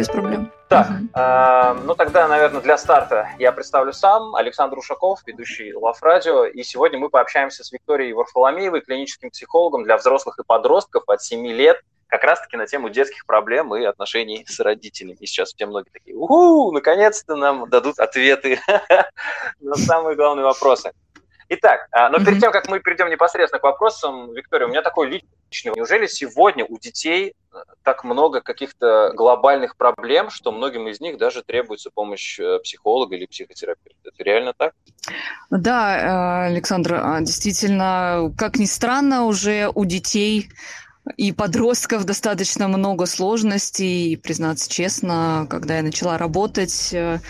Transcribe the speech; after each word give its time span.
без 0.00 0.08
проблем. 0.08 0.50
Так, 0.68 0.88
э, 1.14 1.82
ну 1.84 1.94
тогда, 1.94 2.26
наверное, 2.26 2.62
для 2.62 2.78
старта 2.78 3.28
я 3.38 3.52
представлю 3.52 3.92
сам, 3.92 4.34
Александр 4.34 4.78
Ушаков, 4.78 5.20
ведущий 5.26 5.74
Лав 5.74 6.02
Радио, 6.02 6.46
и 6.46 6.62
сегодня 6.62 6.98
мы 6.98 7.10
пообщаемся 7.10 7.64
с 7.64 7.70
Викторией 7.70 8.14
Варфоломеевой, 8.14 8.80
клиническим 8.80 9.30
психологом 9.30 9.84
для 9.84 9.98
взрослых 9.98 10.38
и 10.38 10.42
подростков 10.42 11.02
от 11.06 11.22
7 11.22 11.46
лет, 11.48 11.82
как 12.06 12.24
раз-таки 12.24 12.56
на 12.56 12.66
тему 12.66 12.88
детских 12.88 13.26
проблем 13.26 13.74
и 13.74 13.84
отношений 13.84 14.46
с 14.48 14.58
родителями. 14.60 15.18
И 15.20 15.26
сейчас 15.26 15.52
все 15.52 15.66
многие 15.66 15.90
такие, 15.90 16.16
уху, 16.16 16.72
наконец-то 16.72 17.36
нам 17.36 17.68
дадут 17.68 17.98
ответы 17.98 18.58
на 19.60 19.74
самые 19.74 20.16
главные 20.16 20.44
вопросы. 20.44 20.92
Итак, 21.52 21.88
а, 21.90 22.08
но 22.10 22.24
перед 22.24 22.38
тем, 22.38 22.52
как 22.52 22.68
мы 22.68 22.78
перейдем 22.78 23.10
непосредственно 23.10 23.58
к 23.58 23.64
вопросам, 23.64 24.32
Виктория, 24.34 24.68
у 24.68 24.70
меня 24.70 24.82
такой 24.82 25.08
личный. 25.08 25.72
Неужели 25.74 26.06
сегодня 26.06 26.64
у 26.64 26.78
детей 26.78 27.34
э, 27.52 27.56
так 27.82 28.04
много 28.04 28.40
каких-то 28.40 29.10
глобальных 29.16 29.76
проблем, 29.76 30.30
что 30.30 30.52
многим 30.52 30.86
из 30.86 31.00
них 31.00 31.18
даже 31.18 31.42
требуется 31.42 31.90
помощь 31.92 32.38
э, 32.38 32.60
психолога 32.62 33.16
или 33.16 33.26
психотерапевта? 33.26 33.98
Это 34.04 34.22
реально 34.22 34.52
так? 34.52 34.74
Да, 35.50 36.46
э, 36.46 36.50
Александр, 36.52 36.94
а, 36.94 37.20
действительно, 37.20 38.32
как 38.38 38.56
ни 38.56 38.66
странно, 38.66 39.24
уже 39.24 39.72
у 39.74 39.84
детей 39.84 40.50
и 41.16 41.32
подростков 41.32 42.04
достаточно 42.04 42.68
много 42.68 43.06
сложностей. 43.06 44.12
И, 44.12 44.16
признаться 44.16 44.70
честно, 44.70 45.46
когда 45.48 45.78
я 45.78 45.82
начала 45.82 46.18
работать 46.18 46.90
э, 46.92 47.20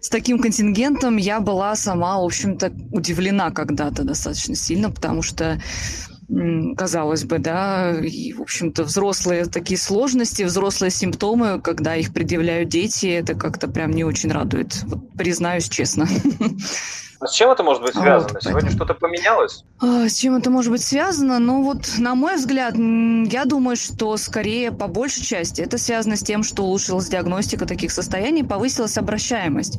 с 0.00 0.08
таким 0.08 0.38
контингентом, 0.38 1.16
я 1.16 1.40
была 1.40 1.74
сама, 1.76 2.18
в 2.18 2.24
общем-то, 2.24 2.72
удивлена 2.90 3.50
когда-то 3.50 4.04
достаточно 4.04 4.54
сильно, 4.54 4.90
потому 4.90 5.22
что 5.22 5.60
казалось 6.76 7.24
бы, 7.24 7.38
да, 7.38 7.92
и, 8.00 8.32
в 8.32 8.42
общем-то, 8.42 8.84
взрослые 8.84 9.46
такие 9.46 9.78
сложности, 9.78 10.44
взрослые 10.44 10.92
симптомы, 10.92 11.60
когда 11.60 11.96
их 11.96 12.12
предъявляют 12.12 12.68
дети, 12.68 13.06
это 13.06 13.34
как-то 13.34 13.66
прям 13.66 13.90
не 13.90 14.04
очень 14.04 14.30
радует, 14.30 14.80
вот, 14.84 15.12
признаюсь 15.14 15.68
честно. 15.68 16.06
А 17.20 17.26
с 17.26 17.34
чем 17.34 17.50
это 17.50 17.62
может 17.62 17.82
быть 17.82 17.92
связано? 17.92 18.32
Вот, 18.32 18.42
Сегодня 18.42 18.70
что-то 18.70 18.94
поменялось? 18.94 19.64
А, 19.78 20.08
с 20.08 20.14
чем 20.14 20.36
это 20.36 20.50
может 20.50 20.72
быть 20.72 20.82
связано? 20.82 21.38
Ну 21.38 21.62
вот, 21.62 21.86
на 21.98 22.14
мой 22.14 22.36
взгляд, 22.36 22.74
я 22.76 23.44
думаю, 23.44 23.76
что 23.76 24.16
скорее 24.16 24.72
по 24.72 24.88
большей 24.88 25.22
части 25.22 25.60
это 25.60 25.76
связано 25.76 26.16
с 26.16 26.22
тем, 26.22 26.42
что 26.42 26.62
улучшилась 26.62 27.08
диагностика 27.08 27.66
таких 27.66 27.92
состояний, 27.92 28.42
повысилась 28.42 28.96
обращаемость. 28.96 29.78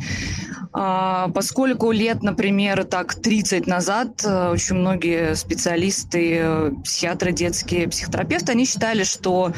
А, 0.73 1.29
поскольку 1.29 1.91
лет, 1.91 2.21
например, 2.21 2.85
так 2.85 3.15
30 3.15 3.65
назад 3.65 4.23
э, 4.23 4.51
очень 4.51 4.75
многие 4.75 5.35
специалисты, 5.35 6.37
э, 6.41 6.71
психиатры 6.83 7.33
детские, 7.33 7.89
психотерапевты, 7.89 8.53
они 8.53 8.65
считали, 8.65 9.03
что 9.03 9.51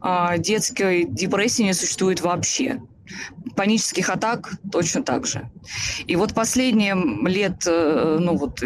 а, 0.00 0.36
детской 0.38 1.04
депрессии 1.04 1.62
не 1.62 1.72
существует 1.72 2.20
вообще 2.20 2.80
панических 3.54 4.10
атак 4.10 4.52
точно 4.70 5.02
так 5.02 5.26
же. 5.26 5.48
И 6.06 6.16
вот 6.16 6.34
последние 6.34 6.94
лет, 7.28 7.64
э, 7.66 8.18
ну 8.20 8.36
вот, 8.36 8.60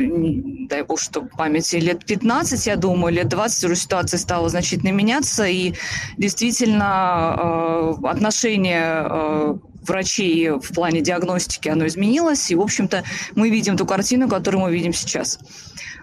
дай 0.68 0.82
бог, 0.82 1.00
что 1.00 1.22
памяти, 1.22 1.76
лет 1.76 2.04
15, 2.04 2.66
я 2.66 2.76
думаю, 2.76 3.14
лет 3.14 3.28
20 3.28 3.64
уже 3.64 3.76
ситуация 3.76 4.18
стала 4.18 4.48
значительно 4.48 4.92
меняться, 4.92 5.46
и 5.46 5.74
действительно 6.16 7.96
э, 8.02 8.06
отношение 8.06 9.06
э, 9.08 9.54
врачей 9.88 10.50
в 10.50 10.74
плане 10.74 11.00
диагностики, 11.00 11.68
оно 11.68 11.86
изменилось, 11.86 12.50
и, 12.50 12.54
в 12.54 12.60
общем-то, 12.60 13.04
мы 13.34 13.50
видим 13.50 13.76
ту 13.76 13.86
картину, 13.86 14.28
которую 14.28 14.62
мы 14.62 14.72
видим 14.72 14.92
сейчас. 14.92 15.38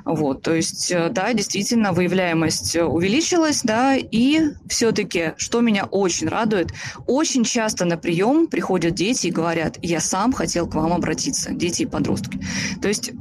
Вот, 0.06 0.42
то 0.42 0.54
есть, 0.54 0.92
э, 0.92 1.10
да, 1.10 1.32
действительно, 1.34 1.94
выявляемость 1.94 2.76
увеличилась, 2.76 3.62
да, 3.64 3.96
и 3.96 4.42
все-таки, 4.68 5.34
что 5.38 5.62
меня 5.62 5.86
очень 5.86 6.28
радует, 6.28 6.74
очень 7.08 7.46
часто 7.46 7.86
на 7.86 7.98
прием 7.98 8.48
приходят 8.48 8.96
дети 8.96 9.28
и 9.28 9.32
говорят, 9.32 9.78
я 9.82 10.02
сам 10.02 10.34
хотел 10.34 10.68
к 10.68 10.76
вам 10.76 10.92
обратиться, 10.92 11.52
дети 11.54 11.84
и 11.84 11.86
подростки. 11.86 12.40
То 12.82 12.90
есть 12.90 13.12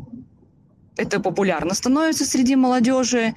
это 0.97 1.21
популярно 1.21 1.75
становится 1.75 2.25
среди 2.25 2.57
молодежи, 2.57 3.35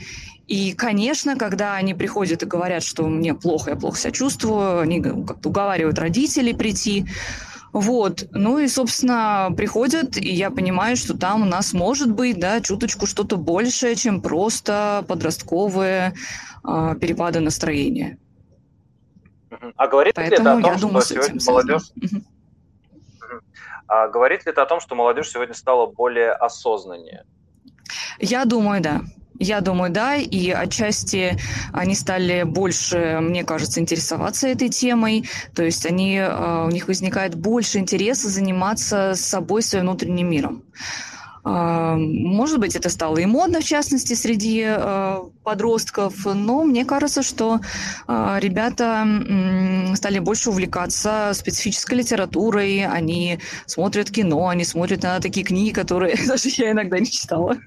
и, 0.47 0.73
конечно, 0.73 1.35
когда 1.35 1.75
они 1.75 1.93
приходят 1.93 2.43
и 2.43 2.45
говорят, 2.45 2.83
что 2.83 3.07
мне 3.07 3.33
плохо, 3.33 3.71
я 3.71 3.75
плохо 3.75 3.97
себя 3.97 4.11
чувствую, 4.11 4.79
они 4.79 5.01
как-то 5.01 5.49
уговаривают 5.49 5.97
родителей 5.97 6.53
прийти. 6.53 7.07
Вот, 7.73 8.27
ну 8.31 8.59
и, 8.59 8.67
собственно, 8.67 9.53
приходят, 9.57 10.15
и 10.15 10.29
я 10.31 10.49
понимаю, 10.49 10.95
что 10.95 11.17
там 11.17 11.41
у 11.41 11.45
нас 11.45 11.73
может 11.73 12.09
быть, 12.09 12.39
да, 12.39 12.61
чуточку 12.61 13.05
что-то 13.05 13.35
большее, 13.35 13.95
чем 13.95 14.21
просто 14.21 15.03
подростковые 15.09 16.13
э, 16.63 16.95
перепады 17.01 17.41
настроения. 17.41 18.17
А 19.75 19.87
говорит 19.87 20.15
Поэтому 20.15 20.57
ли 20.57 20.59
это 20.59 20.71
о 20.71 20.79
том, 20.79 21.01
что 21.01 21.01
сегодня 21.01 21.41
молодежь... 21.45 21.91
А 23.87 24.07
говорит 24.07 24.45
ли 24.45 24.51
это 24.51 24.61
о 24.63 24.65
том, 24.65 24.79
что 24.79 24.95
молодежь 24.95 25.29
сегодня 25.29 25.53
стала 25.53 25.85
более 25.85 26.31
осознаннее? 26.31 27.25
Я 28.19 28.45
думаю, 28.45 28.81
да. 28.81 29.01
Я 29.39 29.59
думаю, 29.61 29.91
да, 29.91 30.15
и 30.15 30.49
отчасти 30.49 31.37
они 31.73 31.95
стали 31.95 32.43
больше, 32.43 33.19
мне 33.21 33.43
кажется, 33.43 33.81
интересоваться 33.81 34.47
этой 34.47 34.69
темой, 34.69 35.29
то 35.53 35.63
есть 35.63 35.85
они, 35.85 36.19
а, 36.19 36.65
у 36.65 36.71
них 36.71 36.87
возникает 36.87 37.35
больше 37.35 37.79
интереса 37.79 38.29
заниматься 38.29 39.13
собой, 39.15 39.61
своим 39.61 39.85
внутренним 39.85 40.29
миром. 40.29 40.63
А, 41.43 41.95
может 41.97 42.59
быть, 42.59 42.77
это 42.77 42.89
стало 42.89 43.17
и 43.17 43.25
модно, 43.25 43.59
в 43.59 43.65
частности, 43.65 44.13
среди 44.13 44.63
а, 44.65 45.25
подростков, 45.43 46.25
но 46.25 46.63
мне 46.63 46.85
кажется, 46.85 47.21
что 47.21 47.59
ребята 48.07 49.05
стали 49.95 50.19
больше 50.19 50.49
увлекаться 50.49 51.31
специфической 51.33 51.95
литературой, 51.95 52.85
они 52.85 53.39
смотрят 53.65 54.09
кино, 54.11 54.47
они 54.47 54.63
смотрят 54.63 55.03
на 55.03 55.19
такие 55.19 55.45
книги, 55.45 55.73
которые 55.73 56.15
даже 56.27 56.49
я 56.49 56.71
иногда 56.71 56.99
не 56.99 57.11
читала. 57.11 57.57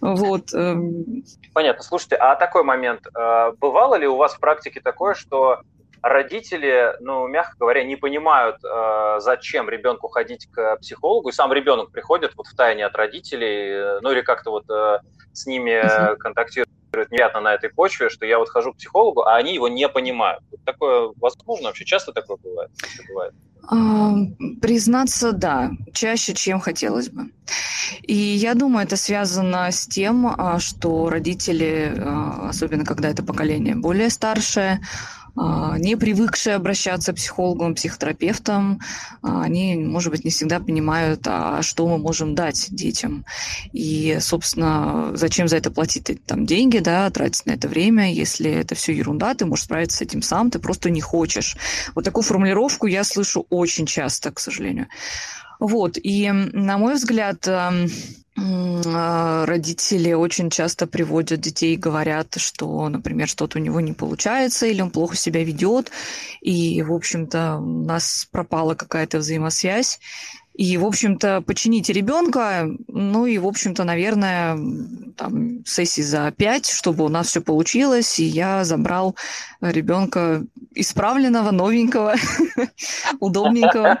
Вот. 0.00 0.52
Эм. 0.54 1.24
Понятно. 1.52 1.82
Слушайте, 1.82 2.16
а 2.16 2.36
такой 2.36 2.62
момент. 2.62 3.06
Э, 3.16 3.52
бывало 3.58 3.96
ли 3.96 4.06
у 4.06 4.16
вас 4.16 4.34
в 4.34 4.40
практике 4.40 4.80
такое, 4.80 5.14
что 5.14 5.60
родители, 6.02 6.94
ну, 7.00 7.26
мягко 7.26 7.56
говоря, 7.58 7.82
не 7.82 7.96
понимают, 7.96 8.56
э, 8.64 9.16
зачем 9.20 9.68
ребенку 9.68 10.08
ходить 10.08 10.46
к 10.52 10.76
психологу, 10.76 11.30
и 11.30 11.32
сам 11.32 11.52
ребенок 11.52 11.90
приходит 11.90 12.32
вот 12.36 12.46
в 12.46 12.54
тайне 12.54 12.84
от 12.86 12.94
родителей, 12.94 13.70
э, 13.70 14.00
ну 14.02 14.12
или 14.12 14.20
как-то 14.20 14.50
вот 14.50 14.66
с 15.32 15.46
ними 15.46 16.16
контактирует 16.18 16.70
неприятно 16.86 17.40
на 17.40 17.54
этой 17.54 17.70
почве, 17.70 18.08
что 18.08 18.24
я 18.24 18.38
вот 18.38 18.48
хожу 18.48 18.72
к 18.72 18.76
психологу, 18.76 19.22
а 19.22 19.36
они 19.36 19.54
его 19.54 19.68
не 19.68 19.88
понимают. 19.88 20.42
Такое 20.64 21.12
возможно 21.16 21.68
вообще? 21.68 21.84
Часто 21.84 22.12
такое 22.12 22.36
бывает? 22.38 22.70
бывает? 23.08 23.34
Признаться, 24.60 25.32
да, 25.32 25.72
чаще, 25.92 26.34
чем 26.34 26.60
хотелось 26.60 27.08
бы. 27.08 27.30
И 28.02 28.14
я 28.14 28.54
думаю, 28.54 28.86
это 28.86 28.96
связано 28.96 29.70
с 29.70 29.86
тем, 29.86 30.26
а, 30.26 30.58
что 30.58 31.08
родители, 31.08 31.94
а, 31.96 32.48
особенно 32.48 32.84
когда 32.84 33.08
это 33.08 33.22
поколение 33.22 33.74
более 33.74 34.10
старшее, 34.10 34.80
не 35.78 35.96
привыкшие 35.96 36.56
обращаться 36.56 37.12
к 37.12 37.16
психологам, 37.16 37.74
психотерапевтам, 37.74 38.80
а, 39.22 39.42
они, 39.42 39.76
может 39.76 40.10
быть, 40.10 40.24
не 40.24 40.30
всегда 40.30 40.60
понимают, 40.60 41.22
а 41.26 41.62
что 41.62 41.86
мы 41.86 41.98
можем 41.98 42.34
дать 42.34 42.68
детям. 42.70 43.24
И, 43.72 44.18
собственно, 44.20 45.10
зачем 45.14 45.48
за 45.48 45.56
это 45.56 45.70
платить 45.70 46.24
там 46.24 46.46
деньги, 46.46 46.78
да, 46.78 47.10
тратить 47.10 47.46
на 47.46 47.52
это 47.52 47.68
время, 47.68 48.12
если 48.12 48.50
это 48.50 48.74
все 48.74 48.92
ерунда, 48.92 49.34
ты 49.34 49.44
можешь 49.44 49.64
справиться 49.64 49.98
с 49.98 50.02
этим 50.02 50.22
сам, 50.22 50.50
ты 50.50 50.58
просто 50.58 50.90
не 50.90 51.00
хочешь. 51.00 51.56
Вот 51.94 52.04
такую 52.04 52.24
формулировку 52.24 52.86
я 52.86 53.04
слышу 53.04 53.46
очень 53.50 53.86
часто, 53.86 54.30
к 54.30 54.40
сожалению. 54.40 54.86
Вот, 55.58 55.98
и, 56.02 56.30
на 56.30 56.78
мой 56.78 56.94
взгляд, 56.94 57.46
а, 57.48 59.46
родители 59.46 60.12
очень 60.12 60.50
часто 60.50 60.86
приводят 60.86 61.40
детей 61.40 61.74
и 61.74 61.78
говорят, 61.78 62.34
что, 62.36 62.88
например, 62.88 63.28
что-то 63.28 63.58
у 63.58 63.62
него 63.62 63.80
не 63.80 63.94
получается 63.94 64.66
или 64.66 64.82
он 64.82 64.90
плохо 64.90 65.16
себя 65.16 65.42
ведет, 65.42 65.90
и, 66.42 66.82
в 66.82 66.92
общем-то, 66.92 67.56
у 67.58 67.84
нас 67.84 68.28
пропала 68.30 68.74
какая-то 68.74 69.18
взаимосвязь, 69.18 70.00
и, 70.56 70.78
в 70.78 70.86
общем-то, 70.86 71.42
почините 71.46 71.92
ребенка, 71.92 72.66
ну 72.88 73.26
и, 73.26 73.36
в 73.36 73.46
общем-то, 73.46 73.84
наверное, 73.84 74.58
там, 75.14 75.62
сессии 75.66 76.00
за 76.00 76.30
пять, 76.30 76.70
чтобы 76.70 77.04
у 77.04 77.08
нас 77.10 77.26
все 77.28 77.42
получилось, 77.42 78.18
и 78.18 78.24
я 78.24 78.64
забрал 78.64 79.16
ребенка 79.60 80.44
исправленного, 80.74 81.50
новенького, 81.50 82.14
удобненького. 83.20 84.00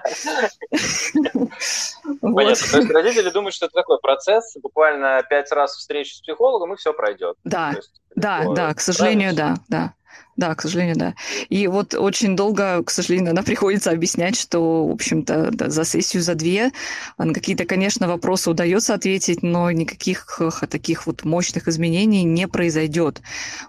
Понятно. 2.22 2.66
То 2.70 2.78
есть 2.78 2.90
родители 2.90 3.28
думают, 3.28 3.54
что 3.54 3.66
это 3.66 3.74
такой 3.74 3.98
процесс, 4.00 4.56
буквально 4.62 5.22
пять 5.28 5.52
раз 5.52 5.76
встреч 5.76 6.14
с 6.14 6.20
психологом, 6.22 6.72
и 6.72 6.76
все 6.76 6.94
пройдет. 6.94 7.36
Да, 7.44 7.74
да, 8.14 8.46
да, 8.54 8.72
к 8.72 8.80
сожалению, 8.80 9.34
да, 9.34 9.56
да. 9.68 9.92
Да, 10.36 10.54
к 10.54 10.62
сожалению, 10.62 10.96
да. 10.96 11.14
И 11.48 11.66
вот 11.66 11.94
очень 11.94 12.36
долго, 12.36 12.82
к 12.82 12.90
сожалению, 12.90 13.30
она 13.30 13.42
приходится 13.42 13.90
объяснять, 13.90 14.38
что, 14.38 14.86
в 14.86 14.92
общем-то, 14.92 15.50
да, 15.52 15.70
за 15.70 15.84
сессию, 15.84 16.22
за 16.22 16.34
две 16.34 16.72
на 17.16 17.32
какие-то, 17.32 17.64
конечно, 17.64 18.06
вопросы 18.06 18.50
удается 18.50 18.94
ответить, 18.94 19.42
но 19.42 19.70
никаких 19.70 20.40
таких 20.68 21.06
вот 21.06 21.24
мощных 21.24 21.68
изменений 21.68 22.24
не 22.24 22.46
произойдет, 22.48 23.22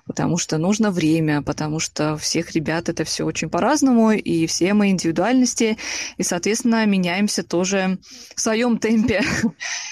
потому 0.06 0.38
что 0.38 0.58
нужно 0.58 0.92
время, 0.92 1.42
потому 1.42 1.80
что 1.80 2.18
всех 2.18 2.52
ребят 2.52 2.90
это 2.90 3.04
все 3.06 3.26
очень 3.26 3.50
по-разному, 3.50 4.12
и 4.12 4.46
все 4.46 4.74
мы 4.74 4.90
индивидуальности, 4.90 5.78
и, 6.18 6.24
соответственно, 6.24 6.86
меняемся 6.86 7.44
тоже 7.44 7.98
в 8.36 8.42
своем 8.42 8.78
темпе. 8.78 9.22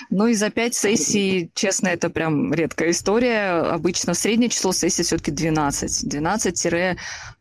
Ну 0.09 0.27
и 0.27 0.33
за 0.33 0.49
пять 0.49 0.75
сессий, 0.75 1.49
честно, 1.55 1.87
это 1.87 2.09
прям 2.09 2.53
редкая 2.53 2.91
история. 2.91 3.61
Обычно 3.61 4.13
среднее 4.13 4.49
число 4.49 4.71
сессий 4.71 5.03
все-таки 5.03 5.31
12. 5.31 6.07
12 6.07 6.64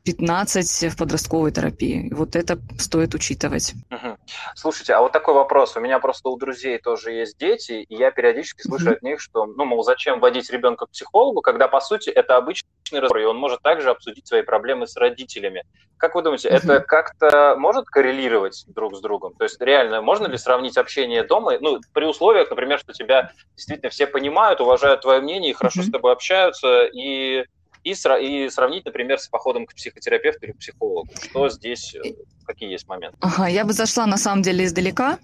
15 0.05 0.93
в 0.93 0.97
подростковой 0.97 1.51
терапии. 1.51 2.09
И 2.09 2.15
вот 2.15 2.37
это 2.37 2.59
стоит 2.79 3.15
учитывать. 3.15 3.75
Угу. 3.91 4.17
Слушайте, 4.55 4.95
а 4.95 5.01
вот 5.01 5.13
такой 5.13 5.35
вопрос. 5.35 5.77
У 5.77 5.81
меня 5.81 5.99
просто 5.99 6.29
у 6.29 6.37
друзей 6.37 6.79
тоже 6.79 7.13
есть 7.13 7.39
дети, 7.39 7.85
и 7.89 7.95
я 7.95 8.11
периодически 8.11 8.63
слышу 8.63 8.87
угу. 8.87 8.95
от 8.95 9.03
них, 9.03 9.21
что, 9.21 9.47
ну, 9.47 9.65
мол, 9.65 9.83
зачем 9.83 10.21
водить 10.21 10.51
ребенка 10.51 10.87
к 10.87 10.91
психологу, 10.91 11.41
когда, 11.41 11.69
по 11.69 11.81
сути, 11.81 12.11
это 12.11 12.37
обычный 12.37 12.69
разговор, 12.93 13.19
и 13.19 13.25
он 13.25 13.39
может 13.39 13.63
также 13.63 13.91
обсудить 13.91 14.27
свои 14.27 14.43
проблемы 14.43 14.87
с 14.87 14.97
родителями. 14.97 15.65
Как 15.97 16.15
вы 16.15 16.23
думаете, 16.23 16.49
угу. 16.49 16.57
это 16.57 16.81
как-то 16.81 17.57
может 17.59 17.87
коррелировать 17.87 18.65
друг 18.67 18.97
с 18.97 19.01
другом? 19.01 19.35
То 19.35 19.45
есть 19.45 19.61
реально 19.61 20.03
можно 20.03 20.27
ли 20.27 20.37
сравнить 20.37 20.77
общение 20.77 21.25
дома, 21.25 21.53
ну, 21.61 21.81
при 21.93 22.05
условиях, 22.05 22.51
например, 22.51 22.79
что 22.79 22.93
тебя 22.93 23.33
действительно 23.57 23.91
все 23.91 24.07
понимают, 24.07 24.61
уважают 24.61 25.01
твое 25.01 25.21
мнение 25.21 25.53
и 25.53 25.55
хорошо 25.55 25.81
угу. 25.81 25.89
с 25.89 25.91
тобой 25.91 26.13
общаются, 26.13 26.85
и 26.85 27.45
и, 27.85 27.93
и 27.93 28.49
сравнить, 28.51 28.85
например, 28.85 29.19
с 29.19 29.29
походом 29.29 29.67
к 29.67 29.75
психотерапевту 29.75 30.47
или 30.47 30.53
к 30.53 30.59
психологу. 30.59 31.09
Что 31.23 31.49
здесь, 31.49 31.95
э, 31.95 32.15
какие 32.47 32.71
есть 32.71 32.89
моменты? 32.89 33.17
Ага, 33.21 33.47
я 33.47 33.65
бы 33.65 33.73
зашла 33.73 34.07
на 34.07 34.17
самом 34.17 34.43
деле 34.43 34.65
издалека, 34.65 35.19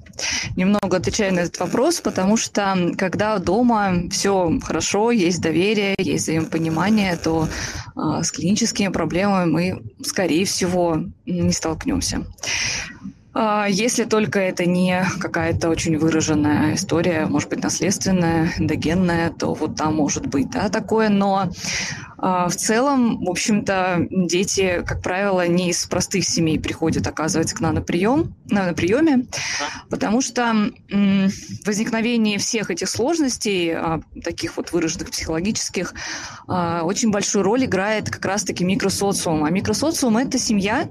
немного 0.56 0.98
отвечая 0.98 1.32
на 1.32 1.40
этот 1.40 1.58
вопрос, 1.58 2.00
потому 2.00 2.36
что 2.36 2.92
когда 2.98 3.38
дома 3.38 4.08
все 4.10 4.58
хорошо, 4.62 5.10
есть 5.10 5.40
доверие, 5.40 5.94
есть 5.98 6.24
взаимопонимание, 6.24 7.16
то 7.16 7.48
э, 7.96 8.22
с 8.22 8.30
клиническими 8.30 8.88
проблемами 8.88 9.50
мы, 9.50 9.82
скорее 10.04 10.44
всего, 10.44 10.98
не 11.26 11.52
столкнемся. 11.52 12.24
А, 13.32 13.66
если 13.68 14.04
только 14.04 14.40
это 14.40 14.66
не 14.66 15.04
какая-то 15.20 15.68
очень 15.68 15.96
выраженная 15.98 16.74
история, 16.74 17.26
может 17.26 17.48
быть, 17.48 17.62
наследственная, 17.62 18.52
эндогенная, 18.58 19.30
то 19.30 19.54
вот 19.54 19.76
там 19.76 19.96
может 19.96 20.26
быть 20.26 20.50
да, 20.50 20.68
такое. 20.68 21.08
Но 21.08 21.50
в 22.20 22.52
целом, 22.54 23.24
в 23.24 23.30
общем-то, 23.30 24.06
дети, 24.10 24.82
как 24.86 25.02
правило, 25.02 25.46
не 25.46 25.70
из 25.70 25.86
простых 25.86 26.24
семей 26.24 26.58
приходят, 26.58 27.06
оказывается, 27.06 27.56
к 27.56 27.60
нам 27.60 27.74
на 27.74 27.82
прием, 27.82 28.34
на, 28.50 28.72
приеме, 28.72 29.26
потому 29.88 30.20
что 30.20 30.70
возникновение 31.64 32.38
всех 32.38 32.70
этих 32.70 32.88
сложностей, 32.88 33.72
а, 33.74 34.00
таких 34.22 34.56
вот 34.56 34.72
выраженных 34.72 35.10
психологических, 35.10 35.94
очень 36.46 37.10
большую 37.10 37.44
роль 37.44 37.64
играет 37.64 38.10
как 38.10 38.24
раз-таки 38.24 38.64
микросоциум. 38.64 39.44
А 39.44 39.50
микросоциум– 39.50 40.16
это 40.18 40.38
семья 40.38 40.88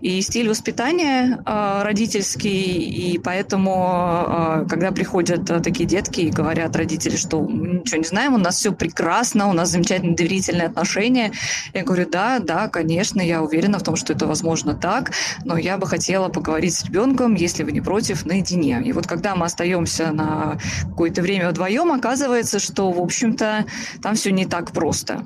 и 0.00 0.20
стиль 0.22 0.48
воспитания 0.48 1.42
родительский, 1.44 2.62
и 2.82 3.18
поэтому, 3.18 3.74
а, 3.86 4.64
когда 4.68 4.92
приходят 4.92 5.50
а, 5.50 5.60
такие 5.60 5.86
детки 5.86 6.20
и 6.20 6.30
говорят 6.30 6.76
родители, 6.76 7.16
что 7.16 7.40
ничего 7.40 7.98
не 7.98 8.04
знаем, 8.04 8.34
у 8.34 8.38
нас 8.38 8.56
все 8.56 8.72
прекрасно, 8.72 9.48
у 9.48 9.52
нас 9.52 9.70
замечательные 9.70 10.16
доверительные 10.62 10.66
отношения, 10.66 11.32
я 11.74 11.82
говорю, 11.82 12.08
да, 12.08 12.38
да, 12.38 12.68
конечно, 12.68 13.20
я 13.20 13.42
уверена 13.42 13.78
в 13.78 13.82
том, 13.82 13.96
что 13.96 14.12
это 14.12 14.26
возможно 14.26 14.74
так, 14.74 15.12
но 15.44 15.56
я 15.56 15.78
бы 15.78 15.86
хотела 15.86 16.28
поговорить 16.28 16.74
с 16.74 16.84
ребенком, 16.84 17.34
если 17.34 17.64
вы 17.64 17.72
не 17.72 17.80
против, 17.80 18.26
наедине. 18.26 18.82
И 18.84 18.92
вот 18.92 19.06
когда 19.06 19.34
мы 19.34 19.46
остаемся 19.46 20.12
на 20.12 20.58
какое-то 20.90 21.22
время 21.22 21.50
вдвоем, 21.50 21.92
оказывается, 21.92 22.58
что, 22.58 22.90
в 22.90 23.00
общем-то, 23.00 23.64
там 24.02 24.14
все 24.14 24.32
не 24.32 24.46
так 24.46 24.72
просто. 24.72 25.24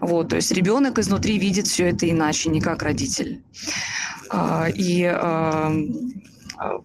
Вот, 0.00 0.28
то 0.28 0.36
есть 0.36 0.52
ребенок 0.52 0.98
изнутри 0.98 1.38
видит 1.38 1.66
все 1.66 1.90
это 1.90 2.08
иначе, 2.08 2.50
не 2.50 2.60
как 2.60 2.82
родитель. 2.82 3.40
А, 4.30 4.66
и 4.74 5.04
а, 5.04 5.72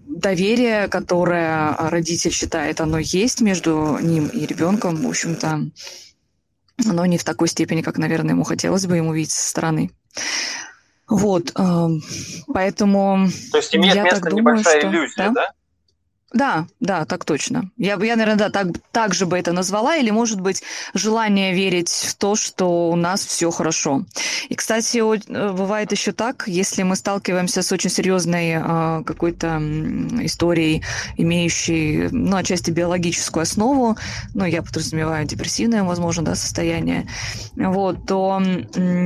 доверие, 0.07 0.87
которое 0.87 1.75
родитель 1.89 2.31
считает, 2.31 2.81
оно 2.81 2.97
есть 2.97 3.41
между 3.41 3.97
ним 4.01 4.27
и 4.27 4.45
ребенком, 4.45 4.95
в 4.95 5.07
общем-то, 5.07 5.69
оно 6.85 7.05
не 7.05 7.17
в 7.17 7.23
такой 7.23 7.47
степени, 7.47 7.81
как, 7.81 7.97
наверное, 7.97 8.33
ему 8.33 8.43
хотелось 8.43 8.85
бы 8.85 8.97
ему 8.97 9.13
видеть 9.13 9.31
со 9.31 9.49
стороны. 9.49 9.91
Вот, 11.07 11.51
а, 11.55 11.87
поэтому... 12.53 13.29
То 13.51 13.57
есть 13.57 13.75
имеет 13.75 13.95
я 13.95 14.03
место 14.03 14.21
так 14.21 14.33
небольшая 14.33 14.81
думаю, 14.81 14.99
иллюзия, 14.99 15.13
что... 15.13 15.23
да? 15.23 15.31
да? 15.31 15.51
Да, 16.33 16.67
да, 16.81 17.05
так 17.05 17.23
точно. 17.23 17.71
Я, 17.77 17.97
я 18.03 18.17
наверное, 18.17 18.35
да, 18.35 18.49
так, 18.49 18.67
так 18.91 19.13
же 19.13 19.25
бы 19.25 19.37
это 19.37 19.53
назвала, 19.53 19.95
или, 19.95 20.09
может 20.09 20.41
быть, 20.41 20.61
желание 20.93 21.53
верить 21.53 21.89
в 21.89 22.15
то, 22.15 22.35
что 22.35 22.89
у 22.89 22.97
нас 22.97 23.25
все 23.25 23.49
хорошо. 23.49 24.03
И, 24.49 24.55
кстати, 24.55 24.97
э, 24.97 25.51
бывает 25.53 25.93
еще 25.93 26.11
так, 26.11 26.43
если 26.47 26.83
мы 26.83 26.97
сталкиваемся 26.97 27.61
с 27.63 27.71
очень 27.71 27.89
серьезной 27.89 28.55
э, 28.57 29.03
какой-то 29.05 29.57
историей, 30.21 30.83
имеющей, 31.15 32.09
ну, 32.11 32.35
отчасти 32.35 32.71
биологическую 32.71 33.43
основу, 33.43 33.95
ну, 34.33 34.43
я 34.43 34.61
подразумеваю 34.61 35.25
депрессивное, 35.25 35.83
возможно, 35.83 36.25
да, 36.25 36.35
состояние, 36.35 37.07
вот, 37.55 38.05
то 38.05 38.41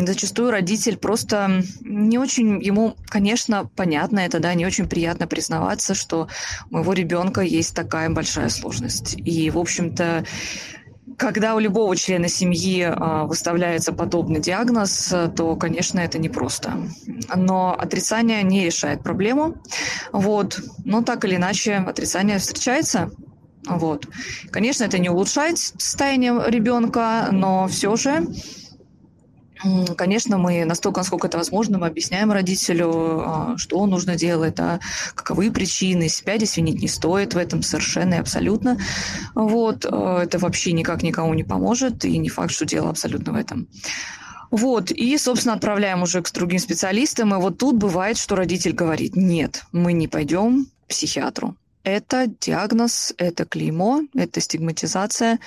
зачастую 0.08 0.50
родитель 0.50 0.98
просто 0.98 1.62
не 1.82 2.18
очень, 2.18 2.64
ему, 2.64 2.96
конечно, 3.10 3.70
понятно 3.76 4.22
это, 4.22 4.40
да, 4.40 4.56
не 4.56 4.66
очень 4.66 4.90
приятно 4.90 5.28
признаваться, 5.28 5.94
что 5.94 6.28
моего 6.72 6.94
ребенка 6.94 7.11
ребенка 7.12 7.42
есть 7.42 7.76
такая 7.76 8.10
большая 8.10 8.50
сложность. 8.50 9.16
И, 9.18 9.50
в 9.50 9.58
общем-то, 9.58 10.24
когда 11.18 11.56
у 11.56 11.60
любого 11.60 11.96
члена 11.96 12.30
семьи 12.30 12.84
э, 12.84 13.26
выставляется 13.26 13.92
подобный 13.92 14.40
диагноз, 14.40 15.14
то, 15.36 15.56
конечно, 15.58 16.00
это 16.00 16.18
непросто. 16.18 16.74
Но 17.36 17.76
отрицание 17.78 18.44
не 18.44 18.66
решает 18.66 19.04
проблему. 19.04 19.56
Вот. 20.14 20.60
Но 20.86 21.02
так 21.02 21.26
или 21.26 21.36
иначе, 21.36 21.76
отрицание 21.76 22.40
встречается. 22.40 23.12
Вот. 23.68 24.08
Конечно, 24.52 24.86
это 24.86 24.98
не 25.00 25.10
улучшает 25.10 25.58
состояние 25.58 26.42
ребенка, 26.48 27.28
но 27.32 27.68
все 27.68 27.96
же 27.98 28.26
Конечно, 29.96 30.38
мы 30.38 30.66
настолько, 30.66 31.00
насколько 31.00 31.28
это 31.28 31.38
возможно, 31.38 31.78
мы 31.78 31.88
объясняем 31.88 32.32
родителю, 32.32 32.92
а, 32.94 33.54
что 33.58 33.86
нужно 33.86 34.16
делать, 34.16 34.56
да, 34.56 34.80
каковы 35.16 35.52
причины. 35.52 36.10
Себя 36.10 36.38
здесь 36.38 36.58
винить 36.58 36.82
не 36.82 36.88
стоит 36.88 37.34
в 37.34 37.38
этом 37.38 37.62
совершенно 37.62 38.16
и 38.16 38.20
абсолютно. 38.20 38.78
Вот. 39.36 39.86
А, 39.90 40.24
это 40.24 40.40
вообще 40.40 40.72
никак 40.72 41.04
никому 41.04 41.34
не 41.34 41.44
поможет, 41.44 42.06
и 42.06 42.18
не 42.18 42.30
факт, 42.30 42.52
что 42.52 42.66
дело 42.66 42.90
абсолютно 42.90 43.34
в 43.34 43.36
этом. 43.36 43.68
Вот, 44.50 44.92
и, 44.92 45.18
собственно, 45.18 45.56
отправляем 45.56 46.02
уже 46.02 46.22
к 46.22 46.32
другим 46.34 46.60
специалистам, 46.60 47.34
и 47.34 47.38
вот 47.38 47.58
тут 47.58 47.78
бывает, 47.78 48.18
что 48.18 48.36
родитель 48.36 48.74
говорит, 48.74 49.16
нет, 49.16 49.64
мы 49.72 49.94
не 49.94 50.10
пойдем 50.10 50.66
к 50.66 50.90
психиатру 50.90 51.56
это 51.84 52.28
диагноз, 52.28 53.14
это 53.18 53.46
клеймо, 53.46 54.04
это 54.14 54.40
стигматизация. 54.42 55.40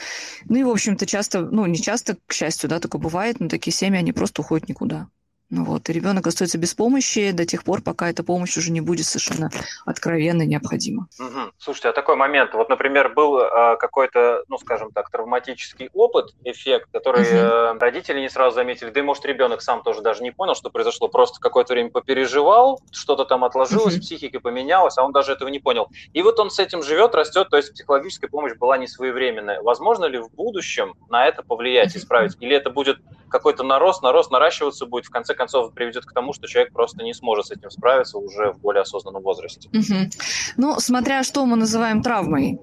Ну 0.46 0.56
и, 0.56 0.62
в 0.62 0.70
общем-то, 0.70 1.06
часто, 1.06 1.40
ну, 1.40 1.66
не 1.66 1.78
часто, 1.80 2.16
к 2.26 2.32
счастью, 2.32 2.68
да, 2.68 2.80
такое 2.80 3.00
бывает, 3.00 3.40
но 3.40 3.48
такие 3.48 3.74
семьи, 3.74 3.98
они 3.98 4.12
просто 4.12 4.42
уходят 4.42 4.68
никуда. 4.68 5.08
Ну 5.50 5.64
вот, 5.64 5.90
и 5.90 5.92
ребенок 5.92 6.26
остается 6.26 6.56
без 6.56 6.74
помощи 6.74 7.30
до 7.32 7.44
тех 7.44 7.64
пор, 7.64 7.82
пока 7.82 8.08
эта 8.08 8.24
помощь 8.24 8.56
уже 8.56 8.72
не 8.72 8.80
будет 8.80 9.04
совершенно 9.04 9.50
откровенно 9.84 10.42
необходима. 10.42 11.06
Угу. 11.20 11.52
Слушайте, 11.58 11.90
а 11.90 11.92
такой 11.92 12.16
момент, 12.16 12.54
вот, 12.54 12.70
например, 12.70 13.12
был 13.12 13.38
э, 13.38 13.76
какой-то, 13.76 14.44
ну, 14.48 14.56
скажем 14.56 14.90
так, 14.90 15.10
травматический 15.10 15.90
опыт, 15.92 16.34
эффект, 16.44 16.88
который 16.92 17.22
угу. 17.22 17.36
э, 17.36 17.78
родители 17.78 18.20
не 18.20 18.30
сразу 18.30 18.54
заметили, 18.54 18.90
да 18.90 19.00
и, 19.00 19.02
может, 19.02 19.26
ребенок 19.26 19.60
сам 19.60 19.82
тоже 19.82 20.00
даже 20.00 20.22
не 20.22 20.30
понял, 20.30 20.54
что 20.54 20.70
произошло, 20.70 21.08
просто 21.08 21.40
какое-то 21.40 21.74
время 21.74 21.90
попереживал, 21.90 22.80
что-то 22.90 23.26
там 23.26 23.44
отложилось, 23.44 23.96
угу. 23.96 24.00
психика 24.00 24.40
поменялась, 24.40 24.96
а 24.96 25.04
он 25.04 25.12
даже 25.12 25.32
этого 25.32 25.50
не 25.50 25.58
понял. 25.58 25.88
И 26.14 26.22
вот 26.22 26.40
он 26.40 26.50
с 26.50 26.58
этим 26.58 26.82
живет, 26.82 27.14
растет, 27.14 27.50
то 27.50 27.58
есть 27.58 27.74
психологическая 27.74 28.30
помощь 28.30 28.54
была 28.54 28.78
не 28.78 28.86
своевременная. 28.86 29.60
Возможно 29.60 30.06
ли 30.06 30.18
в 30.18 30.30
будущем 30.30 30.94
на 31.10 31.26
это 31.26 31.42
повлиять, 31.42 31.94
исправить? 31.96 32.36
Или 32.40 32.56
это 32.56 32.70
будет 32.70 32.98
какой-то 33.28 33.62
нарост, 33.64 34.02
нарост, 34.02 34.30
наращиваться 34.30 34.86
будет, 34.86 35.06
в 35.06 35.10
конце 35.10 35.33
концов 35.34 35.72
приведет 35.72 36.04
к 36.04 36.12
тому, 36.12 36.32
что 36.32 36.46
человек 36.46 36.72
просто 36.72 37.02
не 37.02 37.14
сможет 37.14 37.46
с 37.46 37.50
этим 37.50 37.70
справиться 37.70 38.18
уже 38.18 38.52
в 38.52 38.58
более 38.60 38.82
осознанном 38.82 39.22
возрасте. 39.22 39.68
Угу. 39.68 40.10
Ну, 40.56 40.80
смотря 40.80 41.22
что 41.22 41.46
мы 41.46 41.56
называем 41.56 42.02
травмой, 42.02 42.60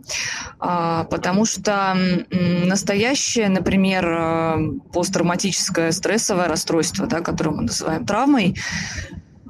а, 0.59 1.05
потому 1.05 1.45
что 1.45 1.95
настоящее, 2.29 3.49
например, 3.49 4.05
а, 4.07 4.57
посттравматическое 4.93 5.91
стрессовое 5.91 6.47
расстройство, 6.47 7.07
да, 7.07 7.21
которое 7.21 7.51
мы 7.51 7.61
называем 7.63 8.05
травмой, 8.05 8.55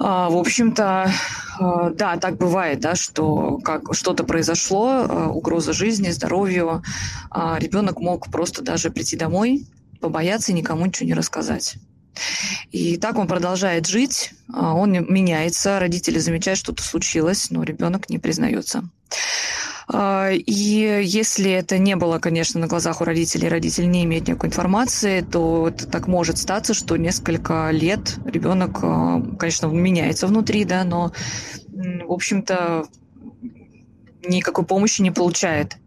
а, 0.03 0.29
в 0.29 0.37
общем-то, 0.37 1.11
а, 1.59 1.89
да, 1.91 2.17
так 2.17 2.37
бывает, 2.37 2.79
да, 2.79 2.95
что 2.95 3.59
как 3.59 3.93
что-то 3.93 4.23
произошло, 4.23 5.05
а, 5.07 5.27
угроза 5.29 5.73
жизни, 5.73 6.09
здоровью, 6.09 6.81
ребенок 7.31 7.99
мог 7.99 8.31
просто 8.31 8.63
даже 8.63 8.89
прийти 8.89 9.15
домой, 9.15 9.65
побояться 9.99 10.51
и 10.51 10.55
никому 10.55 10.85
ничего 10.85 11.07
не 11.07 11.13
рассказать. 11.13 11.75
И 12.71 12.97
так 12.97 13.17
он 13.17 13.27
продолжает 13.27 13.87
жить, 13.87 14.33
а 14.53 14.73
он 14.73 14.91
меняется, 14.91 15.79
родители 15.79 16.19
замечают, 16.19 16.59
что-то 16.59 16.83
случилось, 16.83 17.49
но 17.49 17.63
ребенок 17.63 18.09
не 18.09 18.19
признается. 18.19 18.83
А, 19.87 20.29
и 20.31 21.01
если 21.03 21.51
это 21.51 21.77
не 21.77 21.95
было, 21.95 22.19
конечно, 22.19 22.59
на 22.59 22.67
глазах 22.67 23.01
у 23.01 23.03
родителей, 23.03 23.49
родитель 23.49 23.89
не 23.89 24.03
имеет 24.05 24.27
никакой 24.27 24.49
информации, 24.49 25.21
то 25.21 25.67
это 25.67 25.85
так 25.87 26.07
может 26.07 26.37
статься, 26.37 26.73
что 26.73 26.95
несколько 26.95 27.69
лет 27.71 28.17
ребенок, 28.25 28.79
а, 28.83 29.21
конечно, 29.37 29.67
меняется 29.67 30.27
внутри, 30.27 30.63
да, 30.63 30.83
но, 30.83 31.11
в 31.67 32.11
общем-то, 32.11 32.85
никакой 34.23 34.65
помощи 34.65 35.01
не 35.01 35.11
получает. 35.11 35.77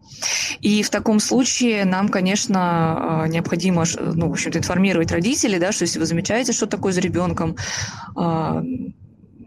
И 0.61 0.83
в 0.83 0.89
таком 0.89 1.19
случае 1.19 1.85
нам, 1.85 2.09
конечно, 2.09 3.23
а, 3.23 3.27
необходимо, 3.27 3.85
ну, 3.99 4.29
в 4.29 4.31
общем-то, 4.31 4.59
информировать 4.59 5.11
родителей, 5.11 5.59
да, 5.59 5.71
что 5.71 5.83
если 5.83 5.99
вы 5.99 6.05
замечаете, 6.05 6.53
что 6.53 6.65
такое 6.65 6.93
с 6.93 6.97
ребенком, 6.97 7.55
а, 8.15 8.63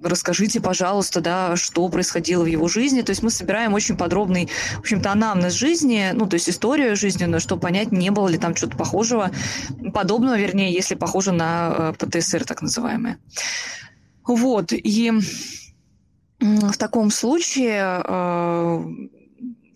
расскажите, 0.02 0.60
пожалуйста, 0.60 1.20
да, 1.20 1.56
что 1.56 1.88
происходило 1.88 2.44
в 2.44 2.46
его 2.46 2.68
жизни. 2.68 3.02
То 3.02 3.10
есть 3.10 3.22
мы 3.22 3.30
собираем 3.30 3.74
очень 3.74 3.96
подробный, 3.96 4.48
в 4.76 4.80
общем-то, 4.80 5.10
анамнез 5.10 5.52
жизни, 5.52 6.10
ну, 6.14 6.26
то 6.26 6.34
есть 6.34 6.48
историю 6.48 6.96
жизненную, 6.96 7.40
чтобы 7.40 7.62
понять, 7.62 7.92
не 7.92 8.10
было 8.10 8.28
ли 8.28 8.38
там 8.38 8.54
что-то 8.54 8.76
похожего, 8.76 9.30
подобного, 9.92 10.38
вернее, 10.38 10.72
если 10.72 10.94
похоже 10.94 11.32
на 11.32 11.66
а, 11.68 11.92
ПТСР, 11.94 12.44
так 12.44 12.62
называемое. 12.62 13.18
Вот, 14.26 14.72
и 14.72 15.10
в 16.40 16.76
таком 16.76 17.10
случае 17.10 18.02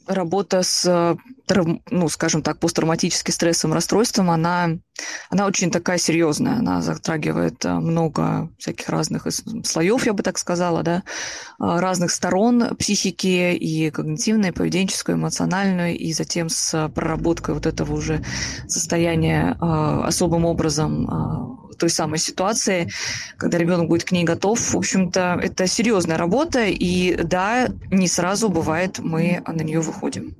работа 0.07 0.63
с, 0.63 1.17
ну, 1.91 2.09
скажем 2.09 2.43
так, 2.43 2.59
посттравматическим 2.59 3.33
стрессовым 3.33 3.75
расстройством, 3.75 4.31
она, 4.31 4.71
она 5.31 5.47
очень 5.47 5.71
такая 5.71 5.99
серьезная. 5.99 6.59
Она 6.59 6.83
затрагивает 6.83 7.65
э, 7.65 7.75
много 7.75 8.51
всяких 8.59 8.89
разных 8.89 9.27
слоев, 9.65 10.07
я 10.07 10.13
бы 10.13 10.23
так 10.23 10.39
сказала, 10.39 10.83
да, 10.83 11.03
а, 11.59 11.81
разных 11.81 12.11
сторон 12.11 12.77
психики 12.77 13.55
и 13.55 13.91
когнитивной, 13.91 14.53
поведенческую, 14.53 15.17
эмоциональную, 15.17 15.97
и 15.97 16.13
затем 16.13 16.49
с 16.49 16.89
проработкой 16.95 17.55
вот 17.55 17.67
этого 17.67 17.93
уже 17.93 18.25
состояния 18.67 19.57
особым 19.61 20.45
образом 20.45 21.62
той 21.77 21.91
самой 21.91 22.19
ситуации, 22.19 22.91
когда 23.37 23.59
ребенок 23.59 23.89
будет 23.89 24.05
к 24.05 24.13
ней 24.13 24.25
готов. 24.25 24.61
В 24.61 24.77
общем-то, 24.77 25.41
это 25.43 25.67
серьезная 25.67 26.17
работа, 26.17 26.65
и 26.67 27.17
да, 27.23 27.69
не 27.91 28.09
сразу 28.09 28.49
бывает 28.49 28.99
мы 28.99 29.43
на 29.47 29.63
нее 29.63 29.81
выходим. 29.81 30.35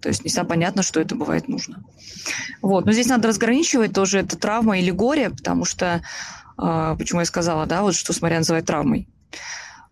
То 0.00 0.10
есть 0.10 0.24
не 0.24 0.28
всегда 0.28 0.44
понятно, 0.44 0.82
что 0.82 1.00
это 1.00 1.14
бывает 1.14 1.48
нужно. 1.48 1.82
Вот. 2.62 2.86
Но 2.86 2.92
здесь 2.92 3.08
надо 3.08 3.28
разграничивать 3.28 3.92
тоже 3.92 4.20
это 4.20 4.38
травма 4.38 4.78
или 4.78 4.90
горе, 4.90 5.30
потому 5.30 5.64
что, 5.64 6.02
э, 6.58 6.96
почему 6.98 7.20
я 7.20 7.26
сказала, 7.26 7.66
да, 7.66 7.82
вот 7.82 7.94
что 7.94 8.12
смотря 8.12 8.38
называть 8.38 8.66
травмой. 8.66 9.08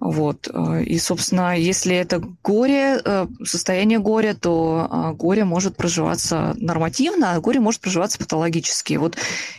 Вот. 0.00 0.48
Э, 0.52 0.82
и, 0.82 0.98
собственно, 0.98 1.58
если 1.58 1.94
это 1.94 2.22
горе, 2.42 3.00
э, 3.04 3.26
состояние 3.44 3.98
горя, 3.98 4.34
то 4.34 4.88
э, 4.90 5.16
горе 5.16 5.44
может 5.44 5.76
проживаться 5.76 6.54
нормативно, 6.58 7.32
а 7.32 7.40
горе 7.40 7.60
может 7.60 7.80
проживаться 7.80 8.18
патологически. 8.18 8.94
Вот 8.94 9.16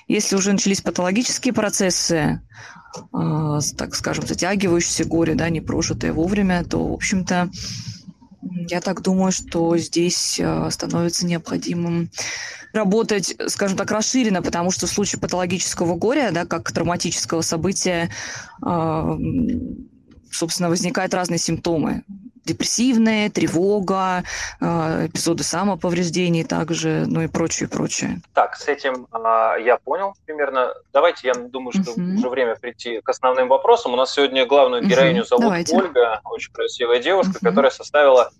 если 0.08 0.36
уже 0.36 0.52
начались 0.52 0.82
патологические 0.82 1.54
процессы, 1.54 2.42
так 3.12 3.94
скажем, 3.94 4.26
затягивающиеся 4.26 5.04
горе, 5.04 5.36
да, 5.36 5.50
не 5.50 5.60
прожитое 5.60 6.14
вовремя, 6.14 6.64
то, 6.64 6.88
в 6.88 6.94
общем-то, 6.94 7.50
я 8.70 8.80
так 8.80 9.02
думаю, 9.02 9.34
что 9.34 9.76
здесь 9.78 10.40
становится 10.70 11.26
необходимым 11.26 12.10
работать, 12.72 13.36
скажем 13.48 13.78
так, 13.78 13.92
расширенно, 13.92 14.42
потому 14.42 14.72
что 14.72 14.88
в 14.88 14.92
случае 14.92 15.20
патологического 15.20 15.96
горя, 15.96 16.30
да, 16.32 16.46
как 16.46 16.72
травматического 16.72 17.42
события, 17.42 18.10
собственно, 20.36 20.70
возникают 20.70 21.14
разные 21.14 21.40
симптомы. 21.40 22.04
Депрессивные, 22.46 23.32
тревога, 23.32 24.24
э, 24.62 25.08
эпизоды 25.08 25.44
самоповреждений 25.44 26.44
также, 26.44 27.06
ну 27.08 27.22
и 27.22 27.28
прочее, 27.28 27.68
прочее. 27.68 28.22
Так, 28.34 28.56
с 28.56 28.68
этим 28.68 29.08
э, 29.12 29.64
я 29.66 29.78
понял 29.84 30.14
примерно. 30.26 30.72
Давайте, 30.94 31.28
я 31.28 31.34
думаю, 31.34 31.72
что 31.72 31.94
uh-huh. 31.94 32.18
уже 32.18 32.30
время 32.30 32.56
прийти 32.56 33.02
к 33.02 33.10
основным 33.10 33.48
вопросам. 33.48 33.94
У 33.94 33.96
нас 33.96 34.14
сегодня 34.14 34.46
главную 34.46 34.86
героиню 34.86 35.24
uh-huh. 35.24 35.28
зовут 35.28 35.46
Давайте. 35.46 35.76
Ольга, 35.76 36.22
очень 36.24 36.52
красивая 36.52 37.02
девушка, 37.02 37.40
uh-huh. 37.40 37.50
которая 37.50 37.72
составила 37.72 38.32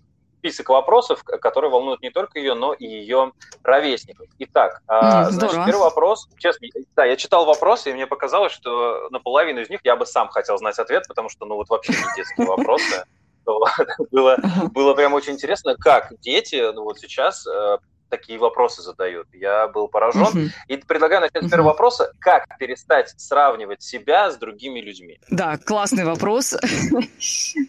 список 0.46 0.68
вопросов, 0.68 1.24
которые 1.24 1.70
волнуют 1.70 2.02
не 2.02 2.10
только 2.10 2.38
ее, 2.38 2.54
но 2.54 2.72
и 2.72 2.86
ее 2.86 3.32
ровесников. 3.64 4.28
Итак, 4.38 4.80
mm, 4.88 5.30
значит, 5.30 5.64
первый 5.66 5.80
вопрос. 5.80 6.28
Честно, 6.38 6.68
да, 6.94 7.04
я 7.04 7.16
читал 7.16 7.46
вопросы, 7.46 7.90
и 7.90 7.92
мне 7.92 8.06
показалось, 8.06 8.52
что 8.52 9.08
на 9.10 9.18
половину 9.18 9.60
из 9.60 9.70
них 9.70 9.80
я 9.82 9.96
бы 9.96 10.06
сам 10.06 10.28
хотел 10.28 10.56
знать 10.58 10.78
ответ, 10.78 11.04
потому 11.08 11.28
что, 11.28 11.46
ну, 11.46 11.56
вот 11.56 11.68
вообще 11.68 11.92
не 11.92 12.16
детские 12.16 12.46
вопросы. 12.46 13.04
Было, 14.10 14.36
было 14.72 14.94
прям 14.94 15.14
очень 15.14 15.34
интересно, 15.34 15.76
как 15.76 16.12
дети, 16.18 16.72
ну, 16.74 16.82
вот 16.82 16.98
сейчас 16.98 17.46
э, 17.46 17.78
такие 18.08 18.38
вопросы 18.38 18.82
задают. 18.82 19.28
Я 19.32 19.68
был 19.68 19.88
поражен. 19.88 20.22
Угу. 20.22 20.40
И 20.68 20.76
предлагаю 20.76 21.22
начать 21.22 21.44
с 21.44 21.50
первого 21.50 21.68
вопроса. 21.68 22.12
Как 22.18 22.46
перестать 22.58 23.14
сравнивать 23.16 23.82
себя 23.82 24.30
с 24.30 24.36
другими 24.36 24.80
людьми? 24.80 25.18
Да, 25.30 25.56
классный 25.58 26.04
вопрос. 26.04 26.54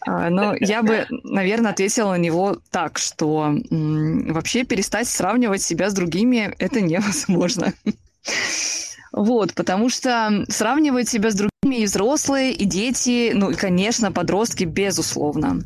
А, 0.06 0.30
но 0.30 0.56
я 0.60 0.84
бы, 0.84 1.06
наверное, 1.24 1.72
ответила 1.72 2.12
на 2.12 2.18
него 2.18 2.58
так, 2.72 2.98
что 2.98 3.54
вообще 3.70 4.64
перестать 4.64 5.08
сравнивать 5.08 5.62
себя 5.62 5.90
с 5.90 5.94
другими– 5.94 6.54
это 6.60 6.82
невозможно. 6.82 7.74
Вот, 9.12 9.54
потому 9.54 9.90
что 9.90 10.46
сравнивать 10.50 11.10
себя 11.10 11.32
с 11.32 11.36
другими 11.36 11.82
и 11.82 11.86
взрослые, 11.86 12.54
и 12.54 12.66
дети, 12.66 13.32
ну 13.34 13.52
и, 13.52 13.56
конечно, 13.56 14.12
подростки, 14.12 14.64
безусловно. 14.64 15.62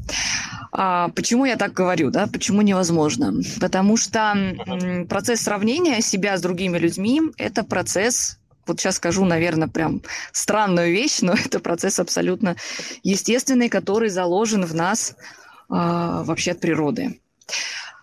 А 0.71 1.09
почему 1.09 1.45
я 1.45 1.57
так 1.57 1.73
говорю, 1.73 2.11
да? 2.11 2.27
Почему 2.27 2.61
невозможно? 2.61 3.33
Потому 3.59 3.97
что 3.97 4.55
м, 4.65 5.07
процесс 5.07 5.41
сравнения 5.41 6.01
себя 6.01 6.37
с 6.37 6.41
другими 6.41 6.77
людьми– 6.77 7.21
это 7.37 7.63
процесс 7.63 8.37
вот 8.67 8.79
сейчас 8.79 8.97
скажу, 8.97 9.25
наверное, 9.25 9.67
прям 9.67 10.01
странную 10.31 10.91
вещь, 10.91 11.21
но 11.21 11.33
это 11.45 11.59
процесс 11.59 11.99
абсолютно 11.99 12.55
естественный, 13.03 13.69
который 13.69 14.09
заложен 14.09 14.65
в 14.65 14.73
нас 14.73 15.11
э, 15.11 15.13
вообще 15.69 16.51
от 16.51 16.59
природы. 16.59 17.19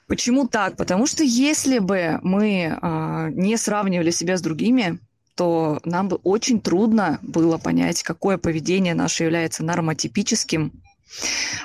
Почему 0.06 0.48
так? 0.48 0.76
Потому 0.76 1.06
что 1.06 1.22
если 1.22 1.78
бы 1.78 2.18
мы 2.22 2.78
э, 2.80 3.28
не 3.32 3.56
сравнивали 3.56 4.10
себя 4.10 4.36
с 4.36 4.42
другими, 4.42 4.98
то 5.34 5.80
нам 5.84 6.08
бы 6.08 6.16
очень 6.24 6.60
трудно 6.60 7.18
было 7.22 7.58
понять, 7.58 8.02
какое 8.02 8.38
поведение 8.38 8.94
наше 8.94 9.24
является 9.24 9.62
нормотипическим, 9.62 10.72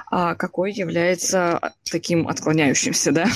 а 0.10 0.36
какой 0.36 0.72
является 0.72 1.74
таким 1.90 2.28
отклоняющимся, 2.28 3.12
да. 3.12 3.28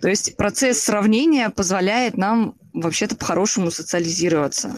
То 0.00 0.08
есть 0.08 0.36
процесс 0.36 0.80
сравнения 0.80 1.50
позволяет 1.50 2.16
нам 2.16 2.54
вообще-то 2.72 3.16
по-хорошему 3.16 3.70
социализироваться 3.70 4.76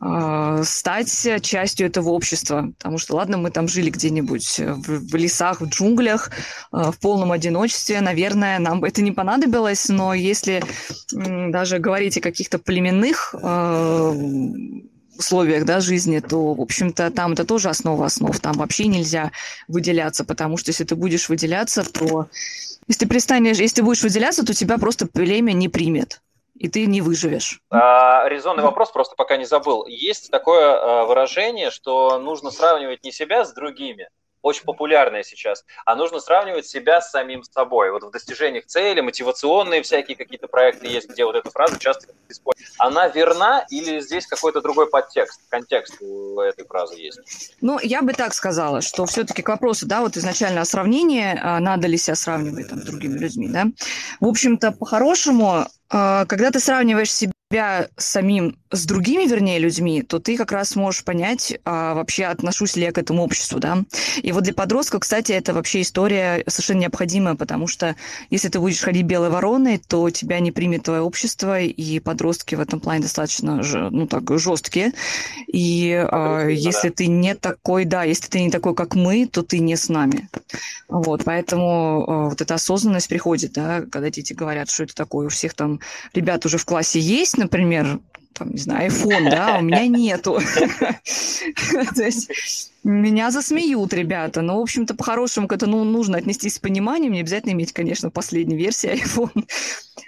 а, 0.00 0.62
стать 0.64 1.42
частью 1.42 1.86
этого 1.86 2.10
общества. 2.10 2.72
Потому 2.76 2.98
что, 2.98 3.16
ладно, 3.16 3.38
мы 3.38 3.50
там 3.50 3.68
жили 3.68 3.90
где-нибудь 3.90 4.58
в, 4.58 5.10
в 5.10 5.14
лесах, 5.14 5.60
в 5.60 5.68
джунглях, 5.68 6.30
а, 6.70 6.92
в 6.92 6.98
полном 6.98 7.32
одиночестве. 7.32 8.00
Наверное, 8.00 8.58
нам 8.58 8.84
это 8.84 9.02
не 9.02 9.12
понадобилось, 9.12 9.88
но 9.88 10.14
если 10.14 10.62
даже 11.10 11.78
говорить 11.78 12.18
о 12.18 12.20
каких-то 12.20 12.58
племенных 12.58 13.34
а, 13.42 14.14
условиях 15.18 15.64
да, 15.64 15.80
жизни, 15.80 16.20
то, 16.20 16.54
в 16.54 16.60
общем-то, 16.60 17.10
там 17.10 17.32
это 17.32 17.44
тоже 17.44 17.68
основа 17.68 18.06
основ. 18.06 18.38
Там 18.40 18.54
вообще 18.54 18.86
нельзя 18.86 19.32
выделяться, 19.68 20.24
потому 20.24 20.56
что 20.56 20.70
если 20.70 20.84
ты 20.84 20.94
будешь 20.94 21.28
выделяться, 21.28 21.84
то 21.84 22.28
если 22.86 23.04
ты 23.04 23.08
перестанешь, 23.08 23.58
если 23.58 23.76
ты 23.76 23.82
будешь 23.82 24.02
выделяться, 24.02 24.44
то 24.44 24.54
тебя 24.54 24.78
просто 24.78 25.06
племя 25.06 25.52
не 25.52 25.68
примет 25.68 26.20
и 26.56 26.68
ты 26.68 26.86
не 26.86 27.00
выживешь. 27.00 27.60
А, 27.70 28.28
резонный 28.28 28.62
вопрос, 28.62 28.90
просто 28.92 29.16
пока 29.16 29.36
не 29.36 29.44
забыл. 29.44 29.86
Есть 29.86 30.30
такое 30.30 30.76
а, 30.76 31.04
выражение, 31.04 31.70
что 31.70 32.18
нужно 32.18 32.50
сравнивать 32.50 33.02
не 33.02 33.12
себя 33.12 33.44
с 33.44 33.52
другими, 33.52 34.08
очень 34.44 34.64
популярная 34.64 35.22
сейчас, 35.22 35.64
а 35.86 35.96
нужно 35.96 36.20
сравнивать 36.20 36.66
себя 36.66 37.00
с 37.00 37.10
самим 37.10 37.42
собой. 37.42 37.90
Вот 37.90 38.04
в 38.04 38.10
достижениях 38.10 38.66
цели, 38.66 39.00
мотивационные 39.00 39.82
всякие 39.82 40.18
какие-то 40.18 40.48
проекты 40.48 40.86
есть, 40.86 41.08
где 41.08 41.24
вот 41.24 41.34
эта 41.34 41.50
фраза 41.50 41.78
часто 41.78 42.08
используется. 42.28 42.74
Она 42.76 43.08
верна 43.08 43.64
или 43.70 44.00
здесь 44.00 44.26
какой-то 44.26 44.60
другой 44.60 44.88
подтекст, 44.90 45.40
контекст 45.48 45.96
у 46.02 46.38
этой 46.40 46.66
фразы 46.66 46.96
есть? 46.96 47.56
Ну, 47.62 47.78
я 47.82 48.02
бы 48.02 48.12
так 48.12 48.34
сказала, 48.34 48.82
что 48.82 49.06
все-таки 49.06 49.40
к 49.40 49.48
вопросу, 49.48 49.86
да, 49.86 50.02
вот 50.02 50.18
изначально 50.18 50.60
о 50.60 50.66
сравнении, 50.66 51.38
а 51.42 51.58
надо 51.58 51.88
ли 51.88 51.96
себя 51.96 52.14
сравнивать 52.14 52.68
там, 52.68 52.82
с 52.82 52.84
другими 52.84 53.16
людьми, 53.16 53.48
да. 53.48 53.64
В 54.20 54.26
общем-то, 54.26 54.72
по-хорошему, 54.72 55.66
а, 55.88 56.26
когда 56.26 56.50
ты 56.50 56.60
сравниваешь 56.60 57.12
себя 57.12 57.33
себя 57.54 57.88
самим 57.96 58.56
с 58.72 58.84
другими, 58.86 59.28
вернее, 59.28 59.60
людьми, 59.60 60.02
то 60.02 60.18
ты 60.18 60.36
как 60.36 60.50
раз 60.50 60.74
можешь 60.74 61.04
понять, 61.04 61.56
а, 61.64 61.94
вообще 61.94 62.24
отношусь 62.24 62.74
ли 62.74 62.82
я 62.82 62.90
к 62.90 62.98
этому 62.98 63.22
обществу, 63.22 63.60
да. 63.60 63.84
И 64.20 64.32
вот 64.32 64.42
для 64.42 64.52
подростка, 64.52 64.98
кстати, 64.98 65.30
это 65.30 65.54
вообще 65.54 65.82
история 65.82 66.42
совершенно 66.48 66.80
необходимая, 66.80 67.36
потому 67.36 67.68
что 67.68 67.94
если 68.30 68.48
ты 68.48 68.58
будешь 68.58 68.80
ходить 68.80 69.04
белой 69.04 69.30
вороной, 69.30 69.78
то 69.78 70.10
тебя 70.10 70.40
не 70.40 70.50
примет 70.50 70.82
твое 70.82 71.02
общество, 71.02 71.60
и 71.60 72.00
подростки 72.00 72.56
в 72.56 72.60
этом 72.60 72.80
плане 72.80 73.02
достаточно, 73.02 73.62
ну 73.90 74.08
так, 74.08 74.24
жесткие. 74.38 74.92
И 75.46 75.92
а, 75.92 76.48
если 76.48 76.88
да. 76.88 76.94
ты 76.96 77.06
не 77.06 77.36
такой, 77.36 77.84
да, 77.84 78.02
если 78.02 78.28
ты 78.28 78.42
не 78.42 78.50
такой, 78.50 78.74
как 78.74 78.96
мы, 78.96 79.28
то 79.28 79.44
ты 79.44 79.60
не 79.60 79.76
с 79.76 79.88
нами. 79.88 80.28
Вот, 80.88 81.22
поэтому 81.24 82.04
а, 82.08 82.28
вот 82.30 82.40
эта 82.40 82.54
осознанность 82.54 83.08
приходит, 83.08 83.52
да, 83.52 83.82
когда 83.82 84.10
дети 84.10 84.32
говорят, 84.32 84.68
что 84.68 84.82
это 84.82 84.96
такое, 84.96 85.26
у 85.26 85.30
всех 85.30 85.54
там 85.54 85.78
ребят 86.12 86.44
уже 86.44 86.58
в 86.58 86.64
классе 86.64 86.98
есть, 86.98 87.38
например, 87.44 88.00
там, 88.34 88.50
не 88.50 88.58
знаю, 88.58 88.90
iPhone, 88.90 89.30
да, 89.30 89.56
а 89.56 89.58
у 89.60 89.62
меня 89.62 89.86
нету. 89.86 90.40
То 91.94 92.02
есть 92.02 92.72
меня 92.82 93.30
засмеют 93.30 93.94
ребята. 93.94 94.42
Но, 94.42 94.58
в 94.58 94.62
общем-то, 94.62 94.94
по-хорошему 94.94 95.48
к 95.48 95.52
этому 95.52 95.84
нужно 95.84 96.18
отнестись 96.18 96.56
с 96.56 96.58
пониманием. 96.58 97.12
Не 97.12 97.20
обязательно 97.20 97.52
иметь, 97.52 97.72
конечно, 97.72 98.10
последней 98.10 98.56
версии 98.56 98.92
iPhone. 99.02 99.46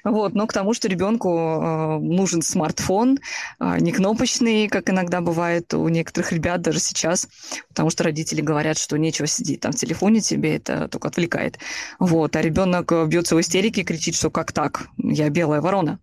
Вот, 0.05 0.35
но 0.35 0.47
к 0.47 0.52
тому, 0.52 0.75
что 0.75 0.88
ребенку 0.88 1.31
э, 1.31 1.99
нужен 1.99 2.43
смартфон, 2.43 3.19
э, 3.59 3.76
не 3.81 3.93
кнопочный, 3.93 4.69
как 4.69 4.90
иногда 4.90 5.21
бывает 5.21 5.73
у 5.75 5.88
некоторых 5.88 6.33
ребят 6.33 6.61
даже 6.61 6.78
сейчас, 6.78 7.28
потому 7.69 7.90
что 7.90 8.05
родители 8.05 8.40
говорят, 8.40 8.78
что 8.78 8.99
нечего 8.99 9.26
сидеть 9.26 9.61
там 9.61 9.73
в 9.73 9.76
телефоне 9.76 10.21
тебе, 10.21 10.57
это 10.57 10.87
только 10.88 11.09
отвлекает. 11.09 11.59
Вот, 11.99 12.37
а 12.37 12.43
ребенок 12.43 12.93
бьется 13.09 13.35
в 13.35 13.40
истерике, 13.40 13.83
кричит, 13.83 14.14
что 14.14 14.31
как 14.31 14.52
так, 14.52 14.88
я 14.97 15.28
белая 15.28 15.61
ворона. 15.61 15.99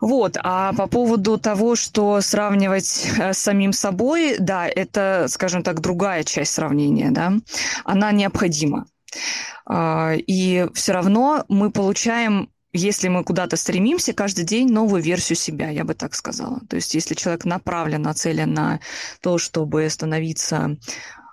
Вот, 0.00 0.36
а 0.42 0.72
по 0.72 0.86
поводу 0.86 1.38
того, 1.38 1.76
что 1.76 2.20
сравнивать 2.20 3.10
э, 3.18 3.32
с 3.32 3.38
самим 3.38 3.72
собой, 3.72 4.36
да, 4.38 4.66
это, 4.66 5.26
скажем 5.28 5.62
так, 5.62 5.80
другая 5.80 6.24
часть 6.24 6.52
сравнения, 6.52 7.10
да, 7.10 7.32
она 7.84 8.12
необходима. 8.12 8.86
А, 9.66 10.12
и 10.14 10.68
все 10.74 10.92
равно 10.92 11.44
мы 11.48 11.70
получаем 11.70 12.50
если 12.76 13.06
мы 13.06 13.22
куда-то 13.22 13.56
стремимся, 13.56 14.12
каждый 14.12 14.44
день 14.44 14.68
новую 14.68 15.00
версию 15.00 15.36
себя, 15.36 15.70
я 15.70 15.84
бы 15.84 15.94
так 15.94 16.16
сказала. 16.16 16.60
То 16.68 16.74
есть 16.74 16.92
если 16.94 17.14
человек 17.14 17.44
направлен, 17.44 18.02
нацелен 18.02 18.52
на 18.52 18.80
то, 19.20 19.38
чтобы 19.38 19.88
становиться, 19.88 20.76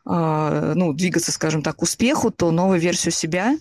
а, 0.06 0.74
ну, 0.76 0.94
двигаться, 0.94 1.32
скажем 1.32 1.64
так, 1.64 1.78
к 1.78 1.82
успеху, 1.82 2.30
то 2.30 2.52
новую 2.52 2.80
версию 2.80 3.12
себя 3.12 3.58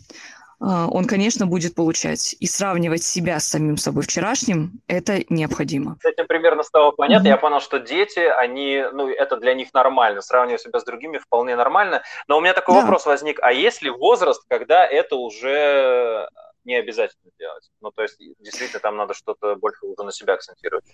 он, 0.61 1.07
конечно, 1.07 1.47
будет 1.47 1.75
получать. 1.75 2.37
И 2.39 2.47
сравнивать 2.47 3.03
себя 3.03 3.41
с 3.41 3.49
самим 3.49 3.77
собой 3.79 4.03
вчерашним– 4.03 4.73
это 4.87 5.25
необходимо. 5.31 5.97
С 6.03 6.05
этим 6.05 6.27
примерно 6.27 6.63
стало 6.63 6.91
понятно. 6.91 7.27
Mm-hmm. 7.27 7.31
Я 7.31 7.37
понял, 7.39 7.61
что 7.61 7.79
дети, 7.79 8.21
они, 8.21 8.85
ну, 8.93 9.09
это 9.09 9.39
для 9.39 9.55
них 9.55 9.73
нормально. 9.73 10.21
Сравнивать 10.21 10.61
себя 10.61 10.79
с 10.79 10.85
другими 10.85 11.19
вполне 11.19 11.57
нормально. 11.57 12.03
Но 12.29 12.37
у 12.37 12.41
меня 12.41 12.53
такой 12.53 12.75
да. 12.75 12.83
вопрос 12.83 13.07
возник. 13.07 13.39
А 13.41 13.53
есть 13.53 13.83
ли 13.83 13.91
возраст, 13.91 14.43
когда 14.49 14.85
это 14.85 15.17
уже 15.17 16.29
не 16.65 16.77
обязательно 16.77 17.31
делать. 17.39 17.71
Ну, 17.81 17.91
то 17.91 18.03
есть, 18.03 18.19
действительно, 18.39 18.81
там 18.81 18.97
надо 18.97 19.15
что-то 19.15 19.57
больше 19.57 19.87
уже 19.87 20.03
на 20.05 20.13
себя 20.13 20.35
акцентировать. 20.35 20.85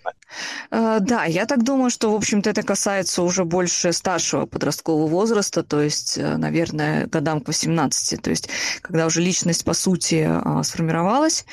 Uh, 0.71 0.99
да, 0.99 1.25
я 1.25 1.45
так 1.45 1.63
думаю, 1.63 1.89
что, 1.89 2.11
в 2.11 2.15
общем-то, 2.15 2.49
это 2.49 2.63
касается 2.63 3.21
уже 3.21 3.43
больше 3.45 3.93
старшего 3.93 4.45
подросткового 4.45 5.07
возраста, 5.07 5.63
то 5.63 5.81
есть, 5.81 6.17
э, 6.17 6.37
наверное, 6.37 7.07
годам 7.07 7.41
к 7.41 7.47
18, 7.47 8.21
то 8.21 8.29
есть, 8.29 8.49
когда 8.81 9.05
уже 9.05 9.21
личность, 9.21 9.65
по 9.65 9.73
сути, 9.73 10.27
а, 10.27 10.63
сформировалась, 10.63 11.45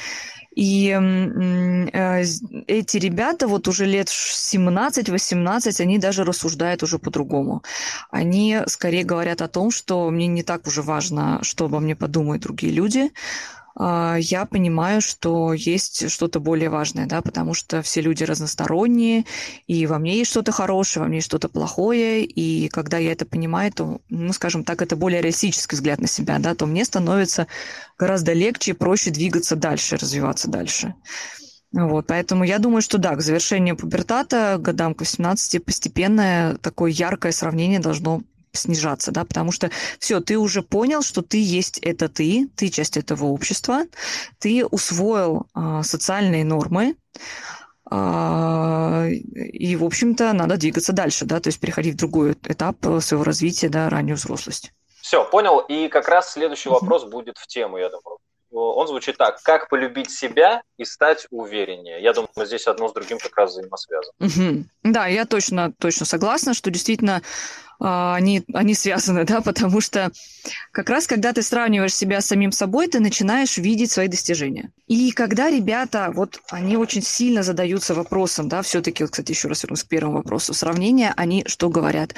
и 0.54 0.90
э, 0.90 2.24
эти 2.66 2.96
ребята 2.98 3.48
вот 3.48 3.66
уже 3.66 3.86
лет 3.86 4.08
17-18, 4.08 5.80
они 5.80 5.98
даже 5.98 6.24
рассуждают 6.24 6.82
уже 6.82 6.98
по-другому. 6.98 7.62
Они 8.10 8.60
скорее 8.66 9.04
говорят 9.04 9.42
о 9.42 9.48
том, 9.48 9.70
что 9.70 10.08
мне 10.10 10.28
не 10.28 10.42
так 10.42 10.66
уже 10.66 10.82
важно, 10.82 11.40
что 11.42 11.64
обо 11.64 11.80
мне 11.80 11.96
подумают 11.96 12.42
другие 12.42 12.72
люди, 12.72 13.10
я 13.76 14.46
понимаю, 14.48 15.00
что 15.00 15.52
есть 15.52 16.08
что-то 16.10 16.38
более 16.38 16.70
важное, 16.70 17.06
да, 17.06 17.22
потому 17.22 17.54
что 17.54 17.82
все 17.82 18.00
люди 18.00 18.22
разносторонние, 18.22 19.24
и 19.66 19.86
во 19.86 19.98
мне 19.98 20.18
есть 20.18 20.30
что-то 20.30 20.52
хорошее, 20.52 21.02
во 21.02 21.08
мне 21.08 21.18
есть 21.18 21.26
что-то 21.26 21.48
плохое, 21.48 22.24
и 22.24 22.68
когда 22.68 22.98
я 22.98 23.12
это 23.12 23.26
понимаю, 23.26 23.72
то, 23.72 24.00
ну, 24.08 24.32
скажем 24.32 24.62
так, 24.62 24.80
это 24.80 24.94
более 24.94 25.20
реалистический 25.20 25.76
взгляд 25.76 26.00
на 26.00 26.06
себя, 26.06 26.38
да, 26.38 26.54
то 26.54 26.66
мне 26.66 26.84
становится 26.84 27.48
гораздо 27.98 28.32
легче 28.32 28.72
и 28.72 28.74
проще 28.74 29.10
двигаться 29.10 29.56
дальше, 29.56 29.96
развиваться 29.96 30.48
дальше. 30.48 30.94
Вот, 31.72 32.06
поэтому 32.06 32.44
я 32.44 32.60
думаю, 32.60 32.82
что 32.82 32.98
да, 32.98 33.16
к 33.16 33.20
завершению 33.20 33.76
пубертата, 33.76 34.56
годам 34.60 34.94
к 34.94 35.00
18, 35.00 35.64
постепенное 35.64 36.54
такое 36.58 36.92
яркое 36.92 37.32
сравнение 37.32 37.80
должно 37.80 38.22
снижаться, 38.56 39.12
да, 39.12 39.24
потому 39.24 39.52
что 39.52 39.70
все, 39.98 40.20
ты 40.20 40.38
уже 40.38 40.62
понял, 40.62 41.02
что 41.02 41.22
ты 41.22 41.42
есть 41.42 41.78
это 41.78 42.08
ты, 42.08 42.48
ты 42.56 42.68
часть 42.68 42.96
этого 42.96 43.26
общества, 43.26 43.84
ты 44.38 44.64
усвоил 44.66 45.46
а, 45.54 45.82
социальные 45.82 46.44
нормы, 46.44 46.96
а, 47.90 49.06
и, 49.08 49.76
в 49.76 49.84
общем-то, 49.84 50.32
надо 50.32 50.56
двигаться 50.56 50.92
дальше, 50.92 51.24
да, 51.24 51.40
то 51.40 51.48
есть 51.48 51.60
переходить 51.60 51.94
в 51.94 51.98
другой 51.98 52.32
этап 52.44 52.76
своего 53.00 53.24
развития, 53.24 53.68
да, 53.68 53.88
раннюю 53.88 54.16
взрослость. 54.16 54.72
Все, 55.04 55.22
понял. 55.22 55.58
И 55.58 55.88
как 55.88 56.08
раз 56.08 56.32
следующий 56.32 56.70
вопрос 56.70 57.04
будет 57.04 57.36
в 57.36 57.46
тему, 57.46 57.76
я 57.76 57.90
думаю. 57.90 58.18
Он 58.50 58.86
звучит 58.86 59.18
так. 59.18 59.42
Как 59.42 59.68
полюбить 59.68 60.10
себя 60.10 60.62
и 60.78 60.84
стать 60.84 61.26
увереннее? 61.30 62.00
Я 62.00 62.14
думаю, 62.14 62.30
здесь 62.36 62.66
одно 62.66 62.88
с 62.88 62.92
другим 62.92 63.18
как 63.18 63.36
раз 63.36 63.50
взаимосвязано. 63.50 64.14
Угу. 64.20 64.64
Да, 64.84 65.06
я 65.06 65.26
точно, 65.26 65.72
точно 65.78 66.06
согласна, 66.06 66.54
что 66.54 66.70
действительно 66.70 67.20
они, 67.80 68.42
они 68.52 68.74
связаны, 68.74 69.24
да, 69.24 69.40
потому 69.40 69.80
что 69.80 70.10
как 70.72 70.90
раз 70.90 71.06
когда 71.06 71.32
ты 71.32 71.42
сравниваешь 71.42 71.94
себя 71.94 72.20
с 72.20 72.26
самим 72.26 72.52
собой, 72.52 72.88
ты 72.88 73.00
начинаешь 73.00 73.56
видеть 73.56 73.90
свои 73.90 74.08
достижения. 74.08 74.70
И 74.86 75.12
когда 75.12 75.50
ребята, 75.50 76.10
вот 76.14 76.40
они 76.50 76.76
очень 76.76 77.02
сильно 77.02 77.42
задаются 77.42 77.94
вопросом, 77.94 78.48
да, 78.48 78.62
все-таки, 78.62 79.06
кстати, 79.06 79.32
еще 79.32 79.48
раз 79.48 79.62
вернусь 79.62 79.84
к 79.84 79.88
первому 79.88 80.18
вопросу, 80.18 80.54
сравнения, 80.54 81.12
они 81.16 81.44
что 81.46 81.68
говорят? 81.68 82.14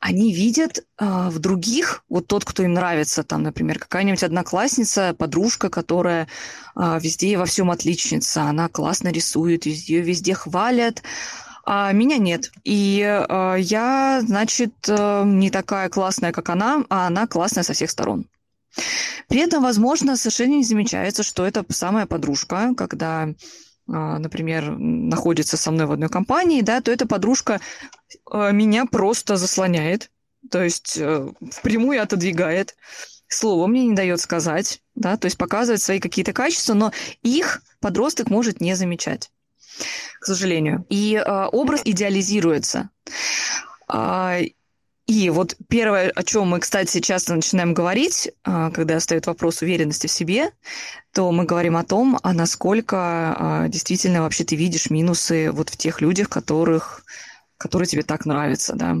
Они 0.00 0.32
видят 0.32 0.78
э, 0.98 1.28
в 1.28 1.38
других, 1.38 2.04
вот 2.08 2.26
тот, 2.26 2.44
кто 2.44 2.62
им 2.62 2.74
нравится, 2.74 3.22
там, 3.22 3.42
например, 3.42 3.78
какая-нибудь 3.78 4.22
одноклассница, 4.22 5.14
подружка, 5.18 5.70
которая 5.70 6.28
э, 6.76 6.98
везде 7.00 7.36
во 7.38 7.46
всем 7.46 7.70
отличница, 7.70 8.42
она 8.42 8.68
классно 8.68 9.08
рисует, 9.08 9.66
ее 9.66 10.00
везде 10.00 10.34
хвалят, 10.34 11.02
а 11.72 11.92
меня 11.92 12.18
нет. 12.18 12.50
И 12.64 13.00
э, 13.00 13.54
я, 13.60 14.22
значит, 14.26 14.72
э, 14.88 15.22
не 15.24 15.50
такая 15.50 15.88
классная, 15.88 16.32
как 16.32 16.48
она, 16.48 16.84
а 16.88 17.06
она 17.06 17.28
классная 17.28 17.62
со 17.62 17.74
всех 17.74 17.92
сторон. 17.92 18.26
При 19.28 19.38
этом, 19.38 19.62
возможно, 19.62 20.16
совершенно 20.16 20.54
не 20.54 20.64
замечается, 20.64 21.22
что 21.22 21.46
это 21.46 21.64
самая 21.68 22.06
подружка, 22.06 22.74
когда, 22.76 23.28
э, 23.28 23.32
например, 23.86 24.72
находится 24.78 25.56
со 25.56 25.70
мной 25.70 25.86
в 25.86 25.92
одной 25.92 26.08
компании, 26.08 26.62
да, 26.62 26.80
то 26.80 26.90
эта 26.90 27.06
подружка 27.06 27.60
э, 28.32 28.50
меня 28.50 28.84
просто 28.86 29.36
заслоняет, 29.36 30.10
то 30.50 30.64
есть 30.64 30.98
э, 30.98 31.28
впрямую 31.52 32.02
отодвигает, 32.02 32.74
слово 33.28 33.68
мне 33.68 33.86
не 33.86 33.94
дает 33.94 34.20
сказать, 34.20 34.82
да, 34.96 35.16
то 35.16 35.26
есть 35.26 35.38
показывает 35.38 35.80
свои 35.80 36.00
какие-то 36.00 36.32
качества, 36.32 36.74
но 36.74 36.90
их 37.22 37.62
подросток 37.78 38.28
может 38.28 38.60
не 38.60 38.74
замечать 38.74 39.30
к 40.20 40.24
сожалению. 40.24 40.84
И 40.88 41.14
э, 41.14 41.44
образ 41.52 41.82
идеализируется. 41.84 42.90
Э, 43.92 44.40
и 45.10 45.28
вот 45.28 45.56
первое, 45.68 46.12
о 46.14 46.22
чем 46.22 46.46
мы, 46.48 46.60
кстати, 46.60 47.00
часто 47.00 47.34
начинаем 47.34 47.74
говорить, 47.74 48.28
э, 48.28 48.70
когда 48.72 49.00
стоит 49.00 49.26
вопрос 49.26 49.60
уверенности 49.60 50.06
в 50.06 50.12
себе, 50.12 50.50
то 51.12 51.32
мы 51.32 51.44
говорим 51.44 51.76
о 51.76 51.82
том, 51.82 52.16
а 52.22 52.32
насколько 52.32 53.64
э, 53.66 53.68
действительно 53.70 54.22
вообще 54.22 54.44
ты 54.44 54.54
видишь 54.54 54.88
минусы 54.88 55.50
вот 55.50 55.68
в 55.68 55.76
тех 55.76 56.00
людях, 56.00 56.28
которых 56.28 57.02
которые 57.58 57.86
тебе 57.86 58.02
так 58.02 58.24
нравятся, 58.24 58.74
да. 58.74 58.96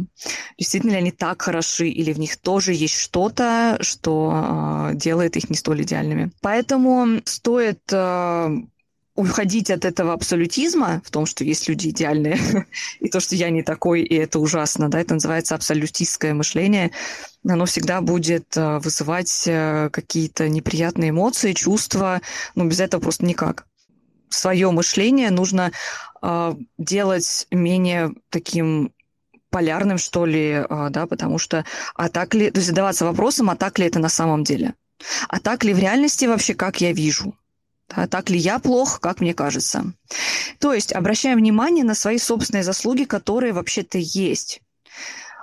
Действительно 0.58 0.90
ли 0.90 0.98
они 0.98 1.12
так 1.12 1.40
хороши, 1.40 1.88
или 1.88 2.12
в 2.12 2.18
них 2.18 2.36
тоже 2.36 2.74
есть 2.74 2.94
что-то, 2.94 3.78
что 3.80 4.90
э, 4.90 4.96
делает 4.96 5.36
их 5.36 5.48
не 5.48 5.56
столь 5.56 5.82
идеальными. 5.82 6.30
Поэтому 6.42 7.22
стоит 7.24 7.80
э, 7.90 8.48
уходить 9.14 9.70
от 9.70 9.84
этого 9.84 10.12
абсолютизма, 10.12 11.02
в 11.04 11.10
том, 11.10 11.26
что 11.26 11.44
есть 11.44 11.68
люди 11.68 11.88
идеальные, 11.88 12.38
и 13.00 13.08
то, 13.08 13.20
что 13.20 13.34
я 13.36 13.50
не 13.50 13.62
такой, 13.62 14.02
и 14.02 14.14
это 14.14 14.38
ужасно, 14.38 14.88
да, 14.88 15.00
это 15.00 15.14
называется 15.14 15.54
абсолютистское 15.54 16.34
мышление, 16.34 16.90
оно 17.46 17.64
всегда 17.64 18.00
будет 18.00 18.56
э, 18.56 18.78
вызывать 18.78 19.44
э, 19.46 19.88
какие-то 19.90 20.48
неприятные 20.48 21.10
эмоции, 21.10 21.52
чувства, 21.52 22.20
но 22.54 22.64
без 22.64 22.80
этого 22.80 23.00
просто 23.00 23.24
никак. 23.24 23.66
Свое 24.28 24.70
мышление 24.70 25.30
нужно 25.30 25.72
э, 26.22 26.54
делать 26.78 27.46
менее 27.50 28.12
таким 28.28 28.92
полярным, 29.50 29.98
что 29.98 30.26
ли, 30.26 30.64
да, 30.90 31.08
потому 31.08 31.38
что 31.38 31.64
а 31.96 32.08
так 32.08 32.34
ли, 32.34 32.52
то 32.52 32.58
есть 32.58 32.68
задаваться 32.68 33.04
вопросом, 33.04 33.50
а 33.50 33.56
так 33.56 33.80
ли 33.80 33.86
это 33.86 33.98
на 33.98 34.08
самом 34.08 34.44
деле? 34.44 34.74
А 35.28 35.40
так 35.40 35.64
ли 35.64 35.74
в 35.74 35.78
реальности 35.80 36.26
вообще, 36.26 36.54
как 36.54 36.80
я 36.80 36.92
вижу? 36.92 37.34
Да, 37.94 38.06
так 38.06 38.30
ли 38.30 38.38
я 38.38 38.58
плох, 38.58 39.00
как 39.00 39.20
мне 39.20 39.34
кажется. 39.34 39.92
То 40.58 40.72
есть 40.72 40.92
обращаем 40.92 41.38
внимание 41.38 41.84
на 41.84 41.94
свои 41.94 42.18
собственные 42.18 42.64
заслуги, 42.64 43.04
которые 43.04 43.52
вообще-то 43.52 43.98
есть 43.98 44.62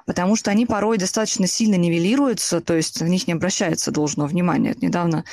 потому 0.08 0.38
что 0.38 0.50
они 0.50 0.66
порой 0.66 0.98
достаточно 0.98 1.48
сильно 1.48 1.76
нивелируются, 1.76 2.62
то 2.62 2.74
есть 2.76 3.02
на 3.02 3.08
них 3.08 3.28
не 3.28 3.34
обращается 3.34 3.92
должного 3.92 4.28
внимания. 4.30 4.72
Это 4.72 4.86
недавно, 4.86 5.26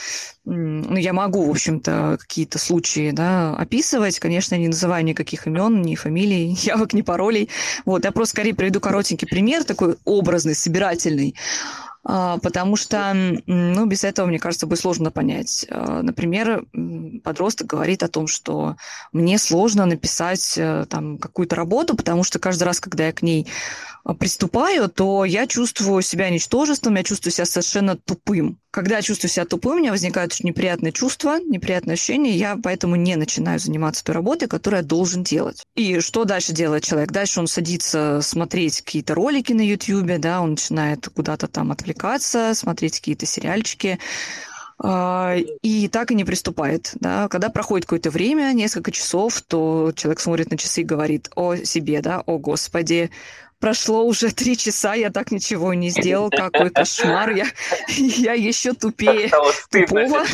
ну, 0.45 0.97
я 0.97 1.13
могу, 1.13 1.47
в 1.47 1.51
общем-то, 1.51 2.19
какие-то 2.21 2.59
случаи 2.59 3.13
да, 3.13 3.55
описывать, 3.57 4.19
конечно, 4.19 4.57
не 4.57 4.67
называю 4.67 5.05
никаких 5.05 5.47
имен, 5.47 5.81
ни 5.81 5.95
фамилий, 5.95 6.49
явок, 6.61 6.93
ни 6.93 7.03
паролей. 7.03 7.49
Вот, 7.85 8.05
я 8.05 8.11
просто 8.11 8.33
скорее 8.33 8.55
приведу 8.55 8.81
коротенький 8.81 9.29
пример, 9.29 9.63
такой 9.63 9.97
образный, 10.05 10.57
собирательный. 10.57 11.37
А, 12.05 12.39
потому 12.39 12.77
что, 12.77 13.13
ну, 13.47 13.87
без 13.87 14.05
этого, 14.05 14.27
мне 14.27 14.39
кажется, 14.39 14.67
будет 14.67 14.81
сложно 14.81 15.11
понять. 15.11 15.67
А, 15.71 16.03
например, 16.03 16.67
подросток 17.23 17.67
говорит 17.67 18.03
о 18.03 18.09
том, 18.09 18.27
что 18.27 18.77
мне 19.13 19.39
сложно 19.39 19.87
написать 19.87 20.55
э, 20.59 20.85
там 20.89 21.19
какую-то 21.19 21.57
работу, 21.57 21.97
потому 21.97 22.23
что 22.23 22.39
каждый 22.39 22.65
раз, 22.65 22.79
когда 22.79 23.07
я 23.07 23.13
к 23.13 23.23
ней 23.23 23.47
а, 24.05 24.15
приступаю, 24.15 24.91
то 24.91 25.25
я 25.25 25.47
чувствую 25.47 26.03
себя 26.03 26.29
ничтожеством, 26.29 26.97
я 26.97 27.05
чувствую 27.05 27.33
себя 27.33 27.47
совершенно 27.47 27.97
тупым. 27.97 28.59
Когда 28.75 28.97
я 28.97 29.03
чувствую 29.03 29.31
себя 29.31 29.45
тупым, 29.45 29.75
у 29.75 29.79
меня 29.79 29.93
возникают 29.93 30.33
очень 30.33 30.49
неприятные 30.49 30.91
чувства, 30.91 31.39
неприятные 31.39 31.93
ощущения, 31.95 32.33
я 32.33 32.59
поэтому 32.61 32.97
не 32.97 33.15
начинаю 33.15 33.61
заниматься 33.61 34.03
той 34.03 34.17
работой, 34.17 34.49
которую 34.49 34.83
я 34.83 34.85
должен 34.85 35.23
делать. 35.23 35.63
И 35.77 36.01
что 36.01 36.25
дальше 36.25 36.53
делает 36.53 36.83
человек? 36.83 37.13
Дальше 37.13 37.39
он 37.39 37.47
садится 37.47 38.19
смотреть 38.21 38.81
какие-то 38.81 39.15
ролики 39.15 39.53
на 39.53 39.61
YouTube, 39.61 40.19
да, 40.19 40.41
он 40.41 40.51
начинает 40.51 41.09
куда-то 41.09 41.47
там 41.47 41.71
отвлекаться, 41.71 42.53
смотреть 42.53 42.99
какие-то 42.99 43.27
сериальчики, 43.27 44.01
а, 44.77 45.37
и 45.63 45.87
так 45.87 46.11
и 46.11 46.17
не 46.17 46.25
приступает. 46.25 46.95
Да? 46.95 47.29
Когда 47.29 47.51
проходит 47.51 47.87
какое-то 47.87 48.11
время, 48.11 48.53
несколько 48.53 48.91
часов, 48.91 49.41
то 49.43 49.93
человек 49.95 50.19
смотрит 50.19 50.51
на 50.51 50.59
часы 50.59 50.81
и 50.81 50.85
говорит 50.85 51.31
о 51.37 51.55
себе, 51.55 52.03
да, 52.03 52.23
о 52.27 52.39
Господи, 52.39 53.11
прошло 53.59 54.05
уже 54.05 54.31
три 54.31 54.57
часа, 54.57 54.95
я 54.95 55.11
так 55.11 55.31
ничего 55.31 55.75
не 55.75 55.91
сделал, 55.91 56.31
какой 56.31 56.71
кошмар, 56.71 57.31
я, 57.31 57.47
я 57.89 58.33
еще 58.35 58.73
тупее 58.73 59.31
тупого. 59.71 60.25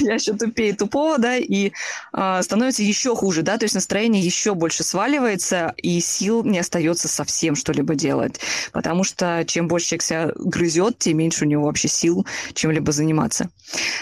Я 0.00 0.14
еще 0.14 0.34
тупее 0.34 0.74
тупого, 0.74 1.18
да, 1.18 1.36
и 1.36 1.72
а, 2.12 2.42
становится 2.42 2.82
еще 2.82 3.14
хуже, 3.14 3.42
да, 3.42 3.58
то 3.58 3.64
есть 3.64 3.74
настроение 3.74 4.22
еще 4.22 4.54
больше 4.54 4.82
сваливается, 4.82 5.74
и 5.76 6.00
сил 6.00 6.44
не 6.44 6.58
остается 6.58 7.08
совсем 7.08 7.56
что-либо 7.56 7.94
делать, 7.94 8.40
потому 8.72 9.04
что 9.04 9.44
чем 9.46 9.68
больше 9.68 9.86
человек 9.86 10.02
себя 10.02 10.32
грызет, 10.36 10.98
тем 10.98 11.18
меньше 11.18 11.44
у 11.44 11.48
него 11.48 11.64
вообще 11.64 11.88
сил 11.88 12.26
чем-либо 12.54 12.92
заниматься. 12.92 13.50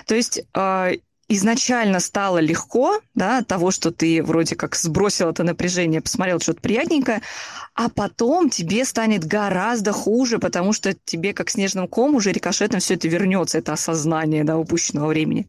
То 0.06 0.14
есть 0.14 0.42
а, 0.54 0.92
изначально 1.28 2.00
стало 2.00 2.38
легко, 2.38 3.00
да, 3.14 3.38
от 3.38 3.48
того, 3.48 3.70
что 3.70 3.90
ты 3.90 4.22
вроде 4.22 4.54
как 4.54 4.76
сбросил 4.76 5.28
это 5.28 5.42
напряжение, 5.42 6.00
посмотрел 6.00 6.40
что-то 6.40 6.60
приятненькое, 6.60 7.22
а 7.74 7.88
потом 7.88 8.48
тебе 8.48 8.84
станет 8.84 9.24
гораздо 9.24 9.92
хуже, 9.92 10.38
потому 10.38 10.72
что 10.72 10.94
тебе 10.94 11.32
как 11.32 11.50
снежным 11.50 11.88
ком 11.88 12.14
уже 12.14 12.32
рикошетом 12.32 12.80
все 12.80 12.94
это 12.94 13.08
вернется, 13.08 13.58
это 13.58 13.72
осознание, 13.72 14.44
да, 14.44 14.56
упущенного 14.56 15.08
времени. 15.08 15.48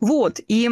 Вот, 0.00 0.40
и 0.46 0.70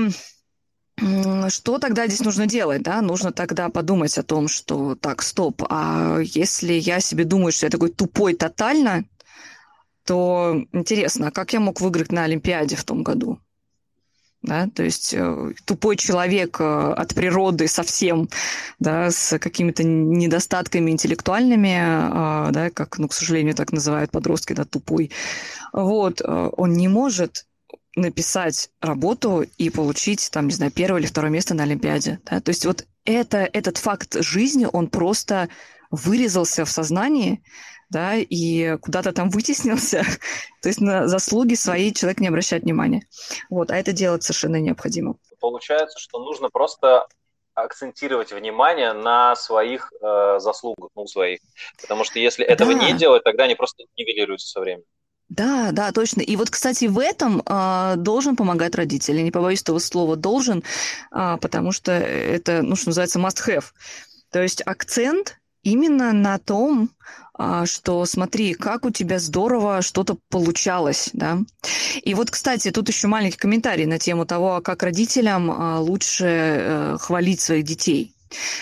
что 1.48 1.78
тогда 1.78 2.06
здесь 2.06 2.20
нужно 2.20 2.46
делать, 2.46 2.82
да? 2.82 3.02
Нужно 3.02 3.30
тогда 3.30 3.68
подумать 3.68 4.16
о 4.16 4.22
том, 4.22 4.48
что 4.48 4.94
так, 4.94 5.22
стоп, 5.22 5.62
а 5.68 6.20
если 6.20 6.72
я 6.72 7.00
себе 7.00 7.24
думаю, 7.24 7.52
что 7.52 7.66
я 7.66 7.70
такой 7.70 7.90
тупой 7.90 8.34
тотально, 8.34 9.04
то 10.04 10.64
интересно, 10.72 11.28
а 11.28 11.30
как 11.32 11.52
я 11.52 11.60
мог 11.60 11.80
выиграть 11.80 12.12
на 12.12 12.24
Олимпиаде 12.24 12.76
в 12.76 12.84
том 12.84 13.02
году? 13.02 13.40
Да, 14.46 14.68
то 14.72 14.82
есть 14.82 15.12
э, 15.12 15.52
тупой 15.64 15.96
человек 15.96 16.60
э, 16.60 16.64
от 16.64 17.14
природы 17.14 17.68
совсем, 17.68 18.28
да, 18.78 19.10
с 19.10 19.38
какими-то 19.38 19.82
недостатками 19.84 20.90
интеллектуальными, 20.90 22.48
э, 22.48 22.52
да, 22.52 22.70
как, 22.70 22.98
ну, 22.98 23.08
к 23.08 23.12
сожалению, 23.12 23.54
так 23.54 23.72
называют 23.72 24.10
подростки, 24.10 24.52
да, 24.52 24.64
тупой, 24.64 25.10
вот, 25.72 26.22
он 26.22 26.72
не 26.72 26.88
может 26.88 27.46
написать 27.96 28.70
работу 28.80 29.44
и 29.58 29.68
получить, 29.68 30.30
там, 30.30 30.46
не 30.46 30.54
знаю, 30.54 30.70
первое 30.70 31.00
или 31.00 31.06
второе 31.08 31.30
место 31.30 31.54
на 31.54 31.64
Олимпиаде, 31.64 32.20
да, 32.24 32.40
то 32.40 32.50
есть 32.50 32.64
вот 32.64 32.86
это, 33.04 33.48
этот 33.52 33.78
факт 33.78 34.22
жизни, 34.22 34.66
он 34.72 34.88
просто 34.88 35.48
вырезался 35.90 36.64
в 36.64 36.70
сознании, 36.70 37.42
да, 37.88 38.14
и 38.16 38.76
куда-то 38.78 39.12
там 39.12 39.30
вытеснился. 39.30 40.04
То 40.62 40.68
есть 40.68 40.80
на 40.80 41.06
заслуги 41.08 41.54
свои 41.54 41.92
человек 41.92 42.20
не 42.20 42.28
обращает 42.28 42.64
внимания. 42.64 43.06
Вот, 43.50 43.70
а 43.70 43.76
это 43.76 43.92
делать 43.92 44.22
совершенно 44.22 44.56
необходимо. 44.56 45.16
Получается, 45.40 45.98
что 45.98 46.18
нужно 46.18 46.48
просто 46.50 47.06
акцентировать 47.54 48.32
внимание 48.32 48.92
на 48.92 49.34
своих 49.34 49.90
э, 50.02 50.38
заслугах, 50.38 50.90
ну, 50.94 51.06
своих. 51.06 51.40
Потому 51.80 52.04
что 52.04 52.18
если 52.18 52.44
этого 52.44 52.74
да. 52.74 52.78
не 52.78 52.92
делать, 52.92 53.24
тогда 53.24 53.44
они 53.44 53.54
просто 53.54 53.84
нивелируются 53.96 54.48
со 54.48 54.60
временем. 54.60 54.84
Да, 55.28 55.70
да, 55.72 55.90
точно. 55.90 56.20
И 56.20 56.36
вот, 56.36 56.50
кстати, 56.50 56.84
в 56.84 56.98
этом 56.98 57.42
э, 57.44 57.94
должен 57.96 58.36
помогать 58.36 58.74
родитель. 58.74 59.16
Я 59.16 59.22
не 59.22 59.30
побоюсь 59.30 59.62
этого 59.62 59.78
слова 59.78 60.16
должен, 60.16 60.62
э, 61.12 61.36
потому 61.40 61.72
что 61.72 61.92
это, 61.92 62.62
ну, 62.62 62.76
что 62.76 62.90
называется, 62.90 63.18
must 63.18 63.38
have. 63.48 63.64
То 64.30 64.42
есть 64.42 64.62
акцент 64.66 65.38
именно 65.62 66.12
на 66.12 66.38
том, 66.38 66.90
что 67.66 68.04
смотри, 68.06 68.54
как 68.54 68.84
у 68.84 68.90
тебя 68.90 69.18
здорово 69.18 69.82
что-то 69.82 70.16
получалось, 70.30 71.10
да. 71.12 71.38
И 72.02 72.14
вот, 72.14 72.30
кстати, 72.30 72.70
тут 72.70 72.88
еще 72.88 73.08
маленький 73.08 73.36
комментарий 73.36 73.86
на 73.86 73.98
тему 73.98 74.26
того, 74.26 74.60
как 74.60 74.82
родителям 74.82 75.50
а, 75.50 75.80
лучше 75.80 76.26
э, 76.26 76.96
хвалить 77.00 77.40
своих 77.40 77.64
детей. 77.64 78.12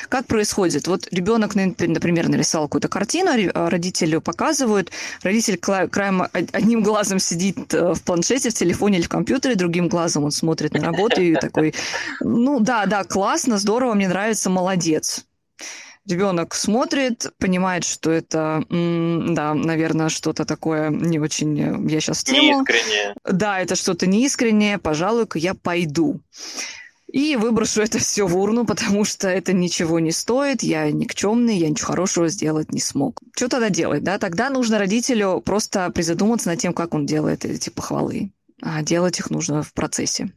Как 0.08 0.26
происходит? 0.26 0.86
Вот 0.86 1.08
ребенок, 1.10 1.54
например, 1.54 2.28
нарисовал 2.28 2.68
какую-то 2.68 2.88
картину, 2.88 3.30
а 3.54 3.70
родители 3.70 4.18
показывают, 4.18 4.90
родитель 5.22 5.56
краем 5.56 6.26
одним 6.32 6.82
глазом 6.82 7.18
сидит 7.18 7.72
э, 7.72 7.94
в 7.94 8.02
планшете, 8.02 8.50
в 8.50 8.54
телефоне 8.54 8.98
или 8.98 9.04
в 9.04 9.08
компьютере, 9.08 9.54
другим 9.54 9.88
глазом 9.88 10.24
он 10.24 10.32
смотрит 10.32 10.74
на 10.74 10.80
работу 10.80 11.20
и 11.22 11.34
такой, 11.34 11.74
ну 12.20 12.60
да, 12.60 12.86
да, 12.86 13.04
классно, 13.04 13.58
здорово, 13.58 13.94
мне 13.94 14.08
нравится, 14.08 14.50
молодец 14.50 15.24
ребенок 16.08 16.54
смотрит, 16.54 17.32
понимает, 17.38 17.84
что 17.84 18.10
это, 18.10 18.64
да, 18.68 19.54
наверное, 19.54 20.08
что-то 20.08 20.44
такое 20.44 20.90
не 20.90 21.18
очень, 21.18 21.58
э, 21.58 21.92
я 21.92 22.00
сейчас 22.00 22.24
тему. 22.24 22.60
Неискреннее. 22.60 23.14
Да, 23.24 23.60
это 23.60 23.74
что-то 23.74 24.06
неискреннее, 24.06 24.78
пожалуй-ка 24.78 25.38
я 25.38 25.54
пойду. 25.54 26.20
И 27.10 27.36
выброшу 27.36 27.80
это 27.80 27.98
все 27.98 28.26
в 28.26 28.36
урну, 28.36 28.66
потому 28.66 29.04
что 29.04 29.28
это 29.28 29.52
ничего 29.52 30.00
не 30.00 30.10
стоит, 30.10 30.62
я 30.62 30.90
никчемный, 30.90 31.56
я 31.56 31.68
ничего 31.68 31.88
хорошего 31.88 32.28
сделать 32.28 32.72
не 32.72 32.80
смог. 32.80 33.20
Что 33.36 33.48
тогда 33.48 33.70
делать, 33.70 34.02
да? 34.02 34.18
Тогда 34.18 34.50
нужно 34.50 34.78
родителю 34.78 35.40
просто 35.40 35.90
призадуматься 35.90 36.48
над 36.48 36.58
тем, 36.58 36.72
как 36.72 36.92
он 36.92 37.06
делает 37.06 37.44
эти 37.44 37.70
похвалы 37.70 38.30
а 38.64 38.82
делать 38.82 39.18
их 39.18 39.30
нужно 39.30 39.62
в 39.62 39.74
процессе. 39.74 40.32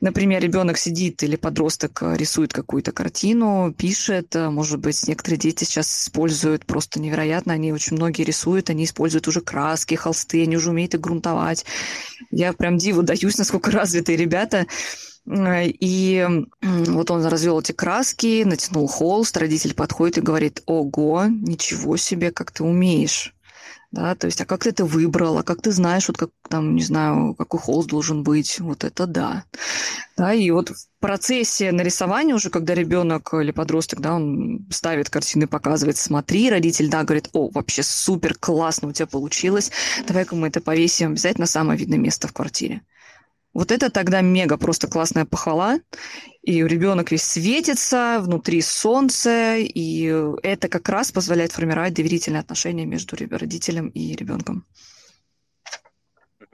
Например, 0.00 0.42
ребенок 0.42 0.78
сидит 0.78 1.22
или 1.22 1.36
подросток 1.36 2.02
э, 2.02 2.16
рисует 2.16 2.52
какую-то 2.52 2.90
картину, 2.90 3.72
пишет, 3.76 4.34
э, 4.34 4.50
может 4.50 4.80
быть, 4.80 5.06
некоторые 5.06 5.38
дети 5.38 5.62
сейчас 5.62 6.04
используют 6.04 6.66
просто 6.66 6.98
невероятно, 7.00 7.52
они 7.52 7.72
очень 7.72 7.96
многие 7.96 8.22
рисуют, 8.22 8.68
они 8.68 8.84
используют 8.84 9.28
уже 9.28 9.42
краски, 9.42 9.94
холсты, 9.94 10.42
они 10.42 10.56
уже 10.56 10.70
умеют 10.70 10.94
их 10.94 11.00
грунтовать. 11.00 11.64
Я 12.32 12.52
прям 12.52 12.78
диву 12.78 13.02
даюсь, 13.02 13.38
насколько 13.38 13.70
развитые 13.70 14.16
ребята. 14.16 14.66
Э, 15.26 15.66
и 15.66 16.26
вот 16.60 17.10
он 17.12 17.24
развел 17.26 17.60
эти 17.60 17.72
краски, 17.72 18.42
натянул 18.42 18.88
холст, 18.88 19.36
родитель 19.36 19.74
подходит 19.74 20.18
и 20.18 20.22
говорит, 20.22 20.62
ого, 20.66 21.26
ничего 21.28 21.96
себе, 21.96 22.32
как 22.32 22.50
ты 22.50 22.64
умеешь 22.64 23.34
да, 23.92 24.14
то 24.14 24.26
есть, 24.26 24.40
а 24.40 24.46
как 24.46 24.64
ты 24.64 24.70
это 24.70 24.86
выбрал, 24.86 25.38
а 25.38 25.42
как 25.42 25.60
ты 25.60 25.70
знаешь, 25.70 26.08
вот 26.08 26.16
как 26.16 26.30
там, 26.48 26.74
не 26.74 26.82
знаю, 26.82 27.34
какой 27.34 27.60
холст 27.60 27.90
должен 27.90 28.22
быть, 28.22 28.58
вот 28.58 28.84
это 28.84 29.06
да. 29.06 29.44
Да, 30.16 30.32
и 30.32 30.50
вот 30.50 30.70
в 30.70 30.88
процессе 30.98 31.72
нарисования 31.72 32.34
уже, 32.34 32.48
когда 32.48 32.74
ребенок 32.74 33.34
или 33.34 33.50
подросток, 33.50 34.00
да, 34.00 34.14
он 34.14 34.66
ставит 34.70 35.10
картины, 35.10 35.46
показывает, 35.46 35.98
смотри, 35.98 36.50
родитель, 36.50 36.88
да, 36.88 37.04
говорит, 37.04 37.28
о, 37.34 37.50
вообще 37.50 37.82
супер, 37.82 38.34
классно 38.34 38.88
у 38.88 38.92
тебя 38.92 39.06
получилось, 39.06 39.70
давай-ка 40.06 40.34
мы 40.36 40.48
это 40.48 40.62
повесим 40.62 41.10
обязательно 41.10 41.46
самое 41.46 41.78
видное 41.78 41.98
место 41.98 42.28
в 42.28 42.32
квартире. 42.32 42.80
Вот 43.52 43.70
это 43.70 43.90
тогда 43.90 44.22
мега 44.22 44.56
просто 44.56 44.88
классная 44.88 45.26
похвала. 45.26 45.78
И 46.42 46.62
ребенок 46.64 47.12
весь 47.12 47.22
светится, 47.22 48.18
внутри 48.20 48.62
солнце, 48.62 49.58
и 49.58 50.12
это 50.42 50.68
как 50.68 50.88
раз 50.88 51.12
позволяет 51.12 51.52
формировать 51.52 51.94
доверительные 51.94 52.40
отношения 52.40 52.84
между 52.84 53.16
родителем 53.16 53.88
и 53.88 54.16
ребенком. 54.16 54.66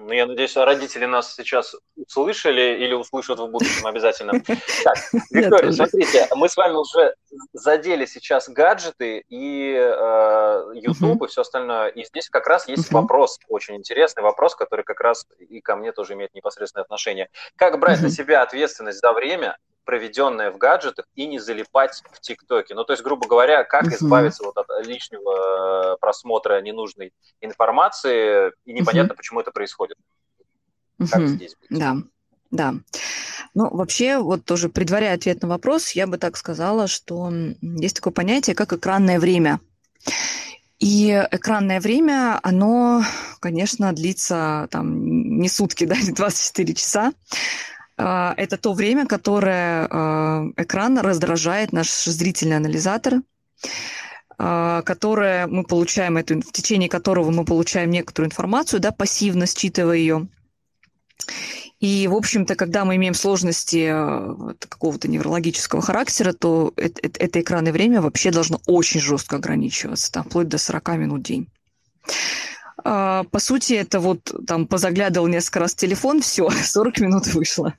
Ну, 0.08 0.12
я 0.12 0.26
надеюсь, 0.26 0.56
родители 0.56 1.06
нас 1.06 1.34
сейчас 1.34 1.74
услышали 1.96 2.82
или 2.82 2.94
услышат 2.94 3.40
в 3.40 3.46
будущем 3.48 3.86
обязательно. 3.86 4.32
Так, 4.84 4.96
Виктория, 5.30 5.72
смотрите, 5.72 6.28
мы 6.36 6.48
с 6.48 6.56
вами 6.56 6.74
уже 6.74 7.14
задели 7.52 8.06
сейчас 8.06 8.48
гаджеты 8.48 9.24
и 9.28 9.74
э, 9.74 10.70
YouTube 10.74 11.24
и 11.24 11.26
все 11.26 11.40
остальное. 11.40 11.88
И 11.88 12.04
здесь 12.04 12.30
как 12.30 12.46
раз 12.46 12.68
есть 12.68 12.92
вопрос, 12.92 13.38
очень 13.48 13.76
интересный 13.76 14.22
вопрос, 14.22 14.54
который 14.54 14.84
как 14.84 15.00
раз 15.00 15.26
и 15.40 15.60
ко 15.60 15.74
мне 15.74 15.92
тоже 15.92 16.14
имеет 16.14 16.32
непосредственное 16.32 16.84
отношение. 16.84 17.28
Как 17.56 17.78
брать 17.80 18.00
на 18.00 18.08
себя 18.08 18.42
ответственность 18.42 19.00
за 19.00 19.12
время, 19.12 19.56
проведенное 19.88 20.50
в 20.50 20.58
гаджетах, 20.58 21.06
и 21.14 21.26
не 21.26 21.38
залипать 21.38 22.02
в 22.12 22.20
ТикТоке. 22.20 22.74
Ну, 22.74 22.84
то 22.84 22.92
есть, 22.92 23.02
грубо 23.02 23.26
говоря, 23.26 23.64
как 23.64 23.86
избавиться 23.86 24.44
вот 24.44 24.54
от 24.58 24.66
лишнего 24.86 25.94
э, 25.94 25.96
просмотра 25.98 26.60
ненужной 26.60 27.14
информации, 27.40 28.52
и 28.66 28.74
непонятно, 28.74 29.14
почему 29.14 29.40
это 29.40 29.50
происходит. 29.50 29.96
Как 31.10 31.26
здесь 31.26 31.56
быть? 31.58 31.78
Да. 31.78 31.96
Да. 32.50 32.74
Ну, 33.54 33.74
вообще, 33.74 34.18
вот 34.18 34.44
тоже 34.44 34.68
предваряя 34.68 35.14
ответ 35.14 35.40
на 35.40 35.48
вопрос, 35.48 35.92
я 35.92 36.06
бы 36.06 36.18
так 36.18 36.36
сказала, 36.36 36.86
что 36.86 37.32
есть 37.62 37.96
такое 37.96 38.12
понятие, 38.12 38.54
как 38.54 38.74
экранное 38.74 39.18
время. 39.18 39.58
И 40.80 41.08
экранное 41.30 41.80
время, 41.80 42.38
оно, 42.42 43.02
конечно, 43.40 43.94
длится 43.94 44.68
там 44.70 45.40
не 45.40 45.48
сутки, 45.48 45.84
да, 45.86 45.96
не 45.96 46.12
24 46.12 46.74
часа. 46.74 47.12
А, 47.98 48.32
это 48.36 48.56
то 48.56 48.72
время, 48.72 49.06
которое 49.06 49.88
а, 49.90 50.44
экран 50.56 50.98
раздражает 50.98 51.72
наш 51.72 52.04
зрительный 52.04 52.56
анализатор, 52.56 53.14
а, 54.38 54.82
которое 54.82 55.48
мы 55.48 55.64
получаем, 55.64 56.16
эту, 56.16 56.40
в 56.40 56.52
течение 56.52 56.88
которого 56.88 57.30
мы 57.32 57.44
получаем 57.44 57.90
некоторую 57.90 58.28
информацию, 58.28 58.78
да, 58.80 58.92
пассивно 58.92 59.46
считывая 59.46 59.96
ее. 59.96 60.28
И, 61.80 62.08
в 62.08 62.14
общем-то, 62.14 62.54
когда 62.54 62.84
мы 62.84 62.96
имеем 62.96 63.14
сложности 63.14 63.88
какого-то 64.68 65.08
неврологического 65.08 65.82
характера, 65.82 66.32
то 66.32 66.72
это, 66.76 67.00
это, 67.18 67.40
экранное 67.40 67.72
время 67.72 68.00
вообще 68.00 68.30
должно 68.32 68.60
очень 68.66 69.00
жестко 69.00 69.36
ограничиваться, 69.36 70.10
там, 70.10 70.24
вплоть 70.24 70.48
до 70.48 70.58
40 70.58 70.88
минут 70.96 71.20
в 71.20 71.22
день. 71.24 71.48
По 72.82 73.38
сути, 73.38 73.74
это 73.74 74.00
вот 74.00 74.32
там 74.46 74.66
позаглядывал 74.66 75.28
несколько 75.28 75.60
раз 75.60 75.74
телефон, 75.74 76.20
все, 76.20 76.48
40 76.50 76.98
минут 77.00 77.26
вышло. 77.28 77.74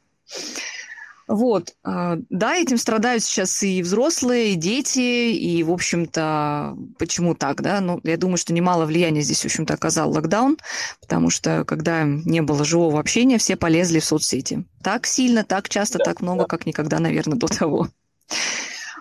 Вот, 1.29 1.75
а, 1.83 2.17
да, 2.31 2.55
этим 2.55 2.79
страдают 2.79 3.21
сейчас 3.21 3.61
и 3.61 3.83
взрослые, 3.83 4.53
и 4.53 4.55
дети, 4.55 5.31
и, 5.31 5.61
в 5.61 5.71
общем-то, 5.71 6.75
почему 6.97 7.35
так, 7.35 7.61
да? 7.61 7.81
Ну, 7.81 7.99
я 8.03 8.17
думаю, 8.17 8.37
что 8.37 8.51
немало 8.51 8.87
влияния 8.87 9.21
здесь, 9.21 9.43
в 9.43 9.45
общем-то, 9.45 9.75
оказал 9.75 10.09
локдаун, 10.09 10.57
потому 10.99 11.29
что, 11.29 11.65
когда 11.65 12.03
не 12.03 12.41
было 12.41 12.65
живого 12.65 12.99
общения, 12.99 13.37
все 13.37 13.55
полезли 13.55 13.99
в 13.99 14.05
соцсети. 14.05 14.65
Так 14.81 15.05
сильно, 15.05 15.43
так 15.43 15.69
часто, 15.69 15.99
да, 15.99 16.05
так 16.05 16.21
много, 16.21 16.41
да. 16.41 16.47
как 16.47 16.65
никогда, 16.65 16.97
наверное, 16.97 17.37
до 17.37 17.45
того. 17.45 17.89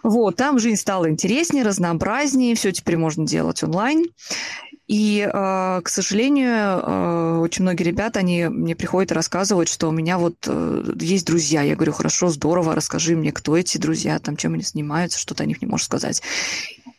Вот, 0.02 0.36
там 0.36 0.58
жизнь 0.58 0.80
стала 0.80 1.08
интереснее, 1.08 1.64
разнообразнее, 1.64 2.54
все 2.54 2.72
теперь 2.72 2.98
можно 2.98 3.26
делать 3.26 3.62
онлайн. 3.62 4.04
И, 4.88 5.20
э, 5.20 5.80
к 5.82 5.88
сожалению, 5.88 6.80
э, 6.80 7.38
очень 7.40 7.62
многие 7.62 7.82
ребята, 7.82 8.20
они 8.20 8.48
мне 8.48 8.74
приходят 8.74 9.12
и 9.12 9.14
рассказывают, 9.14 9.68
что 9.68 9.88
у 9.88 9.92
меня 9.92 10.16
вот 10.16 10.36
э, 10.46 10.92
есть 10.98 11.26
друзья. 11.26 11.60
Я 11.60 11.76
говорю, 11.76 11.92
хорошо, 11.92 12.30
здорово, 12.30 12.74
расскажи 12.74 13.14
мне, 13.14 13.30
кто 13.30 13.54
эти 13.54 13.76
друзья, 13.76 14.18
там, 14.18 14.38
чем 14.38 14.54
они 14.54 14.62
занимаются, 14.62 15.18
что 15.18 15.34
ты 15.34 15.42
о 15.42 15.46
них 15.46 15.60
не 15.60 15.68
можешь 15.68 15.84
сказать. 15.84 16.22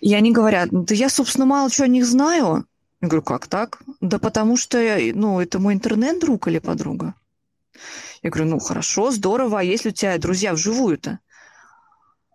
И 0.02 0.14
они 0.14 0.32
говорят, 0.32 0.70
да 0.72 0.94
я, 0.94 1.10
собственно, 1.10 1.48
мало 1.48 1.72
чего 1.72 1.86
о 1.86 1.88
них 1.88 2.06
знаю. 2.06 2.66
Я 3.02 3.08
говорю, 3.08 3.24
как 3.24 3.48
так? 3.48 3.82
Да 4.02 4.20
потому 4.20 4.56
что, 4.56 4.78
ну, 5.16 5.40
это 5.40 5.58
мой 5.58 5.74
интернет-друг 5.74 6.48
или 6.48 6.60
подруга. 6.60 7.16
Я 8.22 8.30
говорю, 8.30 8.52
ну, 8.52 8.60
хорошо, 8.60 9.10
здорово, 9.10 9.62
а 9.62 9.64
если 9.64 9.90
у 9.90 9.94
тебя 9.94 10.16
друзья 10.20 10.54
вживую-то? 10.54 11.20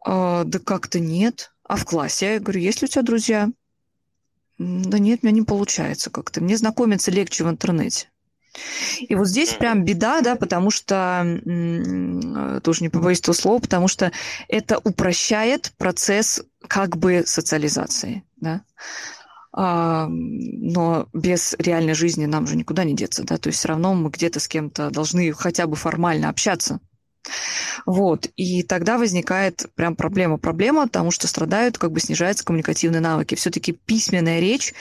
А, 0.05 0.43
да 0.43 0.59
как-то 0.59 0.99
нет. 0.99 1.53
А 1.63 1.77
в 1.77 1.85
классе? 1.85 2.35
Я 2.35 2.41
говорю, 2.41 2.61
есть 2.61 2.83
ли 2.83 2.87
у 2.87 2.89
тебя 2.89 3.03
друзья? 3.03 3.51
Да 4.59 4.99
нет, 4.99 5.21
у 5.23 5.27
меня 5.27 5.41
не 5.41 5.43
получается 5.43 6.11
как-то. 6.11 6.41
Мне 6.43 6.57
знакомиться 6.57 7.11
легче 7.11 7.45
в 7.45 7.51
интернете. 7.51 8.09
И 9.01 9.15
вот 9.17 9.27
здесь 9.27 9.53
прям 9.55 9.85
беда, 9.85 10.21
да, 10.21 10.37
потому 10.37 10.71
что, 10.71 11.27
тоже 12.63 12.83
не 12.83 12.89
побоюсь 12.89 13.21
этого 13.21 13.35
слова, 13.35 13.61
потому 13.61 13.89
что 13.89 14.13
это 14.49 14.79
упрощает 14.79 15.73
процесс 15.77 16.43
как 16.69 16.97
бы 16.97 17.25
социализации, 17.27 18.23
да. 18.37 18.63
А, 19.57 20.09
но 20.09 21.09
без 21.13 21.55
реальной 21.59 21.95
жизни 21.95 22.27
нам 22.27 22.47
же 22.47 22.57
никуда 22.57 22.83
не 22.83 22.95
деться, 22.95 23.23
да, 23.23 23.39
то 23.39 23.49
есть 23.49 23.61
все 23.61 23.69
равно 23.69 23.95
мы 23.95 24.11
где-то 24.11 24.41
с 24.41 24.49
кем-то 24.49 24.91
должны 24.91 25.33
хотя 25.33 25.69
бы 25.69 25.77
формально 25.77 26.29
общаться, 26.29 26.81
вот. 27.87 28.29
И 28.37 28.63
тогда 28.63 28.99
возникает 28.99 29.67
прям 29.75 29.97
проблема. 29.97 30.39
Проблема, 30.39 30.87
потому 30.87 31.11
что 31.11 31.27
страдают, 31.27 31.79
как 31.79 31.93
бы 31.93 32.01
снижаются 32.01 32.45
коммуникативные 32.45 33.01
навыки. 33.01 33.35
Все-таки 33.35 33.73
письменная 33.73 34.41
речь, 34.41 34.75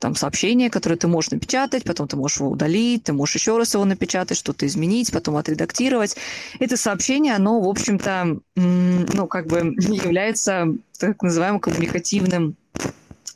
там 0.00 0.14
сообщение, 0.14 0.70
которое 0.70 0.96
ты 0.96 1.08
можешь 1.08 1.30
напечатать, 1.30 1.84
потом 1.84 2.08
ты 2.08 2.16
можешь 2.16 2.38
его 2.38 2.50
удалить, 2.50 3.04
ты 3.04 3.12
можешь 3.12 3.36
еще 3.36 3.56
раз 3.56 3.74
его 3.74 3.84
напечатать, 3.84 4.36
что-то 4.36 4.66
изменить, 4.66 5.12
потом 5.12 5.36
отредактировать. 5.36 6.16
Это 6.58 6.76
сообщение, 6.76 7.34
оно, 7.34 7.60
в 7.60 7.68
общем-то, 7.68 8.38
ну, 8.54 9.26
как 9.26 9.46
бы 9.46 9.58
является 9.58 10.66
так 10.98 11.22
называемым 11.22 11.60
коммуникативным 11.60 12.56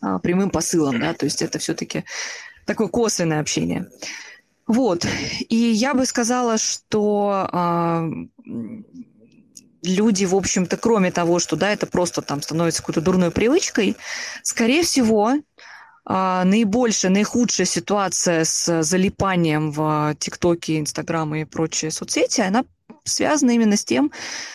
а, 0.01 0.19
прямым 0.19 0.51
посылом, 0.51 1.01
да, 1.01 1.15
то 1.15 1.25
есть 1.25 1.43
это 1.43 1.59
все-таки 1.59 2.05
такое 2.67 2.89
косвенное 2.89 3.41
общение. 3.41 3.87
Вот. 4.73 5.07
И 5.51 5.55
я 5.55 5.93
бы 5.93 6.07
сказала, 6.07 6.57
что 6.57 7.47
э, 7.53 8.11
люди, 9.83 10.25
в 10.25 10.35
общем-то, 10.35 10.79
кроме 10.79 11.13
того, 11.13 11.41
что 11.41 11.57
да, 11.57 11.71
это 11.71 11.87
просто 11.87 12.23
там 12.23 12.41
становится 12.41 12.81
какой-то 12.81 13.03
дурной 13.03 13.31
привычкой, 13.31 13.99
скорее 14.43 14.83
всего, 14.83 15.33
э, 15.33 15.43
наибольшая, 16.07 17.13
наихудшая 17.13 17.67
ситуация 17.67 18.47
с 18.47 18.83
залипанием 18.83 19.73
в 19.73 20.17
ТикТоке, 20.19 20.81
Инстаграм 20.81 21.35
и 21.35 21.45
прочие 21.45 21.91
соцсети, 21.91 22.41
она 22.41 22.65
связана 23.05 23.51
именно 23.51 23.77
с 23.77 23.85
тем, 23.85 24.11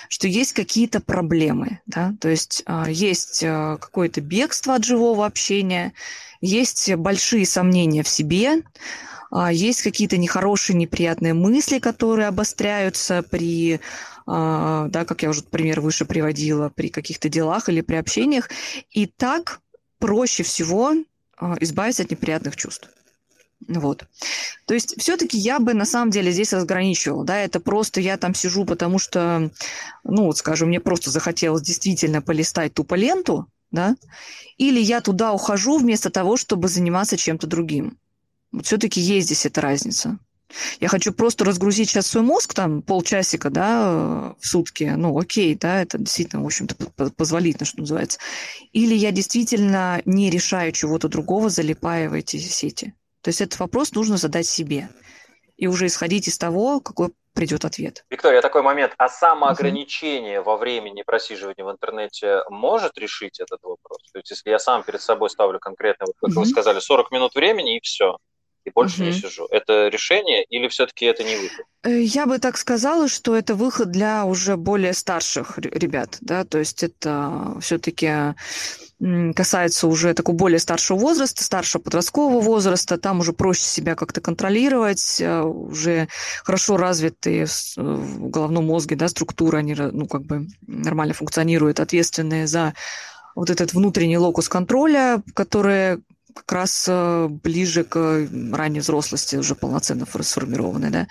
что 0.10 0.28
есть 0.28 0.54
какие-то 0.54 1.00
проблемы, 1.00 1.80
да, 1.86 2.16
то 2.20 2.28
есть 2.28 2.64
э, 2.66 2.86
есть 2.88 3.42
какое-то 3.42 4.22
бегство 4.22 4.74
от 4.74 4.84
живого 4.84 5.28
общения, 5.28 5.94
есть 6.42 6.92
большие 6.96 7.46
сомнения 7.46 8.02
в 8.02 8.10
себе, 8.10 8.64
а, 8.64 8.64
есть 9.52 9.82
какие-то 9.82 10.18
нехорошие, 10.18 10.76
неприятные 10.76 11.34
мысли, 11.34 11.80
которые 11.80 12.28
обостряются 12.28 13.24
при, 13.24 13.80
а, 14.26 14.88
да, 14.90 15.06
как 15.06 15.24
я 15.24 15.30
уже 15.30 15.44
пример 15.44 15.82
выше 15.82 16.06
приводила, 16.06 16.70
при 16.70 16.90
каких-то 16.90 17.30
делах 17.30 17.70
или 17.70 17.82
при 17.82 17.96
общениях. 17.96 18.50
И 18.92 19.06
так 19.06 19.62
проще 20.00 20.44
всего 20.44 20.94
а, 21.38 21.56
избавиться 21.60 22.04
от 22.04 22.12
неприятных 22.12 22.56
чувств. 22.56 22.90
Вот. 23.68 24.06
То 24.66 24.74
есть 24.74 25.00
все-таки 25.02 25.38
я 25.38 25.60
бы 25.60 25.74
на 25.74 25.86
самом 25.86 26.12
деле 26.12 26.32
здесь 26.32 26.54
разграничивала, 26.54 27.26
да, 27.26 27.40
это 27.40 27.60
просто 27.60 28.00
я 28.00 28.18
там 28.18 28.36
сижу, 28.36 28.66
потому 28.66 29.00
что, 29.00 29.50
ну 30.04 30.26
вот 30.26 30.38
скажем, 30.38 30.70
мне 30.70 30.80
просто 30.80 31.10
захотелось 31.10 31.64
действительно 31.64 32.22
полистать 32.22 32.76
тупо 32.76 32.94
ленту, 32.94 33.48
да, 33.72 33.96
или 34.58 34.80
я 34.80 35.02
туда 35.02 35.34
ухожу 35.34 35.80
вместо 35.80 36.12
того, 36.12 36.38
чтобы 36.38 36.68
заниматься 36.68 37.18
чем-то 37.18 37.48
другим. 37.48 37.98
Все-таки 38.64 39.00
есть 39.00 39.28
здесь 39.28 39.46
эта 39.46 39.62
разница. 39.62 40.20
Я 40.80 40.88
хочу 40.88 41.12
просто 41.12 41.44
разгрузить 41.44 41.90
сейчас 41.90 42.08
свой 42.08 42.24
мозг, 42.24 42.54
там, 42.54 42.82
полчасика, 42.82 43.50
да, 43.50 44.34
в 44.40 44.48
сутки, 44.48 44.94
ну, 44.96 45.18
окей, 45.20 45.56
да, 45.56 45.82
это 45.82 45.98
действительно, 45.98 46.42
в 46.42 46.46
общем-то, 46.46 46.76
позволительно, 47.12 47.66
что 47.66 47.82
называется. 47.82 48.20
Или 48.72 48.96
я 48.96 49.12
действительно 49.12 50.02
не 50.06 50.30
решаю 50.30 50.72
чего-то 50.72 51.10
другого, 51.10 51.50
залипая 51.50 52.10
в 52.10 52.14
эти 52.14 52.38
сети. 52.38 52.94
То 53.22 53.30
есть 53.30 53.42
этот 53.42 53.60
вопрос 53.60 53.92
нужно 53.94 54.18
задать 54.18 54.48
себе. 54.48 54.90
И 55.58 55.68
уже 55.68 55.88
исходить 55.88 56.28
из 56.28 56.38
того, 56.38 56.80
какой 56.80 57.10
придет 57.34 57.66
ответ. 57.66 58.04
Виктория, 58.10 58.42
такой 58.42 58.62
момент. 58.62 58.94
А 58.98 59.10
самоограничение 59.10 60.40
uh-huh. 60.40 60.44
во 60.44 60.58
времени 60.58 61.04
просиживания 61.04 61.64
в 61.64 61.72
интернете 61.72 62.42
может 62.50 62.98
решить 62.98 63.40
этот 63.40 63.60
вопрос? 63.64 64.00
То 64.12 64.20
есть 64.20 64.32
если 64.32 64.50
я 64.50 64.60
сам 64.60 64.84
перед 64.84 65.02
собой 65.02 65.30
ставлю 65.30 65.60
конкретно, 65.60 66.08
вот 66.08 66.16
как 66.20 66.32
uh-huh. 66.32 66.44
вы 66.44 66.46
сказали, 66.48 66.80
40 66.80 67.12
минут 67.12 67.36
времени 67.36 67.78
и 67.78 67.80
все, 67.82 68.18
и 68.68 68.72
больше 68.72 69.02
угу. 69.02 69.06
не 69.06 69.14
сижу. 69.14 69.48
Это 69.50 69.88
решение 69.88 70.44
или 70.44 70.68
все-таки 70.68 71.06
это 71.06 71.24
не 71.24 71.36
выход? 71.38 71.66
Э, 71.84 72.02
я 72.02 72.26
бы 72.26 72.38
так 72.38 72.58
сказала, 72.58 73.08
что 73.08 73.36
это 73.36 73.56
выход 73.56 73.92
для 73.92 74.26
уже 74.26 74.58
более 74.58 74.94
старших 74.94 75.58
ребят, 75.58 76.18
да, 76.22 76.44
то 76.44 76.60
есть 76.60 76.84
это 76.84 77.56
все-таки 77.62 78.36
касается 79.36 79.88
уже 79.88 80.16
такого 80.16 80.36
более 80.36 80.58
старшего 80.58 80.98
возраста, 80.98 81.44
старшего 81.44 81.84
подросткового 81.84 82.42
возраста, 82.42 82.98
там 82.98 83.20
уже 83.20 83.32
проще 83.32 83.62
себя 83.62 83.94
как-то 83.96 84.22
контролировать, 84.22 85.22
э, 85.22 85.42
уже 85.42 86.10
хорошо 86.44 86.78
развитые 86.78 87.46
в 87.78 88.30
головном 88.30 88.66
мозге, 88.66 88.96
да, 88.96 89.08
структуры, 89.08 89.60
они, 89.60 89.76
ну, 89.76 90.08
как 90.08 90.24
бы 90.24 90.48
нормально 90.66 91.14
функционируют, 91.14 91.80
ответственные 91.80 92.48
за 92.48 92.74
вот 93.36 93.52
этот 93.52 93.74
внутренний 93.74 94.18
локус 94.18 94.50
контроля, 94.50 95.22
который 95.36 96.00
как 96.38 96.52
раз 96.52 96.86
э, 96.88 97.28
ближе 97.30 97.84
к 97.84 98.28
ранней 98.52 98.80
взрослости 98.80 99.36
уже 99.36 99.56
полноценно 99.56 100.06
сформированной, 100.06 100.90
да. 100.90 101.08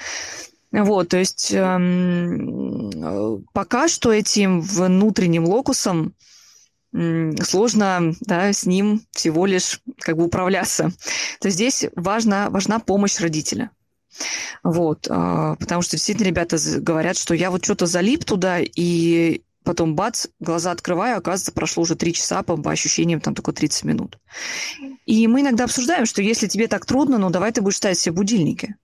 Вот, 0.73 1.09
то 1.09 1.17
есть 1.17 1.53
эм, 1.53 3.45
пока 3.53 3.89
что 3.89 4.13
этим 4.13 4.61
внутренним 4.61 5.45
локусом 5.45 6.15
сложно 6.93 8.15
да, 8.21 8.53
с 8.53 8.65
ним 8.65 9.03
всего 9.11 9.47
лишь 9.47 9.81
как 9.99 10.17
бы 10.17 10.25
управляться. 10.25 10.91
То 11.41 11.49
есть 11.49 11.57
здесь 11.57 11.87
важна, 11.95 12.49
важна 12.51 12.79
помощь 12.79 13.21
родителя. 13.21 13.71
Вот, 14.63 15.03
потому 15.03 15.83
что 15.83 15.97
действительно 15.97 16.27
ребята 16.27 16.57
говорят, 16.79 17.19
что 17.19 17.35
я 17.35 17.51
вот 17.51 17.65
что-то 17.65 17.85
залип 17.87 18.25
туда, 18.25 18.61
и 18.61 19.43
потом 19.67 19.95
бац, 19.95 20.29
глаза 20.41 20.71
открываю, 20.71 21.19
оказывается, 21.19 21.53
прошло 21.53 21.83
уже 21.83 21.97
три 21.97 22.15
часа, 22.15 22.43
по, 22.43 22.57
по 22.57 22.71
ощущениям 22.71 23.21
там 23.21 23.35
только 23.35 23.53
30 23.53 23.85
минут. 23.85 24.19
И 25.05 25.27
мы 25.27 25.43
иногда 25.43 25.65
обсуждаем, 25.65 26.07
что 26.07 26.23
если 26.23 26.47
тебе 26.47 26.69
так 26.69 26.87
трудно, 26.87 27.19
ну 27.19 27.29
давай 27.29 27.53
ты 27.53 27.61
будешь 27.61 27.77
ставить 27.77 27.99
себе 27.99 28.15
будильники. 28.15 28.77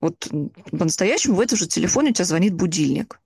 Вот 0.00 0.28
по-настоящему 0.70 1.34
в 1.34 1.40
этом 1.40 1.58
же 1.58 1.66
телефоне 1.66 2.10
у 2.10 2.12
тебя 2.12 2.24
звонит 2.24 2.54
будильник. 2.54 3.20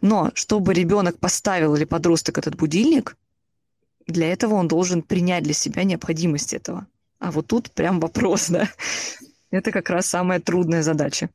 Но 0.00 0.30
чтобы 0.34 0.74
ребенок 0.74 1.18
поставил 1.18 1.74
или 1.74 1.84
подросток 1.84 2.38
этот 2.38 2.54
будильник, 2.54 3.16
для 4.06 4.32
этого 4.32 4.54
он 4.54 4.68
должен 4.68 5.02
принять 5.02 5.44
для 5.44 5.54
себя 5.54 5.84
необходимость 5.84 6.54
этого. 6.54 6.86
А 7.18 7.30
вот 7.30 7.48
тут 7.48 7.70
прям 7.72 8.00
вопрос, 8.00 8.46
да. 8.50 8.68
Это 9.50 9.72
как 9.72 9.90
раз 9.90 10.06
самая 10.06 10.40
трудная 10.40 10.82
задача. 10.82 11.30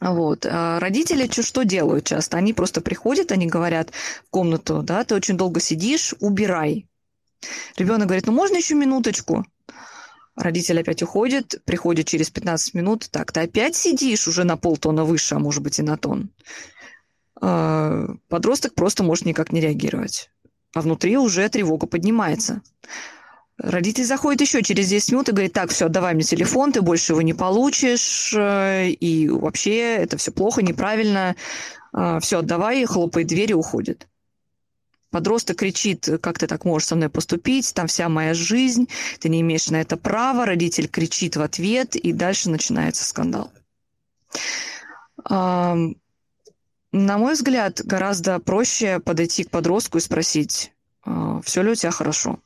Вот. 0.00 0.46
А 0.46 0.78
родители 0.78 1.28
что, 1.30 1.62
делают 1.62 2.04
часто? 2.04 2.36
Они 2.36 2.52
просто 2.52 2.80
приходят, 2.80 3.32
они 3.32 3.46
говорят 3.46 3.90
в 4.26 4.30
комнату, 4.30 4.82
да, 4.82 5.04
ты 5.04 5.14
очень 5.14 5.36
долго 5.36 5.60
сидишь, 5.60 6.14
убирай. 6.20 6.86
Ребенок 7.76 8.08
говорит, 8.08 8.26
ну 8.26 8.32
можно 8.32 8.56
еще 8.56 8.74
минуточку? 8.74 9.46
Родитель 10.34 10.80
опять 10.80 11.02
уходит, 11.02 11.62
приходит 11.64 12.06
через 12.06 12.28
15 12.28 12.74
минут, 12.74 13.08
так, 13.10 13.32
ты 13.32 13.40
опять 13.40 13.74
сидишь 13.74 14.28
уже 14.28 14.44
на 14.44 14.58
полтона 14.58 15.04
выше, 15.04 15.34
а 15.34 15.38
может 15.38 15.62
быть 15.62 15.78
и 15.78 15.82
на 15.82 15.96
тон. 15.96 16.30
А, 17.40 18.06
подросток 18.28 18.74
просто 18.74 19.02
может 19.02 19.24
никак 19.24 19.50
не 19.52 19.60
реагировать, 19.60 20.30
а 20.74 20.82
внутри 20.82 21.16
уже 21.16 21.48
тревога 21.48 21.86
поднимается. 21.86 22.60
Родитель 23.58 24.04
заходит 24.04 24.42
еще 24.42 24.62
через 24.62 24.88
10 24.88 25.12
минут 25.12 25.28
и 25.30 25.32
говорит, 25.32 25.54
так, 25.54 25.70
все, 25.70 25.88
давай 25.88 26.14
мне 26.14 26.24
телефон, 26.24 26.72
ты 26.72 26.82
больше 26.82 27.12
его 27.12 27.22
не 27.22 27.32
получишь, 27.32 28.34
э, 28.36 28.90
и 28.90 29.30
вообще 29.30 29.96
это 29.96 30.18
все 30.18 30.30
плохо, 30.30 30.62
неправильно, 30.62 31.36
а, 31.92 32.20
все, 32.20 32.40
отдавай, 32.40 32.84
хлопает 32.84 33.28
дверь 33.28 33.52
и 33.52 33.54
уходит. 33.54 34.08
Подросток 35.10 35.56
кричит, 35.56 36.06
как 36.20 36.38
ты 36.38 36.46
так 36.46 36.66
можешь 36.66 36.88
со 36.88 36.96
мной 36.96 37.08
поступить, 37.08 37.72
там 37.72 37.86
вся 37.86 38.10
моя 38.10 38.34
жизнь, 38.34 38.88
ты 39.20 39.30
не 39.30 39.40
имеешь 39.40 39.70
на 39.70 39.80
это 39.80 39.96
права, 39.96 40.44
родитель 40.44 40.88
кричит 40.88 41.36
в 41.36 41.42
ответ, 41.42 41.96
и 41.96 42.12
дальше 42.12 42.50
начинается 42.50 43.04
скандал. 43.04 43.50
На 46.96 47.18
мой 47.18 47.34
взгляд, 47.34 47.80
гораздо 47.84 48.38
проще 48.38 49.00
подойти 49.00 49.44
к 49.44 49.50
подростку 49.50 49.98
и 49.98 50.00
спросить, 50.00 50.72
«А, 51.04 51.40
все 51.42 51.62
ли 51.62 51.70
у 51.70 51.74
тебя 51.74 51.90
хорошо. 51.90 52.38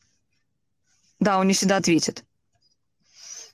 Да, 1.21 1.39
он 1.39 1.47
не 1.47 1.55
всегда 1.55 1.77
ответит. 1.77 2.25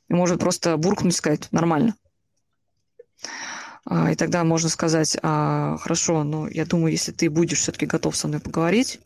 И 0.08 0.14
может 0.14 0.40
просто 0.40 0.76
буркнуть 0.76 1.14
и 1.14 1.16
сказать 1.16 1.48
«нормально». 1.52 1.94
А, 3.84 4.10
и 4.10 4.16
тогда 4.16 4.42
можно 4.44 4.68
сказать, 4.68 5.16
а, 5.22 5.76
хорошо, 5.78 6.24
но 6.24 6.48
я 6.48 6.64
думаю, 6.64 6.92
если 6.92 7.12
ты 7.12 7.30
будешь 7.30 7.60
все-таки 7.60 7.86
готов 7.86 8.16
со 8.16 8.26
мной 8.26 8.40
поговорить, 8.40 9.00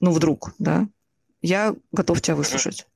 ну 0.00 0.12
вдруг, 0.12 0.54
да, 0.58 0.88
я 1.42 1.74
готов 1.92 2.22
тебя 2.22 2.36
выслушать. 2.36 2.86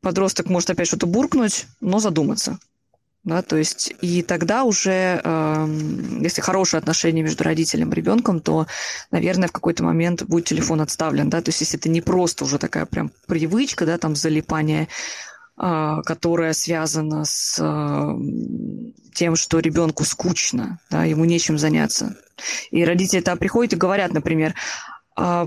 Подросток 0.00 0.48
может 0.48 0.70
опять 0.70 0.86
что-то 0.86 1.06
буркнуть, 1.06 1.66
но 1.80 1.98
задуматься. 1.98 2.58
Да, 3.22 3.42
то 3.42 3.56
есть 3.56 3.92
и 4.00 4.22
тогда 4.22 4.64
уже, 4.64 5.20
э, 5.22 5.66
если 6.22 6.40
хорошие 6.40 6.78
отношения 6.78 7.22
между 7.22 7.44
родителем 7.44 7.92
и 7.92 7.94
ребенком, 7.94 8.40
то, 8.40 8.66
наверное, 9.10 9.48
в 9.48 9.52
какой-то 9.52 9.84
момент 9.84 10.22
будет 10.22 10.46
телефон 10.46 10.80
отставлен, 10.80 11.28
да, 11.28 11.42
то 11.42 11.50
есть 11.50 11.60
если 11.60 11.78
это 11.78 11.90
не 11.90 12.00
просто 12.00 12.44
уже 12.44 12.58
такая 12.58 12.86
прям 12.86 13.12
привычка, 13.26 13.84
да, 13.84 13.98
там 13.98 14.16
залипание, 14.16 14.88
э, 15.60 15.96
которая 16.06 16.54
связана 16.54 17.26
с 17.26 17.58
э, 17.60 18.14
тем, 19.12 19.36
что 19.36 19.58
ребенку 19.58 20.04
скучно, 20.04 20.78
да, 20.90 21.04
ему 21.04 21.26
нечем 21.26 21.58
заняться. 21.58 22.16
И 22.70 22.82
родители 22.86 23.20
там 23.20 23.36
приходят 23.36 23.74
и 23.74 23.76
говорят, 23.76 24.14
например, 24.14 24.54
э, 25.18 25.46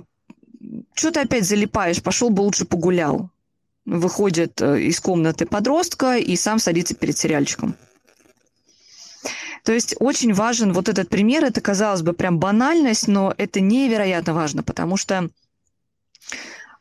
что 0.94 1.12
ты 1.12 1.22
опять 1.22 1.48
залипаешь, 1.48 2.04
пошел 2.04 2.30
бы 2.30 2.42
лучше 2.42 2.66
погулял 2.66 3.32
выходит 3.86 4.62
э, 4.62 4.82
из 4.82 5.00
комнаты 5.00 5.46
подростка 5.46 6.18
и 6.18 6.36
сам 6.36 6.60
садится 6.60 6.96
перед 6.96 7.18
сериальчиком. 7.18 7.76
То 9.64 9.72
есть 9.72 9.96
очень 10.00 10.34
важен 10.34 10.74
вот 10.74 10.90
этот 10.90 11.10
пример. 11.10 11.46
Это, 11.46 11.62
казалось 11.62 12.02
бы, 12.02 12.14
прям 12.14 12.40
банальность, 12.40 13.08
но 13.08 13.34
это 13.38 13.62
невероятно 13.62 14.34
важно, 14.34 14.64
потому 14.64 14.98
что 14.98 15.30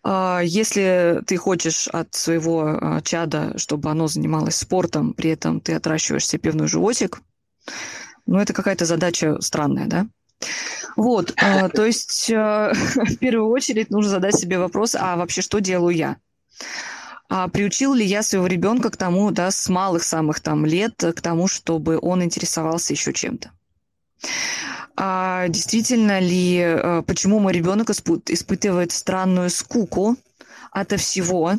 э, 0.05 0.41
если 0.45 1.23
ты 1.27 1.37
хочешь 1.37 1.89
от 1.89 2.15
своего 2.15 2.71
э, 2.71 3.01
чада, 3.03 3.57
чтобы 3.59 3.91
оно 3.91 4.09
занималось 4.09 4.57
спортом, 4.57 5.13
при 5.15 5.31
этом 5.31 5.61
ты 5.61 5.75
отращиваешь 5.75 6.27
себе 6.27 6.41
пивной 6.41 6.67
животик, 6.67 7.21
ну, 8.27 8.39
это 8.39 8.53
какая-то 8.53 8.85
задача 8.85 9.41
странная, 9.41 9.87
да? 9.87 10.07
Вот, 10.97 11.35
э, 11.37 11.69
то 11.69 11.85
есть 11.85 12.31
э, 12.31 12.73
в 12.95 13.17
первую 13.19 13.49
очередь 13.51 13.91
нужно 13.91 14.11
задать 14.11 14.37
себе 14.37 14.59
вопрос, 14.59 14.97
а 14.99 15.17
вообще 15.17 15.41
что 15.41 15.61
делаю 15.61 15.95
я? 15.97 16.17
А 17.29 17.49
приучил 17.49 17.95
ли 17.95 18.05
я 18.05 18.23
своего 18.23 18.47
ребенка 18.47 18.91
к 18.91 18.97
тому, 18.97 19.31
да, 19.31 19.51
с 19.51 19.69
малых 19.69 20.05
самых 20.05 20.41
там 20.41 20.67
лет, 20.67 20.97
к 20.97 21.21
тому, 21.21 21.49
чтобы 21.49 21.99
он 22.01 22.23
интересовался 22.23 22.93
еще 22.93 23.13
чем-то? 23.13 23.53
А 24.97 25.49
действительно 25.49 26.21
ли, 26.21 26.59
э, 26.59 27.03
почему 27.07 27.39
мой 27.39 27.53
ребенок 27.53 27.91
испытывает 27.91 28.93
странную 28.93 29.49
скуку 29.51 30.17
от 30.71 30.93
всего? 31.01 31.55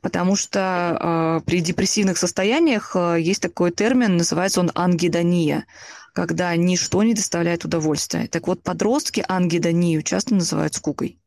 Потому 0.00 0.36
что 0.36 1.40
э, 1.40 1.44
при 1.44 1.60
депрессивных 1.60 2.16
состояниях 2.16 2.96
э, 2.96 3.18
есть 3.20 3.42
такой 3.42 3.72
термин, 3.72 4.16
называется 4.16 4.60
он 4.60 4.70
ангидония, 4.74 5.66
когда 6.14 6.56
ничто 6.56 7.02
не 7.02 7.14
доставляет 7.14 7.64
удовольствия. 7.64 8.28
Так 8.28 8.46
вот, 8.46 8.62
подростки 8.62 9.24
ангидонию 9.26 10.02
часто 10.02 10.34
называют 10.34 10.74
скукой. 10.74 11.18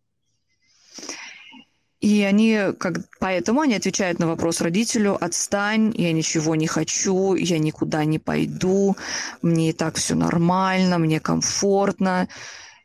И 1.99 2.23
они, 2.23 2.57
как, 2.79 2.99
поэтому 3.19 3.61
они 3.61 3.75
отвечают 3.75 4.19
на 4.19 4.27
вопрос 4.27 4.61
родителю, 4.61 5.17
отстань, 5.21 5.93
я 5.97 6.13
ничего 6.13 6.55
не 6.55 6.65
хочу, 6.65 7.35
я 7.35 7.59
никуда 7.59 8.05
не 8.05 8.19
пойду, 8.19 8.95
мне 9.41 9.71
и 9.71 9.73
так 9.73 9.97
все 9.97 10.15
нормально, 10.15 10.97
мне 10.97 11.19
комфортно, 11.19 12.29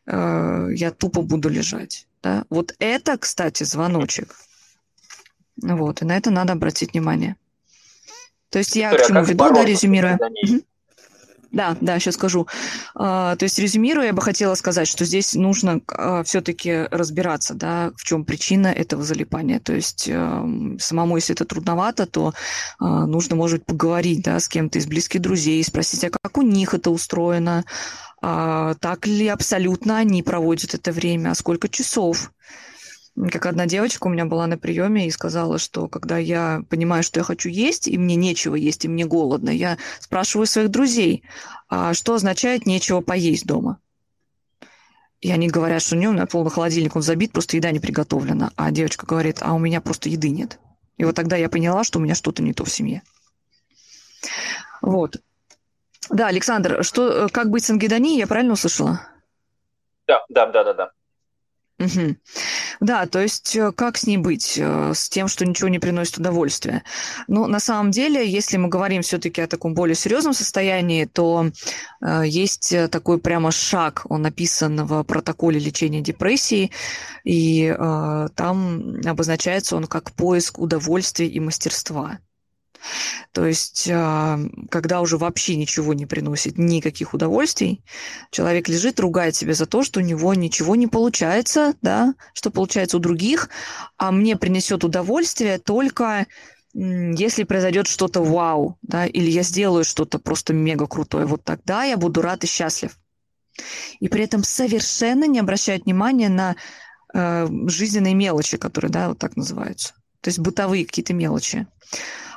э, 0.06 0.68
я 0.74 0.90
тупо 0.90 1.22
буду 1.22 1.48
лежать. 1.48 2.08
Да? 2.22 2.44
Вот 2.50 2.74
это, 2.80 3.16
кстати, 3.16 3.62
звоночек. 3.62 4.34
Вот, 5.62 6.02
и 6.02 6.04
на 6.04 6.16
это 6.16 6.32
надо 6.32 6.54
обратить 6.54 6.92
внимание. 6.92 7.36
То 8.50 8.58
есть 8.58 8.74
я 8.74 8.90
Виктория, 8.90 9.04
к 9.04 9.08
чему 9.08 9.24
веду, 9.24 9.54
да, 9.54 9.64
резюмируя. 9.64 10.18
Да, 11.54 11.76
да, 11.80 12.00
сейчас 12.00 12.14
скажу. 12.16 12.48
А, 12.96 13.36
то 13.36 13.44
есть, 13.44 13.60
резюмируя, 13.60 14.06
я 14.06 14.12
бы 14.12 14.20
хотела 14.20 14.56
сказать, 14.56 14.88
что 14.88 15.04
здесь 15.04 15.34
нужно 15.34 15.80
а, 15.86 16.24
все-таки 16.24 16.88
разбираться, 16.90 17.54
да, 17.54 17.92
в 17.96 18.02
чем 18.02 18.24
причина 18.24 18.66
этого 18.66 19.04
залипания. 19.04 19.60
То 19.60 19.72
есть, 19.72 20.08
эм, 20.08 20.76
самому, 20.80 21.14
если 21.14 21.32
это 21.32 21.44
трудновато, 21.44 22.06
то 22.06 22.34
а, 22.80 23.06
нужно, 23.06 23.36
может 23.36 23.60
быть, 23.60 23.66
поговорить, 23.66 24.24
да, 24.24 24.40
с 24.40 24.48
кем-то 24.48 24.80
из 24.80 24.86
близких 24.86 25.20
друзей, 25.20 25.62
спросить, 25.62 26.02
а 26.02 26.10
как 26.10 26.36
у 26.36 26.42
них 26.42 26.74
это 26.74 26.90
устроено, 26.90 27.64
так 28.20 29.06
ли 29.06 29.28
абсолютно 29.28 29.98
они 29.98 30.22
проводят 30.22 30.72
это 30.72 30.92
время, 30.92 31.34
сколько 31.34 31.68
часов. 31.68 32.32
Как 33.16 33.46
одна 33.46 33.66
девочка 33.66 34.06
у 34.06 34.10
меня 34.10 34.24
была 34.24 34.46
на 34.48 34.58
приеме 34.58 35.06
и 35.06 35.10
сказала, 35.10 35.58
что 35.58 35.86
когда 35.86 36.18
я 36.18 36.62
понимаю, 36.68 37.04
что 37.04 37.20
я 37.20 37.24
хочу 37.24 37.48
есть, 37.48 37.86
и 37.86 37.96
мне 37.96 38.16
нечего 38.16 38.56
есть, 38.56 38.84
и 38.84 38.88
мне 38.88 39.04
голодно, 39.04 39.50
я 39.50 39.78
спрашиваю 40.00 40.46
своих 40.46 40.70
друзей, 40.70 41.22
а 41.68 41.94
что 41.94 42.14
означает 42.14 42.66
нечего 42.66 43.00
поесть 43.02 43.46
дома? 43.46 43.78
И 45.20 45.30
они 45.30 45.48
говорят, 45.48 45.80
что 45.80 45.94
у 45.94 45.98
нее 45.98 46.10
на 46.10 46.26
полный 46.26 46.50
холодильник 46.50 46.96
он 46.96 47.02
забит, 47.02 47.32
просто 47.32 47.56
еда 47.56 47.70
не 47.70 47.78
приготовлена. 47.78 48.50
А 48.56 48.70
девочка 48.72 49.06
говорит, 49.06 49.38
а 49.40 49.54
у 49.54 49.58
меня 49.58 49.80
просто 49.80 50.08
еды 50.08 50.28
нет. 50.28 50.58
И 50.98 51.04
вот 51.04 51.14
тогда 51.14 51.36
я 51.36 51.48
поняла, 51.48 51.84
что 51.84 51.98
у 51.98 52.02
меня 52.02 52.14
что-то 52.14 52.42
не 52.42 52.52
то 52.52 52.64
в 52.64 52.70
семье. 52.70 53.02
Вот. 54.82 55.16
Да, 56.10 56.26
Александр, 56.26 56.84
что, 56.84 57.28
как 57.32 57.48
быть 57.48 57.64
с 57.64 57.70
ангидонией, 57.70 58.18
я 58.18 58.26
правильно 58.26 58.52
услышала? 58.52 59.00
Да, 60.06 60.24
да, 60.28 60.46
да, 60.46 60.64
да, 60.64 60.74
да. 60.74 60.90
Угу. 61.80 62.16
Да, 62.80 63.06
то 63.06 63.20
есть 63.20 63.56
э, 63.56 63.72
как 63.72 63.96
с 63.96 64.06
ней 64.06 64.16
быть, 64.16 64.56
э, 64.56 64.92
с 64.94 65.08
тем, 65.08 65.26
что 65.26 65.44
ничего 65.44 65.68
не 65.68 65.80
приносит 65.80 66.18
удовольствия? 66.18 66.84
Ну, 67.26 67.46
на 67.46 67.58
самом 67.58 67.90
деле, 67.90 68.28
если 68.30 68.58
мы 68.58 68.68
говорим 68.68 69.02
все-таки 69.02 69.40
о 69.40 69.48
таком 69.48 69.74
более 69.74 69.96
серьезном 69.96 70.34
состоянии, 70.34 71.04
то 71.04 71.50
э, 72.00 72.22
есть 72.26 72.74
такой 72.90 73.18
прямо 73.18 73.50
шаг, 73.50 74.06
он 74.08 74.22
написан 74.22 74.86
в 74.86 75.02
протоколе 75.02 75.58
лечения 75.58 76.00
депрессии, 76.00 76.70
и 77.24 77.74
там 78.36 79.00
обозначается 79.04 79.76
он 79.76 79.86
как 79.86 80.12
поиск 80.12 80.58
удовольствия 80.58 81.26
и 81.26 81.40
мастерства. 81.40 82.18
То 83.32 83.46
есть, 83.46 83.88
а, 83.90 84.38
когда 84.70 85.00
уже 85.00 85.16
вообще 85.18 85.56
ничего 85.56 85.94
не 85.94 86.06
приносит, 86.06 86.58
никаких 86.58 87.14
удовольствий, 87.14 87.82
человек 88.30 88.68
лежит, 88.68 89.00
ругает 89.00 89.34
себя 89.34 89.54
за 89.54 89.66
то, 89.66 89.82
что 89.82 90.00
у 90.00 90.02
него 90.02 90.34
ничего 90.34 90.76
не 90.76 90.86
получается, 90.86 91.74
да, 91.82 92.14
что 92.32 92.50
получается 92.50 92.96
у 92.96 93.00
других, 93.00 93.48
а 93.96 94.12
мне 94.12 94.36
принесет 94.36 94.84
удовольствие 94.84 95.58
только 95.58 96.26
если 96.74 97.44
произойдет 97.44 97.86
что-то 97.86 98.20
вау, 98.20 98.78
да, 98.82 99.06
или 99.06 99.30
я 99.30 99.44
сделаю 99.44 99.84
что-то 99.84 100.18
просто 100.18 100.52
мега 100.52 100.88
крутое, 100.88 101.24
вот 101.24 101.44
тогда 101.44 101.84
я 101.84 101.96
буду 101.96 102.20
рад 102.20 102.42
и 102.42 102.48
счастлив. 102.48 102.98
И 104.00 104.08
при 104.08 104.24
этом 104.24 104.42
совершенно 104.42 105.26
не 105.26 105.38
обращают 105.38 105.84
внимания 105.84 106.28
на 106.28 106.56
э, 107.14 107.46
жизненные 107.68 108.14
мелочи, 108.14 108.56
которые, 108.56 108.90
да, 108.90 109.08
вот 109.08 109.18
так 109.18 109.36
называются. 109.36 109.94
То 110.24 110.28
есть 110.28 110.38
бытовые 110.38 110.86
какие-то 110.86 111.12
мелочи. 111.12 111.66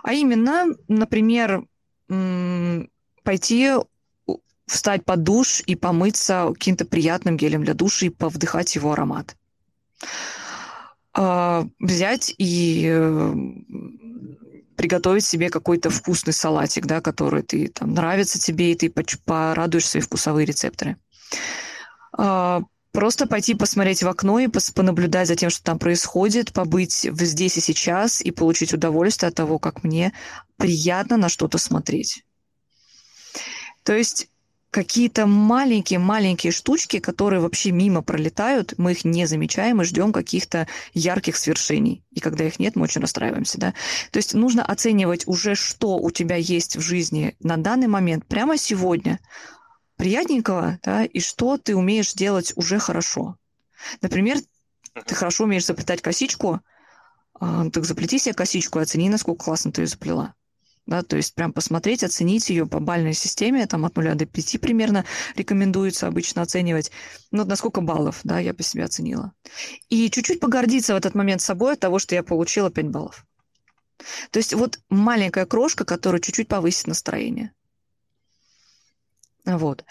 А 0.04 0.12
именно, 0.12 0.66
например, 0.90 1.66
пойти 3.24 3.70
встать 4.66 5.06
под 5.06 5.24
душ 5.24 5.64
и 5.66 5.76
помыться 5.76 6.50
каким-то 6.54 6.84
приятным 6.84 7.38
гелем 7.38 7.64
для 7.64 7.74
души 7.74 8.08
и 8.08 8.10
повдыхать 8.10 8.76
его 8.76 8.92
аромат. 8.92 9.38
А, 11.14 11.66
взять 11.80 12.36
и 12.38 13.34
приготовить 14.76 15.24
себе 15.24 15.50
какой-то 15.50 15.90
вкусный 15.90 16.34
салатик, 16.34 16.88
да, 16.88 17.00
который 17.00 17.42
ты 17.42 17.70
там 17.70 17.94
нравится 17.94 18.38
тебе, 18.38 18.74
и 18.74 18.76
ты 18.76 18.94
порадуешь 19.24 19.88
свои 19.88 20.02
вкусовые 20.02 20.46
рецепторы. 20.46 20.98
Просто 22.98 23.28
пойти 23.28 23.54
посмотреть 23.54 24.02
в 24.02 24.08
окно 24.08 24.40
и 24.40 24.48
понаблюдать 24.48 25.28
за 25.28 25.36
тем, 25.36 25.52
что 25.52 25.64
там 25.64 25.78
происходит, 25.78 26.52
побыть 26.52 27.08
здесь 27.14 27.56
и 27.56 27.62
сейчас 27.62 28.22
и 28.22 28.32
получить 28.32 28.74
удовольствие 28.74 29.28
от 29.28 29.36
того, 29.36 29.60
как 29.60 29.84
мне 29.84 30.14
приятно 30.56 31.16
на 31.18 31.30
что-то 31.30 31.60
смотреть. 31.60 32.24
То 33.84 33.94
есть 33.94 34.30
какие-то 34.72 35.28
маленькие-маленькие 35.28 36.52
штучки, 36.52 36.98
которые 36.98 37.40
вообще 37.40 37.70
мимо 37.70 38.02
пролетают, 38.02 38.74
мы 38.80 38.94
их 38.94 39.06
не 39.06 39.28
замечаем 39.28 39.80
и 39.80 39.86
ждем 39.86 40.12
каких-то 40.12 40.68
ярких 40.96 41.38
свершений. 41.38 42.04
И 42.14 42.20
когда 42.20 42.46
их 42.46 42.58
нет, 42.58 42.76
мы 42.76 42.86
очень 42.86 43.02
расстраиваемся. 43.02 43.60
Да? 43.60 43.74
То 44.10 44.18
есть 44.18 44.34
нужно 44.34 44.66
оценивать 44.66 45.28
уже, 45.28 45.54
что 45.54 45.98
у 45.98 46.10
тебя 46.10 46.36
есть 46.36 46.76
в 46.76 46.82
жизни 46.82 47.36
на 47.42 47.58
данный 47.58 47.88
момент, 47.88 48.26
прямо 48.26 48.58
сегодня, 48.58 49.20
приятненького, 49.98 50.80
да, 50.84 51.04
и 51.04 51.20
что 51.20 51.58
ты 51.58 51.76
умеешь 51.76 52.14
делать 52.14 52.54
уже 52.56 52.80
хорошо. 52.80 53.38
Например, 54.02 54.38
ты 55.06 55.16
хорошо 55.16 55.44
умеешь 55.44 55.66
заплетать 55.66 56.02
косичку, 56.02 56.62
э, 57.40 57.70
так 57.74 57.86
заплети 57.86 58.20
себе 58.20 58.34
косичку 58.34 58.80
и 58.80 58.84
оцени, 58.84 59.10
насколько 59.10 59.44
классно 59.44 59.72
ты 59.72 59.82
ее 59.82 59.88
заплела. 59.88 60.34
Да, 60.86 61.04
то 61.04 61.18
есть 61.18 61.36
прям 61.36 61.52
посмотреть, 61.52 62.04
оценить 62.06 62.50
ее 62.50 62.66
по 62.66 62.80
бальной 62.80 63.14
системе, 63.14 63.68
там 63.68 63.84
от 63.84 63.98
0 63.98 64.16
до 64.16 64.26
5 64.26 64.62
примерно 64.62 65.04
рекомендуется 65.36 66.08
обычно 66.08 66.42
оценивать. 66.42 66.92
Ну, 67.32 67.44
на 67.44 67.58
сколько 67.58 67.82
баллов, 67.82 68.22
да, 68.24 68.40
я 68.40 68.54
по 68.54 68.64
себе 68.64 68.86
оценила. 68.86 69.34
И 69.90 70.10
чуть-чуть 70.10 70.40
погордиться 70.40 70.94
в 70.94 70.98
этот 70.98 71.14
момент 71.14 71.42
собой 71.42 71.74
от 71.74 71.82
того, 71.82 72.00
что 72.00 72.16
я 72.16 72.24
получила 72.24 72.72
5 72.72 72.88
баллов. 72.88 73.26
То 74.32 74.38
есть 74.38 74.54
вот 74.54 74.80
маленькая 74.90 75.46
крошка, 75.46 75.84
которая 75.84 76.22
чуть-чуть 76.22 76.48
повысит 76.48 76.88
настроение. 76.88 77.52
Вот. 79.56 79.86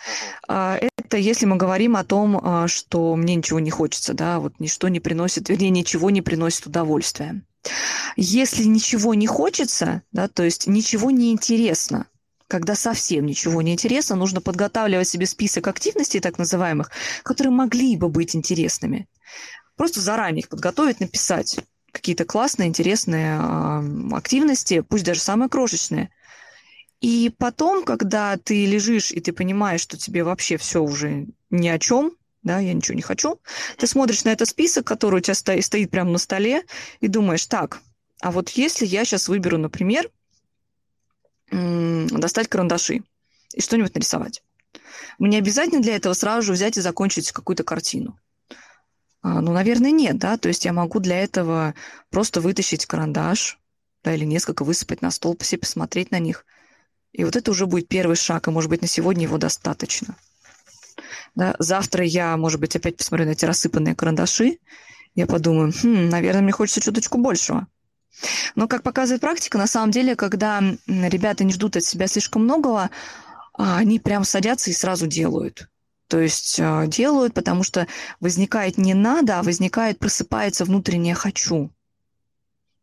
А, 0.48 0.78
это 0.98 1.16
если 1.16 1.46
мы 1.46 1.56
говорим 1.56 1.96
о 1.96 2.04
том, 2.04 2.38
а, 2.42 2.68
что 2.68 3.16
мне 3.16 3.34
ничего 3.34 3.58
не 3.58 3.70
хочется, 3.70 4.12
да, 4.12 4.38
вот 4.38 4.60
ничто 4.60 4.88
не 4.88 5.00
приносит, 5.00 5.48
вернее, 5.48 5.70
ничего 5.70 6.10
не 6.10 6.20
приносит 6.20 6.66
удовольствия. 6.66 7.42
Если 8.16 8.64
ничего 8.64 9.14
не 9.14 9.26
хочется, 9.26 10.02
да, 10.12 10.28
то 10.28 10.42
есть 10.42 10.66
ничего 10.66 11.10
не 11.10 11.32
интересно, 11.32 12.06
когда 12.48 12.74
совсем 12.74 13.26
ничего 13.26 13.62
не 13.62 13.72
интересно, 13.72 14.14
нужно 14.14 14.40
подготавливать 14.40 15.08
себе 15.08 15.26
список 15.26 15.66
активностей, 15.66 16.20
так 16.20 16.38
называемых, 16.38 16.90
которые 17.22 17.52
могли 17.52 17.96
бы 17.96 18.08
быть 18.08 18.36
интересными. 18.36 19.08
Просто 19.76 20.00
заранее 20.00 20.40
их 20.40 20.48
подготовить, 20.48 21.00
написать 21.00 21.58
какие-то 21.90 22.24
классные, 22.24 22.68
интересные 22.68 23.38
э, 23.40 24.14
активности, 24.14 24.80
пусть 24.80 25.04
даже 25.04 25.20
самые 25.20 25.48
крошечные– 25.48 26.10
и 27.00 27.30
потом, 27.38 27.84
когда 27.84 28.36
ты 28.36 28.66
лежишь 28.66 29.12
и 29.12 29.20
ты 29.20 29.32
понимаешь, 29.32 29.80
что 29.80 29.98
тебе 29.98 30.24
вообще 30.24 30.56
все 30.56 30.82
уже 30.82 31.26
ни 31.50 31.68
о 31.68 31.78
чем, 31.78 32.16
да, 32.42 32.58
я 32.58 32.72
ничего 32.72 32.94
не 32.94 33.02
хочу, 33.02 33.40
ты 33.76 33.86
смотришь 33.86 34.24
на 34.24 34.30
этот 34.30 34.48
список, 34.48 34.86
который 34.86 35.18
у 35.18 35.20
тебя 35.20 35.34
стоит, 35.34 35.64
стоит 35.64 35.90
прямо 35.90 36.10
на 36.10 36.18
столе, 36.18 36.62
и 37.00 37.08
думаешь, 37.08 37.46
так, 37.46 37.80
а 38.20 38.30
вот 38.30 38.48
если 38.50 38.86
я 38.86 39.04
сейчас 39.04 39.28
выберу, 39.28 39.58
например, 39.58 40.10
достать 41.50 42.48
карандаши 42.48 43.02
и 43.54 43.60
что-нибудь 43.60 43.94
нарисовать, 43.94 44.42
мне 45.18 45.38
обязательно 45.38 45.82
для 45.82 45.96
этого 45.96 46.14
сразу 46.14 46.46
же 46.46 46.52
взять 46.52 46.78
и 46.78 46.80
закончить 46.80 47.32
какую-то 47.32 47.62
картину. 47.62 48.18
А, 49.22 49.40
ну, 49.40 49.52
наверное, 49.52 49.90
нет, 49.90 50.18
да, 50.18 50.38
то 50.38 50.48
есть 50.48 50.64
я 50.64 50.72
могу 50.72 51.00
для 51.00 51.22
этого 51.22 51.74
просто 52.10 52.40
вытащить 52.40 52.86
карандаш, 52.86 53.58
да, 54.02 54.14
или 54.14 54.24
несколько 54.24 54.64
высыпать 54.64 55.02
на 55.02 55.10
стол, 55.10 55.36
все 55.40 55.58
посмотреть 55.58 56.10
на 56.10 56.18
них– 56.18 56.46
и 57.16 57.24
вот 57.24 57.34
это 57.34 57.50
уже 57.50 57.66
будет 57.66 57.88
первый 57.88 58.16
шаг, 58.16 58.46
и, 58.46 58.50
может 58.50 58.68
быть, 58.68 58.82
на 58.82 58.88
сегодня 58.88 59.22
его 59.22 59.38
достаточно. 59.38 60.16
Да? 61.34 61.56
Завтра 61.58 62.04
я, 62.04 62.36
может 62.36 62.60
быть, 62.60 62.76
опять 62.76 62.98
посмотрю 62.98 63.26
на 63.26 63.30
эти 63.30 63.46
рассыпанные 63.46 63.94
карандаши, 63.94 64.58
я 65.14 65.26
подумаю, 65.26 65.72
хм, 65.72 66.10
наверное, 66.10 66.42
мне 66.42 66.52
хочется 66.52 66.82
чуточку 66.82 67.16
большего. 67.16 67.68
Но, 68.54 68.68
как 68.68 68.82
показывает 68.82 69.22
практика, 69.22 69.56
на 69.56 69.66
самом 69.66 69.92
деле, 69.92 70.14
когда 70.14 70.60
ребята 70.86 71.42
не 71.42 71.54
ждут 71.54 71.76
от 71.76 71.84
себя 71.84 72.06
слишком 72.06 72.44
многого, 72.44 72.90
а, 73.54 73.78
они 73.78 73.98
прям 73.98 74.24
садятся 74.24 74.70
и 74.70 74.74
сразу 74.74 75.06
делают. 75.06 75.70
То 76.08 76.20
есть 76.20 76.60
а, 76.60 76.86
делают, 76.86 77.32
потому 77.32 77.62
что 77.62 77.86
возникает 78.20 78.76
не 78.76 78.92
надо, 78.92 79.38
а 79.38 79.42
возникает, 79.42 79.98
просыпается 79.98 80.66
внутреннее 80.66 81.14
хочу. 81.14 81.70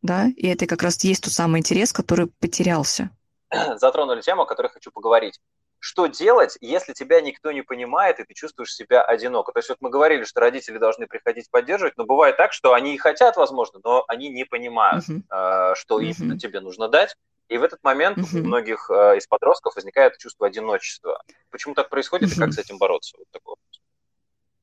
Да? 0.01 0.27
И 0.35 0.47
это 0.47 0.65
как 0.65 0.81
раз 0.81 1.03
есть 1.03 1.23
тот 1.23 1.33
самый 1.33 1.59
интерес, 1.59 1.93
который 1.93 2.27
потерялся. 2.39 3.11
затронули 3.77 4.21
тему, 4.21 4.43
о 4.43 4.45
которой 4.45 4.67
хочу 4.67 4.91
поговорить. 4.91 5.39
Что 5.79 6.07
делать, 6.07 6.57
если 6.61 6.93
тебя 6.93 7.19
никто 7.19 7.51
не 7.51 7.61
понимает, 7.61 8.19
и 8.19 8.23
ты 8.23 8.33
чувствуешь 8.33 8.73
себя 8.73 9.03
одиноко? 9.03 9.51
То 9.51 9.59
есть 9.59 9.69
вот 9.69 9.79
мы 9.81 9.89
говорили, 9.89 10.23
что 10.23 10.39
родители 10.39 10.77
должны 10.77 11.07
приходить 11.07 11.51
поддерживать, 11.51 11.97
но 11.97 12.05
бывает 12.05 12.37
так, 12.37 12.53
что 12.53 12.73
они 12.73 12.95
и 12.95 12.97
хотят, 12.97 13.35
возможно, 13.35 13.81
но 13.83 14.05
они 14.07 14.29
не 14.29 14.45
понимают, 14.45 15.03
uh-huh. 15.09 15.75
что 15.75 15.99
uh-huh. 15.99 16.05
именно 16.05 16.39
тебе 16.39 16.61
нужно 16.61 16.87
дать. 16.87 17.15
И 17.49 17.57
в 17.57 17.63
этот 17.63 17.83
момент 17.83 18.17
uh-huh. 18.17 18.39
у 18.39 18.43
многих 18.45 18.89
э, 18.89 19.17
из 19.17 19.27
подростков 19.27 19.75
возникает 19.75 20.17
чувство 20.17 20.47
одиночества. 20.47 21.21
Почему 21.51 21.75
так 21.75 21.89
происходит 21.89 22.29
uh-huh. 22.29 22.37
и 22.37 22.39
как 22.39 22.53
с 22.53 22.57
этим 22.57 22.77
бороться? 22.77 23.17
Вот 23.17 23.27
такой 23.31 23.55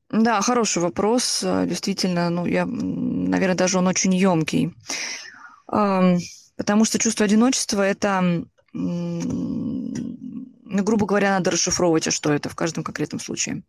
Да, 0.09 0.41
хороший 0.41 0.81
вопрос. 0.81 1.43
Э, 1.43 1.65
действительно, 1.67 2.31
ну, 2.31 2.47
я, 2.47 2.65
наверное, 2.65 3.55
даже 3.55 3.77
он 3.77 3.85
очень 3.85 4.15
емкий. 4.15 4.73
Потому 5.67 6.85
что 6.85 6.99
чувство 6.99 7.25
одиночества– 7.25 7.81
это 7.81 8.43
грубо 10.83 11.05
говоря, 11.05 11.31
надо 11.31 11.51
расшифровывать, 11.51 12.07
а 12.07 12.11
что 12.11 12.31
это 12.31 12.49
в 12.49 12.55
каждом 12.55 12.83
конкретном 12.83 13.19
случае. 13.19 13.63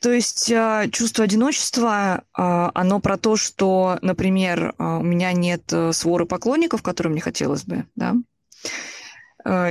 То 0.00 0.10
есть 0.10 0.50
а, 0.50 0.88
чувство 0.88 1.24
одиночества, 1.24 2.24
а, 2.32 2.70
оно 2.74 3.00
про 3.00 3.16
то, 3.16 3.36
что, 3.36 3.98
например, 4.02 4.74
а, 4.78 4.98
у 4.98 5.02
меня 5.02 5.32
нет 5.32 5.72
э, 5.72 5.92
своры 5.92 6.26
поклонников, 6.26 6.82
которым 6.82 7.12
мне 7.12 7.20
хотелось 7.20 7.64
бы, 7.64 7.86
да, 7.94 8.16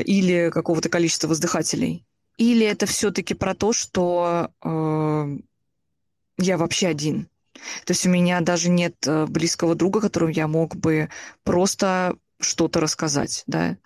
или 0.04 0.50
какого-то 0.52 0.90
количества 0.90 1.28
воздыхателей. 1.28 2.04
Или 2.38 2.66
это 2.66 2.88
все-таки 2.88 3.36
про 3.36 3.54
то, 3.54 3.72
что 3.72 4.50
я 4.64 6.58
вообще 6.58 6.88
один. 6.88 7.30
То 7.86 7.92
есть 7.92 8.06
у 8.06 8.10
меня 8.10 8.42
даже 8.42 8.70
нет 8.70 8.96
э, 9.06 9.26
близкого 9.26 9.76
друга, 9.76 10.02
которому 10.02 10.32
я 10.32 10.48
мог 10.48 10.76
бы 10.76 11.10
просто 11.44 12.16
что-то 12.40 12.80
рассказать, 12.80 13.44
да. 13.48 13.78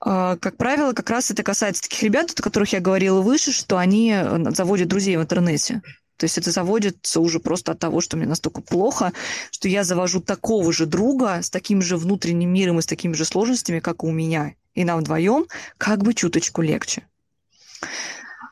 А, 0.00 0.36
как 0.36 0.56
правило, 0.56 0.92
как 0.92 1.10
раз 1.10 1.30
это 1.30 1.42
касается 1.42 1.82
таких 1.82 2.02
ребят, 2.02 2.32
о 2.36 2.42
которых 2.42 2.72
я 2.72 2.80
говорила 2.80 3.20
выше, 3.20 3.52
что 3.52 3.76
они 3.76 4.12
э, 4.14 4.50
заводят 4.50 4.88
друзей 4.88 5.16
в 5.16 5.22
интернете. 5.22 5.82
То 6.16 6.24
есть 6.24 6.36
это 6.36 6.50
заводится 6.50 7.20
уже 7.20 7.40
просто 7.40 7.72
от 7.72 7.78
того, 7.78 8.00
что 8.00 8.16
мне 8.16 8.26
настолько 8.26 8.60
плохо, 8.60 9.12
что 9.50 9.68
я 9.68 9.84
завожу 9.84 10.20
такого 10.20 10.72
же 10.72 10.86
друга 10.86 11.42
с 11.42 11.48
таким 11.48 11.80
же 11.80 11.96
внутренним 11.96 12.52
миром 12.52 12.78
и 12.78 12.82
с 12.82 12.86
такими 12.86 13.14
же 13.14 13.24
сложностями, 13.24 13.80
как 13.80 14.02
и 14.02 14.06
у 14.06 14.10
меня. 14.10 14.54
И 14.74 14.84
нам 14.84 15.00
вдвоем 15.00 15.46
как 15.78 16.02
бы 16.02 16.12
чуточку 16.12 16.60
легче. 16.62 17.06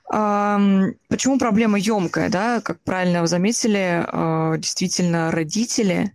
Почему 0.09 1.39
проблема 1.39 1.79
емкая, 1.79 2.31
да? 2.31 2.62
Как 2.62 2.81
правильно 2.81 3.20
вы 3.20 3.26
заметили, 3.26 4.03
а, 4.07 4.57
действительно 4.57 5.31
родители, 5.31 6.14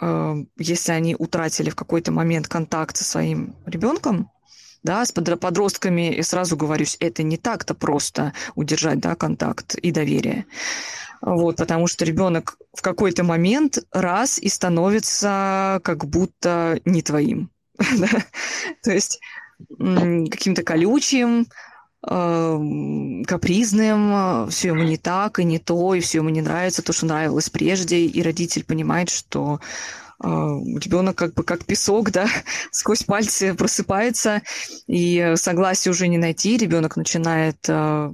если 0.00 0.92
они 0.92 1.16
утратили 1.18 1.70
в 1.70 1.74
какой-то 1.74 2.12
момент 2.12 2.48
контакт 2.48 2.96
со 2.96 3.04
своим 3.04 3.56
ребенком, 3.66 4.30
да, 4.82 5.04
с 5.04 5.12
подростками, 5.12 6.14
и 6.14 6.22
сразу 6.22 6.56
говорюсь, 6.56 6.96
это 7.00 7.22
не 7.22 7.36
так-то 7.36 7.74
просто 7.74 8.32
удержать, 8.54 9.00
да, 9.00 9.14
контакт 9.14 9.74
и 9.74 9.90
доверие. 9.90 10.46
Вот, 11.20 11.56
потому 11.56 11.88
что 11.88 12.04
ребенок 12.04 12.56
в 12.72 12.82
какой-то 12.82 13.24
момент 13.24 13.78
раз 13.92 14.38
и 14.38 14.48
становится 14.48 15.80
как 15.82 16.06
будто 16.06 16.80
не 16.84 17.02
твоим. 17.02 17.50
То 18.82 18.92
есть 18.92 19.20
каким-то 19.68 20.62
колючим, 20.62 21.48
капризным, 22.00 24.48
все 24.50 24.68
ему 24.68 24.84
не 24.84 24.96
так 24.96 25.40
и 25.40 25.44
не 25.44 25.58
то, 25.58 25.94
и 25.94 26.00
все 26.00 26.18
ему 26.18 26.28
не 26.28 26.40
нравится 26.40 26.82
то, 26.82 26.92
что 26.92 27.06
нравилось 27.06 27.50
прежде, 27.50 28.06
и 28.06 28.22
родитель 28.22 28.64
понимает, 28.64 29.10
что 29.10 29.58
э, 30.22 30.26
ребенок 30.26 31.16
как 31.16 31.34
бы 31.34 31.42
как 31.42 31.64
песок, 31.64 32.12
да, 32.12 32.28
сквозь 32.70 33.02
пальцы 33.02 33.52
просыпается, 33.54 34.42
и 34.86 35.32
согласие 35.36 35.90
уже 35.90 36.06
не 36.06 36.18
найти, 36.18 36.56
ребенок 36.56 36.96
начинает 36.96 37.58
э, 37.68 38.12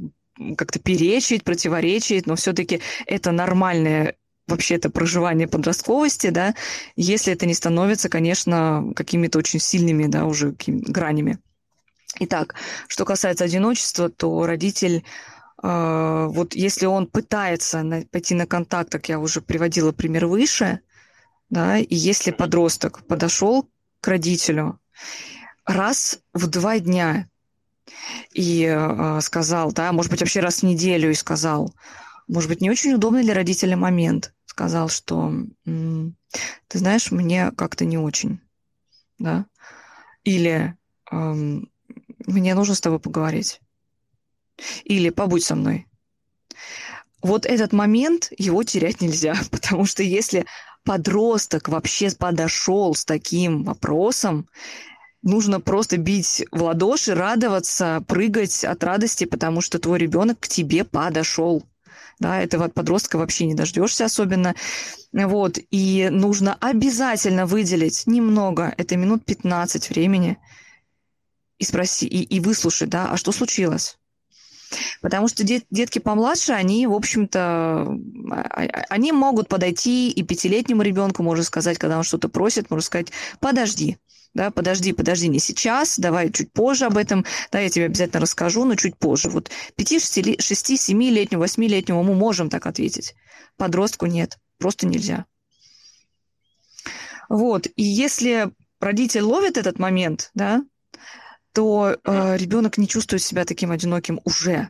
как-то 0.56 0.78
перечить, 0.78 1.44
противоречить, 1.44 2.26
но 2.26 2.36
все-таки 2.36 2.80
это 3.06 3.32
нормальное 3.32 4.16
вообще 4.46 4.74
это 4.74 4.90
проживание 4.90 5.48
подростковости, 5.48 6.30
да, 6.30 6.54
если 6.96 7.32
это 7.32 7.46
не 7.46 7.54
становится, 7.54 8.08
конечно, 8.08 8.92
какими-то 8.94 9.38
очень 9.38 9.60
сильными, 9.60 10.06
да, 10.06 10.26
уже 10.26 10.54
гранями. 10.66 11.38
Итак, 12.20 12.54
что 12.86 13.04
касается 13.04 13.44
одиночества, 13.44 14.08
то 14.08 14.46
родитель, 14.46 15.04
э, 15.62 16.26
вот 16.30 16.54
если 16.54 16.86
он 16.86 17.06
пытается 17.06 17.82
на, 17.82 18.02
пойти 18.02 18.34
на 18.34 18.46
контакт, 18.46 18.90
как 18.90 19.08
я 19.08 19.18
уже 19.18 19.40
приводила 19.40 19.92
пример 19.92 20.26
выше, 20.26 20.80
да, 21.50 21.78
и 21.78 21.94
если 21.94 22.30
подросток 22.30 23.04
подошел 23.06 23.68
к 24.00 24.08
родителю 24.08 24.78
раз 25.64 26.20
в 26.32 26.46
два 26.46 26.78
дня 26.78 27.28
и 28.32 28.64
э, 28.64 29.20
сказал, 29.20 29.72
да, 29.72 29.92
может 29.92 30.10
быть, 30.10 30.20
вообще 30.20 30.40
раз 30.40 30.60
в 30.60 30.62
неделю 30.64 31.10
и 31.10 31.14
сказал, 31.14 31.74
может 32.28 32.48
быть, 32.48 32.60
не 32.60 32.70
очень 32.70 32.94
удобный 32.94 33.22
для 33.22 33.34
родителя 33.34 33.76
момент, 33.76 34.34
сказал, 34.46 34.88
что 34.88 35.32
ты 35.64 36.78
знаешь, 36.78 37.10
мне 37.10 37.50
как-то 37.52 37.84
не 37.84 37.98
очень, 37.98 38.40
да, 39.18 39.46
или 40.22 40.76
эм, 41.10 41.68
мне 42.26 42.54
нужно 42.54 42.74
с 42.74 42.80
тобой 42.80 42.98
поговорить. 42.98 43.60
Или 44.84 45.10
побудь 45.10 45.44
со 45.44 45.54
мной. 45.54 45.86
Вот 47.22 47.46
этот 47.46 47.72
момент, 47.72 48.32
его 48.36 48.62
терять 48.62 49.00
нельзя, 49.00 49.34
потому 49.50 49.86
что 49.86 50.02
если 50.02 50.46
подросток 50.84 51.68
вообще 51.68 52.10
подошел 52.10 52.94
с 52.94 53.04
таким 53.04 53.64
вопросом, 53.64 54.48
нужно 55.22 55.60
просто 55.60 55.96
бить 55.96 56.44
в 56.52 56.62
ладоши, 56.62 57.14
радоваться, 57.14 58.04
прыгать 58.06 58.64
от 58.64 58.84
радости, 58.84 59.24
потому 59.24 59.60
что 59.60 59.78
твой 59.78 59.98
ребенок 59.98 60.38
к 60.40 60.48
тебе 60.48 60.84
подошел. 60.84 61.64
Да, 62.20 62.40
этого 62.40 62.66
от 62.66 62.74
подростка 62.74 63.16
вообще 63.16 63.46
не 63.46 63.54
дождешься 63.54 64.04
особенно. 64.04 64.54
Вот. 65.12 65.58
И 65.70 66.08
нужно 66.10 66.56
обязательно 66.60 67.46
выделить 67.46 68.06
немного, 68.06 68.72
это 68.76 68.96
минут 68.96 69.24
15 69.24 69.90
времени, 69.90 70.38
и 71.64 71.66
спроси, 71.66 72.06
и, 72.06 72.22
и 72.22 72.40
выслушать, 72.40 72.90
да, 72.90 73.10
а 73.10 73.16
что 73.16 73.32
случилось? 73.32 73.98
Потому 75.00 75.28
что 75.28 75.44
дет, 75.44 75.64
детки 75.70 75.98
помладше, 75.98 76.52
они, 76.52 76.86
в 76.86 76.94
общем-то, 76.94 77.40
а, 77.40 77.96
а, 78.30 78.84
они 78.88 79.12
могут 79.12 79.48
подойти 79.48 80.10
и 80.10 80.22
пятилетнему 80.22 80.82
ребенку, 80.82 81.22
можно 81.22 81.44
сказать, 81.44 81.78
когда 81.78 81.98
он 81.98 82.04
что-то 82.04 82.28
просит, 82.28 82.70
можно 82.70 82.84
сказать, 82.84 83.08
подожди, 83.40 83.98
да, 84.34 84.50
подожди, 84.50 84.92
подожди, 84.92 85.28
не 85.28 85.38
сейчас, 85.38 85.98
давай 85.98 86.30
чуть 86.32 86.52
позже 86.52 86.86
об 86.86 86.96
этом, 86.96 87.24
да, 87.52 87.60
я 87.60 87.70
тебе 87.70 87.86
обязательно 87.86 88.20
расскажу, 88.20 88.64
но 88.64 88.74
чуть 88.74 88.96
позже. 88.96 89.30
Вот 89.30 89.50
5, 89.76 89.88
6, 90.02 90.42
6 90.42 90.70
7-летнему, 90.90 91.44
8-летнему 91.44 92.02
мы 92.02 92.14
можем 92.14 92.50
так 92.50 92.66
ответить. 92.66 93.14
Подростку 93.56 94.06
нет, 94.06 94.38
просто 94.58 94.86
нельзя. 94.86 95.26
Вот, 97.28 97.68
и 97.76 97.82
если 97.82 98.50
родитель 98.80 99.22
ловит 99.22 99.56
этот 99.56 99.78
момент, 99.78 100.30
да, 100.34 100.62
то 101.54 101.96
э, 102.04 102.36
ребенок 102.36 102.76
не 102.76 102.86
чувствует 102.86 103.22
себя 103.22 103.44
таким 103.44 103.70
одиноким 103.70 104.20
уже. 104.24 104.68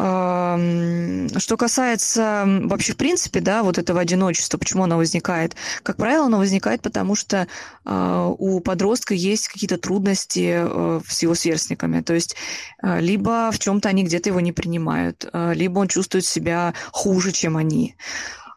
Что 0.00 1.56
касается 1.58 2.44
вообще 2.46 2.94
в 2.94 2.96
принципе, 2.96 3.40
да, 3.40 3.62
вот 3.62 3.76
этого 3.76 4.00
одиночества, 4.00 4.56
почему 4.56 4.84
оно 4.84 4.96
возникает? 4.96 5.56
Как 5.82 5.96
правило, 5.96 6.24
оно 6.24 6.38
возникает 6.38 6.80
потому, 6.80 7.14
что 7.14 7.46
э, 7.84 8.34
у 8.38 8.60
подростка 8.60 9.12
есть 9.12 9.48
какие-то 9.48 9.76
трудности 9.76 10.54
э, 10.56 11.00
с 11.06 11.22
его 11.22 11.34
сверстниками. 11.34 12.00
То 12.00 12.14
есть 12.14 12.34
э, 12.82 12.98
либо 13.00 13.50
в 13.52 13.58
чем-то 13.58 13.90
они 13.90 14.04
где-то 14.04 14.30
его 14.30 14.40
не 14.40 14.52
принимают, 14.52 15.28
э, 15.30 15.52
либо 15.54 15.80
он 15.80 15.88
чувствует 15.88 16.24
себя 16.24 16.72
хуже, 16.92 17.32
чем 17.32 17.58
они. 17.58 17.94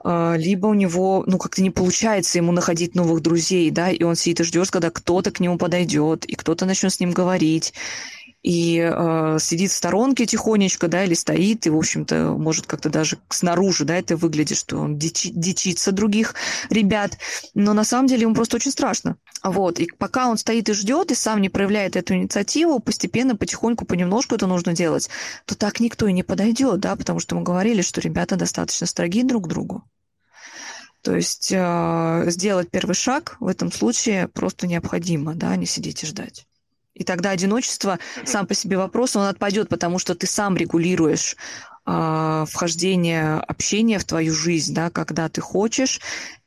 А, 0.04 0.36
либо 0.36 0.68
у 0.68 0.74
него, 0.74 1.24
ну, 1.28 1.38
как-то 1.38 1.62
не 1.62 1.70
получается 1.70 2.38
ему 2.38 2.52
находить 2.52 2.96
новых 2.96 3.22
друзей, 3.22 3.72
да, 3.72 3.90
и 3.90 4.04
он 4.04 4.16
сидит 4.16 4.42
и 4.42 4.44
ждет, 4.44 4.70
когда 4.70 4.90
кто-то 4.90 5.32
к 5.32 5.40
нему 5.40 5.58
подойдет, 5.58 6.26
и 6.26 6.36
кто-то 6.36 6.66
начнет 6.66 6.94
с 6.94 7.00
ним 7.00 7.12
говорить, 7.12 7.74
и 8.44 8.78
э, 8.78 9.38
сидит 9.40 9.72
в 9.72 9.74
сторонке 9.74 10.26
тихонечко, 10.26 10.90
да, 10.90 11.06
или 11.06 11.14
стоит, 11.14 11.66
и, 11.66 11.70
в 11.70 11.78
общем-то, 11.78 12.36
может 12.38 12.68
как-то 12.68 12.90
даже 12.90 13.18
снаружи, 13.30 13.86
да, 13.86 13.96
это 13.96 14.18
выглядит, 14.18 14.58
что 14.58 14.78
он 14.80 14.98
дичи, 14.98 15.32
дичится 15.34 15.94
других 15.94 16.36
ребят, 16.70 17.18
но 17.54 17.72
на 17.72 17.86
самом 17.86 18.08
деле 18.08 18.24
ему 18.24 18.36
просто 18.36 18.58
очень 18.58 18.72
страшно. 18.72 19.16
Вот, 19.42 19.80
и 19.80 19.88
пока 19.98 20.28
он 20.28 20.38
стоит 20.38 20.68
и 20.68 20.74
ждет, 20.74 21.12
и 21.12 21.16
сам 21.16 21.40
не 21.42 21.48
проявляет 21.48 21.96
эту 21.96 22.16
инициативу, 22.16 22.80
постепенно, 22.80 23.38
потихоньку, 23.38 23.86
понемножку 23.86 24.36
это 24.36 24.48
нужно 24.48 24.74
делать, 24.74 25.10
то 25.46 25.56
так 25.56 25.80
никто 25.80 26.08
и 26.08 26.14
не 26.14 26.24
подойдет, 26.24 26.82
да, 26.82 26.98
потому 26.98 27.22
что 27.22 27.36
мы 27.36 27.44
говорили, 27.44 27.82
что 27.82 28.02
ребята 28.02 28.36
достаточно 28.36 28.86
строги 28.86 29.24
друг 29.24 29.46
к 29.46 29.48
другу. 29.48 29.86
То 31.04 31.16
есть 31.16 31.52
э, 31.54 32.24
сделать 32.28 32.72
первый 32.72 32.96
шаг 32.96 33.36
в 33.42 33.48
этом 33.48 33.72
случае 33.72 34.30
просто 34.30 34.68
необходимо, 34.68 35.36
да, 35.36 35.56
не 35.58 35.66
сидеть 35.66 36.02
и 36.04 36.08
ждать. 36.08 36.48
И 36.94 37.04
тогда 37.04 37.32
одиночество 37.32 38.00
сам 38.24 38.48
по 38.48 38.54
себе 38.54 38.78
вопрос, 38.78 39.16
он 39.18 39.24
отпадет, 39.24 39.68
потому 39.68 40.00
что 40.00 40.16
ты 40.16 40.28
сам 40.28 40.56
регулируешь 40.56 41.36
э, 41.86 42.46
вхождение 42.48 43.34
общения 43.34 44.00
в 44.00 44.06
твою 44.06 44.34
жизнь, 44.34 44.74
да, 44.74 44.90
когда 44.90 45.28
ты 45.28 45.42
хочешь, 45.42 46.00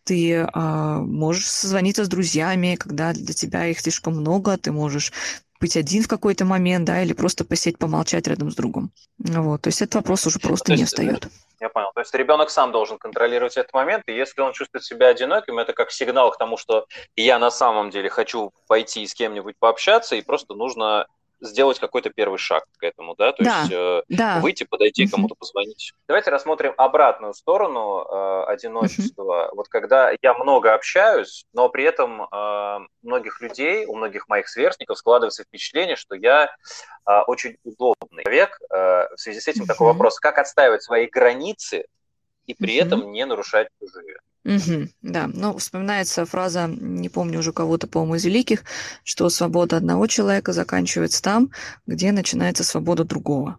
ты 0.05 0.33
э, 0.33 0.99
можешь 1.01 1.51
созвониться 1.51 2.07
с 2.07 2.09
друзьями, 2.09 2.77
когда 2.77 3.13
для 3.13 3.35
тебя 3.35 3.67
их 3.67 3.81
слишком 3.81 4.15
много, 4.15 4.57
ты 4.57 4.73
можешь 4.73 5.13
быть 5.61 5.77
один 5.77 6.03
в 6.03 6.09
какой-то 6.09 6.45
момент, 6.45 6.87
да, 6.87 7.03
или 7.03 7.13
просто 7.13 7.45
посидеть, 7.45 7.79
помолчать 7.79 8.27
рядом 8.27 8.51
с 8.51 8.55
другом. 8.55 8.91
Вот, 9.19 9.63
то 9.63 9.69
есть 9.69 9.83
этот 9.83 9.97
вопрос 9.97 10.27
уже 10.27 10.39
просто 10.39 10.75
не 10.75 10.85
встает. 10.85 11.29
Я 11.61 11.71
понял. 11.71 11.91
То 11.95 12.01
есть 12.01 12.15
ребенок 12.15 12.51
сам 12.51 12.71
должен 12.71 12.99
контролировать 12.99 13.57
этот 13.57 13.73
момент, 13.73 14.05
и 14.09 14.13
если 14.13 14.43
он 14.43 14.53
чувствует 14.53 14.85
себя 14.85 15.09
одиноким, 15.09 15.59
это 15.59 15.73
как 15.73 15.91
сигнал 15.91 16.31
к 16.31 16.39
тому, 16.39 16.59
что 16.59 16.87
я 17.17 17.39
на 17.39 17.51
самом 17.51 17.91
деле 17.91 18.11
хочу 18.11 18.53
пойти 18.67 19.07
с 19.07 19.15
кем-нибудь 19.15 19.57
пообщаться, 19.59 20.17
и 20.17 20.23
просто 20.23 20.55
нужно 20.55 21.07
сделать 21.41 21.79
какой-то 21.79 22.11
первый 22.11 22.39
шаг 22.39 22.65
к 22.79 22.83
этому, 22.83 23.15
да, 23.15 23.33
то 23.33 23.45
да, 23.45 23.61
есть 23.61 23.73
э, 23.73 24.03
да. 24.09 24.41
выйти, 24.41 24.65
подойти, 24.65 25.07
кому-то 25.07 25.35
позвонить. 25.35 25.93
Давайте 26.09 26.31
рассмотрим 26.31 26.75
обратную 26.77 27.35
сторону 27.35 28.05
э, 28.05 28.45
одиночества. 28.47 29.51
Вот 29.53 29.69
когда 29.69 30.13
я 30.23 30.35
много 30.35 30.75
общаюсь, 30.75 31.45
но 31.53 31.69
при 31.69 31.85
этом 31.85 32.23
э, 32.23 32.79
многих 33.03 33.41
людей, 33.41 33.87
у 33.87 33.97
многих 33.97 34.29
моих 34.29 34.49
сверстников 34.49 34.99
складывается 34.99 35.45
впечатление, 35.45 35.97
что 35.97 36.15
я 36.15 36.51
э, 37.07 37.21
очень 37.27 37.57
удобный 37.65 38.25
человек. 38.25 38.59
Э, 38.71 39.15
в 39.15 39.19
связи 39.19 39.41
с 39.41 39.49
этим 39.49 39.67
такой 39.67 39.89
вопрос: 39.89 40.19
как 40.19 40.39
отстаивать 40.39 40.83
свои 40.83 41.07
границы 41.07 41.87
и 42.47 42.55
при 42.55 42.77
этом 42.77 43.13
не 43.13 43.27
нарушать 43.27 43.69
чужие? 43.81 44.19
Угу, 44.47 44.89
да, 45.03 45.27
ну, 45.27 45.59
вспоминается 45.59 46.25
фраза, 46.25 46.69
не 46.69 47.09
помню 47.09 47.41
уже 47.41 47.53
кого-то, 47.53 47.89
по-моему, 47.89 48.15
из 48.15 48.25
великих, 48.25 48.63
что 49.03 49.29
свобода 49.29 49.77
одного 49.77 50.07
человека 50.07 50.53
заканчивается 50.53 51.21
там, 51.21 51.51
где 51.85 52.13
начинается 52.13 52.63
свобода 52.63 53.03
другого. 53.03 53.59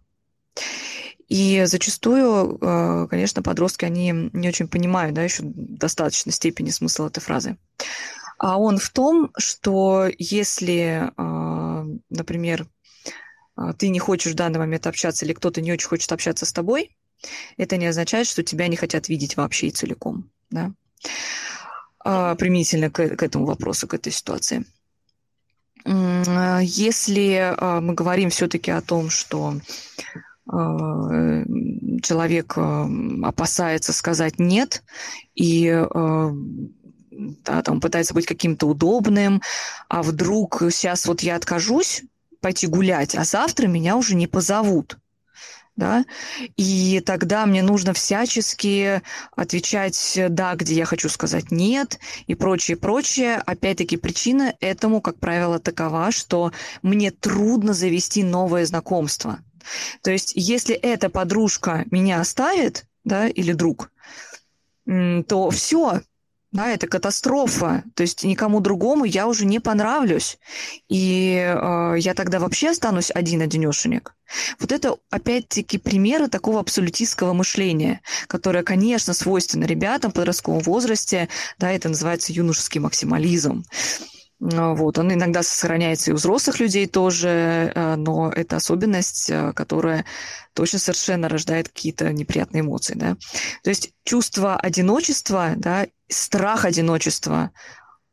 И 1.28 1.64
зачастую, 1.66 2.58
э, 2.62 3.08
конечно, 3.10 3.44
подростки, 3.44 3.84
они 3.84 4.30
не 4.32 4.48
очень 4.48 4.70
понимают, 4.70 5.14
да, 5.14 5.24
еще 5.24 5.44
в 5.44 5.78
достаточной 5.78 6.32
степени 6.32 6.70
смысл 6.70 7.08
этой 7.08 7.20
фразы. 7.20 7.58
А 8.38 8.58
он 8.58 8.78
в 8.78 8.90
том, 8.90 9.32
что 9.38 10.08
если, 10.18 11.12
э, 11.18 11.98
например, 12.10 12.66
э, 13.58 13.74
ты 13.78 13.90
не 13.90 14.00
хочешь 14.00 14.32
в 14.32 14.38
данный 14.38 14.60
момент 14.60 14.88
общаться 14.88 15.26
или 15.26 15.34
кто-то 15.34 15.60
не 15.60 15.74
очень 15.74 15.90
хочет 15.90 16.14
общаться 16.14 16.46
с 16.46 16.54
тобой, 16.54 16.96
это 17.58 17.78
не 17.78 17.88
означает, 17.88 18.28
что 18.28 18.44
тебя 18.44 18.68
не 18.68 18.76
хотят 18.76 19.10
видеть 19.10 19.38
вообще 19.38 19.68
и 19.68 19.72
целиком 19.72 20.30
да, 20.50 20.72
а, 22.00 22.36
применительно 22.36 22.90
к, 22.90 23.16
к 23.16 23.24
этому 23.24 23.46
вопросу, 23.46 23.88
к 23.88 23.94
этой 23.94 24.12
ситуации. 24.12 24.66
если 25.86 27.56
мы 27.82 27.94
говорим 27.94 28.30
все-таки 28.30 28.72
о 28.72 28.82
том, 28.82 29.10
что 29.10 29.56
человек 32.04 32.58
опасается 32.58 33.92
сказать 33.92 34.40
нет 34.40 34.84
и 35.36 35.86
да, 37.18 37.62
там 37.64 37.82
пытается 37.82 38.14
быть 38.14 38.26
каким-то 38.26 38.68
удобным, 38.68 39.42
а 39.90 40.04
вдруг 40.04 40.62
сейчас 40.72 41.06
вот 41.06 41.22
я 41.22 41.36
откажусь 41.36 42.04
пойти 42.42 42.68
гулять, 42.68 43.16
а 43.16 43.24
завтра 43.24 43.68
меня 43.68 43.98
уже 43.98 44.16
не 44.16 44.28
позовут. 44.28 44.98
Да? 45.78 46.06
И 46.58 47.02
тогда 47.06 47.46
мне 47.46 47.62
нужно 47.62 47.94
всячески 47.94 49.02
отвечать 49.36 50.20
«да», 50.30 50.56
где 50.56 50.74
я 50.74 50.86
хочу 50.86 51.08
сказать 51.08 51.52
«нет» 51.52 52.00
и 52.26 52.34
прочее, 52.34 52.78
прочее. 52.78 53.36
Опять-таки 53.46 53.96
причина 53.96 54.56
этому, 54.60 55.02
как 55.02 55.20
правило, 55.20 55.60
такова, 55.60 56.12
что 56.12 56.52
мне 56.82 57.12
трудно 57.12 57.74
завести 57.74 58.24
новое 58.24 58.66
знакомство. 58.66 59.40
То 60.02 60.12
есть 60.12 60.34
если 60.36 60.76
эта 60.76 61.10
подружка 61.10 61.86
меня 61.92 62.22
оставит, 62.22 62.86
да, 63.04 63.28
или 63.28 63.54
друг, 63.54 63.92
то 64.86 65.50
все, 65.52 66.02
да, 66.58 66.70
это 66.72 66.88
катастрофа. 66.88 67.84
То 67.94 68.02
есть 68.02 68.24
никому 68.24 68.60
другому 68.62 69.06
я 69.06 69.28
уже 69.28 69.46
не 69.46 69.60
понравлюсь. 69.60 70.40
И 70.90 71.36
э, 71.36 71.96
я 72.00 72.14
тогда 72.16 72.40
вообще 72.40 72.70
останусь 72.72 73.12
один-одинешенек. 73.14 74.16
Вот 74.60 74.72
это, 74.72 74.98
опять-таки, 75.12 75.78
примеры 75.78 76.28
такого 76.28 76.60
абсолютистского 76.60 77.34
мышления, 77.34 78.02
которое, 78.26 78.64
конечно, 78.64 79.14
свойственно 79.14 79.66
ребятам 79.66 80.10
в 80.10 80.16
подростковом 80.16 80.62
возрасте. 80.62 81.30
Да, 81.60 81.72
это 81.72 81.90
называется 81.90 82.34
юношеский 82.34 82.82
максимализм. 82.82 83.64
А, 84.42 84.74
вот, 84.74 84.98
он 84.98 85.14
иногда 85.14 85.44
сохраняется 85.44 86.10
и 86.10 86.14
у 86.14 86.18
взрослых 86.18 86.60
людей 86.60 86.88
тоже, 86.88 87.72
э, 87.74 87.96
но 87.98 88.32
это 88.32 88.56
особенность, 88.56 89.30
э, 89.30 89.54
которая 89.54 90.06
точно 90.54 90.80
совершенно 90.80 91.30
рождает 91.30 91.70
какие-то 91.70 92.12
неприятные 92.12 92.62
эмоции, 92.62 92.96
да. 92.96 93.16
То 93.64 93.70
есть 93.70 93.92
чувство 94.04 94.56
одиночества, 94.56 95.54
да, 95.56 95.86
страх 96.10 96.66
одиночества, 96.66 97.52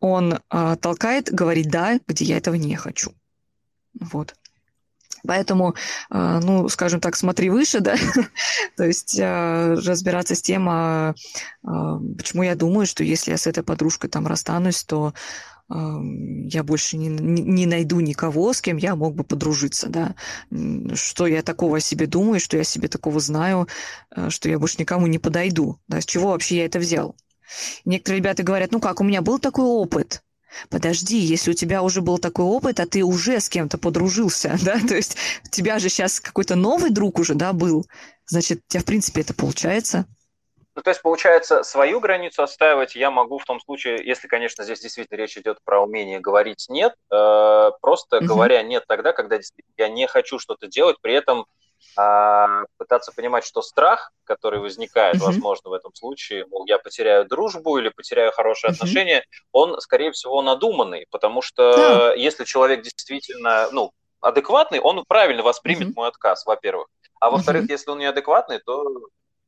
он 0.01 0.40
э, 0.51 0.76
толкает 0.80 1.32
говорить 1.32 1.70
«да», 1.70 1.99
где 2.07 2.24
я 2.24 2.36
этого 2.36 2.55
не 2.55 2.76
хочу. 2.76 3.12
Вот. 3.99 4.34
Поэтому, 5.26 5.74
э, 6.11 6.40
ну, 6.42 6.68
скажем 6.68 7.01
так, 7.01 7.16
смотри 7.16 7.51
выше, 7.51 7.80
да, 7.80 7.97
то 8.76 8.84
есть 8.84 9.18
э, 9.18 9.74
разбираться 9.74 10.34
с 10.34 10.42
тем, 10.42 10.68
э, 10.68 11.14
почему 11.62 12.42
я 12.42 12.55
думаю, 12.55 12.86
что 12.86 13.03
если 13.03 13.30
я 13.30 13.38
с 13.38 13.47
этой 13.47 13.62
подружкой 13.62 14.11
там 14.11 14.26
расстанусь, 14.26 14.84
то 14.84 15.14
я 15.70 16.62
больше 16.62 16.99
не, 16.99 17.09
не 17.09 17.64
найду 17.64 18.01
никого, 18.01 18.53
с 18.53 18.61
кем 18.61 18.76
я 18.76 18.95
мог 18.95 19.14
бы 19.14 19.24
подружиться, 19.24 19.88
да. 19.88 20.14
Что 20.95 21.26
я 21.26 21.42
такого 21.42 21.78
о 21.78 21.80
себе 21.80 22.07
думаю, 22.07 22.38
что 22.38 22.59
я 22.59 22.64
себе 22.64 22.86
такого 22.86 23.18
знаю, 23.18 23.66
что 24.28 24.51
я 24.51 24.59
больше 24.59 24.76
никому 24.78 25.07
не 25.07 25.18
подойду, 25.18 25.78
да, 25.88 26.03
с 26.03 26.05
чего 26.05 26.32
вообще 26.32 26.59
я 26.59 26.66
это 26.66 26.78
взял. 26.78 27.16
Некоторые 27.84 28.20
ребята 28.20 28.42
говорят, 28.42 28.72
ну 28.72 28.80
как, 28.80 29.00
у 29.00 29.05
меня 29.05 29.22
был 29.22 29.38
такой 29.38 29.64
опыт, 29.64 30.22
Подожди, 30.70 31.18
если 31.18 31.50
у 31.50 31.55
тебя 31.55 31.82
уже 31.82 32.00
был 32.00 32.18
такой 32.18 32.44
опыт, 32.44 32.80
а 32.80 32.86
ты 32.86 33.02
уже 33.02 33.40
с 33.40 33.48
кем-то 33.48 33.78
подружился, 33.78 34.57
да, 34.64 34.78
то 34.78 34.94
есть 34.94 35.16
у 35.44 35.48
тебя 35.48 35.78
же 35.78 35.88
сейчас 35.88 36.20
какой-то 36.20 36.57
новый 36.57 36.90
друг 36.90 37.18
уже, 37.18 37.34
да, 37.34 37.52
был, 37.52 37.86
значит, 38.26 38.59
у 38.59 38.72
тебя, 38.72 38.80
в 38.80 38.84
принципе, 38.84 39.22
это 39.22 39.34
получается. 39.34 40.07
Ну, 40.76 40.82
то 40.82 40.90
есть, 40.90 41.02
получается, 41.02 41.62
свою 41.62 42.00
границу 42.00 42.42
отстаивать 42.42 42.96
я 42.96 43.12
могу 43.12 43.38
в 43.38 43.44
том 43.44 43.61
случае, 43.61 44.05
если, 44.05 44.26
конечно, 44.26 44.64
здесь 44.64 44.80
действительно 44.80 45.16
речь 45.18 45.36
идет 45.36 45.59
про 45.64 45.80
умение 45.80 46.18
говорить 46.18 46.66
«нет», 46.68 46.94
э, 47.12 47.70
просто 47.80 48.16
угу. 48.18 48.26
говоря 48.26 48.61
«нет» 48.62 48.84
тогда, 48.88 49.12
когда 49.12 49.36
действительно 49.36 49.74
я 49.78 49.88
не 49.88 50.09
хочу 50.09 50.40
что-то 50.40 50.66
делать, 50.66 50.96
при 51.00 51.14
этом 51.14 51.46
э, 51.99 52.64
пытаться 52.76 53.12
понимать, 53.12 53.45
что 53.45 53.62
страх, 53.62 54.12
который 54.24 54.61
возникает, 54.61 55.16
угу. 55.16 55.26
возможно, 55.26 55.70
в 55.70 55.72
этом 55.72 55.95
случае, 55.95 56.47
мол, 56.47 56.64
я 56.66 56.78
потеряю 56.78 57.26
дружбу 57.26 57.78
или 57.78 57.89
потеряю 57.89 58.32
хорошие 58.32 58.70
угу. 58.70 58.76
отношения, 58.76 59.24
он, 59.53 59.80
скорее 59.80 60.12
всего, 60.12 60.43
надуманный, 60.43 61.07
потому 61.11 61.43
что 61.43 61.76
да. 61.76 62.14
если 62.14 62.45
человек 62.45 62.82
действительно, 62.82 63.68
ну, 63.72 63.93
адекватный, 64.20 64.80
он 64.80 65.05
правильно 65.07 65.43
воспримет 65.43 65.89
угу. 65.89 66.01
мой 66.01 66.09
отказ, 66.09 66.47
во-первых. 66.47 66.89
А 67.20 67.30
во-вторых, 67.30 67.64
угу. 67.64 67.72
если 67.72 67.91
он 67.91 67.99
неадекватный, 67.99 68.59
то 68.59 68.85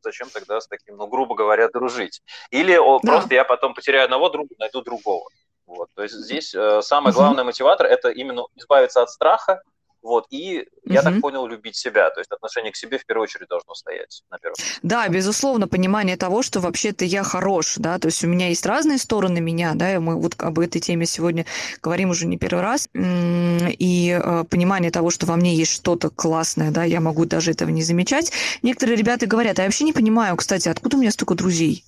зачем 0.02 0.28
тогда 0.30 0.60
с 0.60 0.68
таким, 0.68 0.96
ну, 0.96 1.06
грубо 1.06 1.34
говоря, 1.34 1.68
дружить? 1.68 2.22
Или 2.50 2.76
о, 2.76 3.00
да. 3.02 3.12
просто 3.12 3.34
я 3.34 3.44
потом 3.44 3.74
потеряю 3.74 4.04
одного 4.04 4.28
друга, 4.28 4.54
найду 4.58 4.82
другого. 4.82 5.28
Вот. 5.66 5.88
То 5.94 6.02
есть 6.02 6.14
здесь 6.14 6.54
э, 6.54 6.80
самый 6.82 7.12
главный 7.12 7.42
мотиватор– 7.42 7.86
это 7.88 8.08
именно 8.10 8.44
избавиться 8.54 9.02
от 9.02 9.10
страха, 9.10 9.62
вот, 10.06 10.26
и, 10.30 10.64
я 10.84 11.00
угу. 11.00 11.10
так 11.10 11.20
понял, 11.20 11.46
любить 11.46 11.76
себя. 11.76 12.10
То 12.10 12.20
есть 12.20 12.30
отношение 12.30 12.72
к 12.72 12.76
себе 12.76 12.98
в 12.98 13.04
первую 13.04 13.24
очередь 13.24 13.48
должно 13.48 13.74
стоять 13.74 14.22
на 14.30 14.38
первом. 14.38 14.56
Да, 14.82 15.08
безусловно, 15.08 15.66
понимание 15.66 16.16
того, 16.16 16.42
что 16.42 16.60
вообще-то 16.60 17.04
я 17.04 17.24
хорош, 17.24 17.74
да, 17.76 17.98
то 17.98 18.06
есть 18.06 18.24
у 18.24 18.28
меня 18.28 18.48
есть 18.48 18.64
разные 18.64 18.98
стороны 18.98 19.40
меня, 19.40 19.72
да, 19.74 19.94
и 19.94 19.98
мы 19.98 20.20
вот 20.20 20.34
об 20.38 20.58
этой 20.60 20.80
теме 20.80 21.06
сегодня 21.06 21.44
говорим 21.82 22.10
уже 22.10 22.26
не 22.26 22.38
первый 22.38 22.62
раз, 22.62 22.88
и 22.94 24.20
э, 24.22 24.44
понимание 24.48 24.90
того, 24.90 25.10
что 25.10 25.26
во 25.26 25.36
мне 25.36 25.54
есть 25.56 25.72
что-то 25.72 26.08
классное, 26.10 26.70
да, 26.70 26.84
я 26.84 27.00
могу 27.00 27.24
даже 27.24 27.50
этого 27.50 27.70
не 27.70 27.82
замечать. 27.82 28.30
Некоторые 28.62 28.96
ребята 28.96 29.26
говорят, 29.26 29.58
а 29.58 29.62
я 29.62 29.68
вообще 29.68 29.84
не 29.84 29.92
понимаю, 29.92 30.36
кстати, 30.36 30.68
откуда 30.68 30.96
у 30.96 31.00
меня 31.00 31.10
столько 31.10 31.34
друзей? 31.34 31.84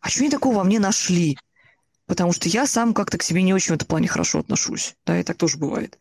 А 0.00 0.08
что 0.08 0.20
они 0.20 0.30
такого 0.30 0.56
во 0.56 0.64
мне 0.64 0.80
нашли? 0.80 1.38
Потому 2.12 2.34
что 2.34 2.46
я 2.46 2.66
сам 2.66 2.92
как-то 2.92 3.16
к 3.16 3.22
себе 3.22 3.40
не 3.40 3.54
очень 3.54 3.72
в 3.72 3.76
этом 3.76 3.88
плане 3.88 4.06
хорошо 4.06 4.40
отношусь, 4.40 4.96
да, 5.06 5.18
и 5.18 5.22
так 5.22 5.38
тоже 5.38 5.56
бывает. 5.56 5.96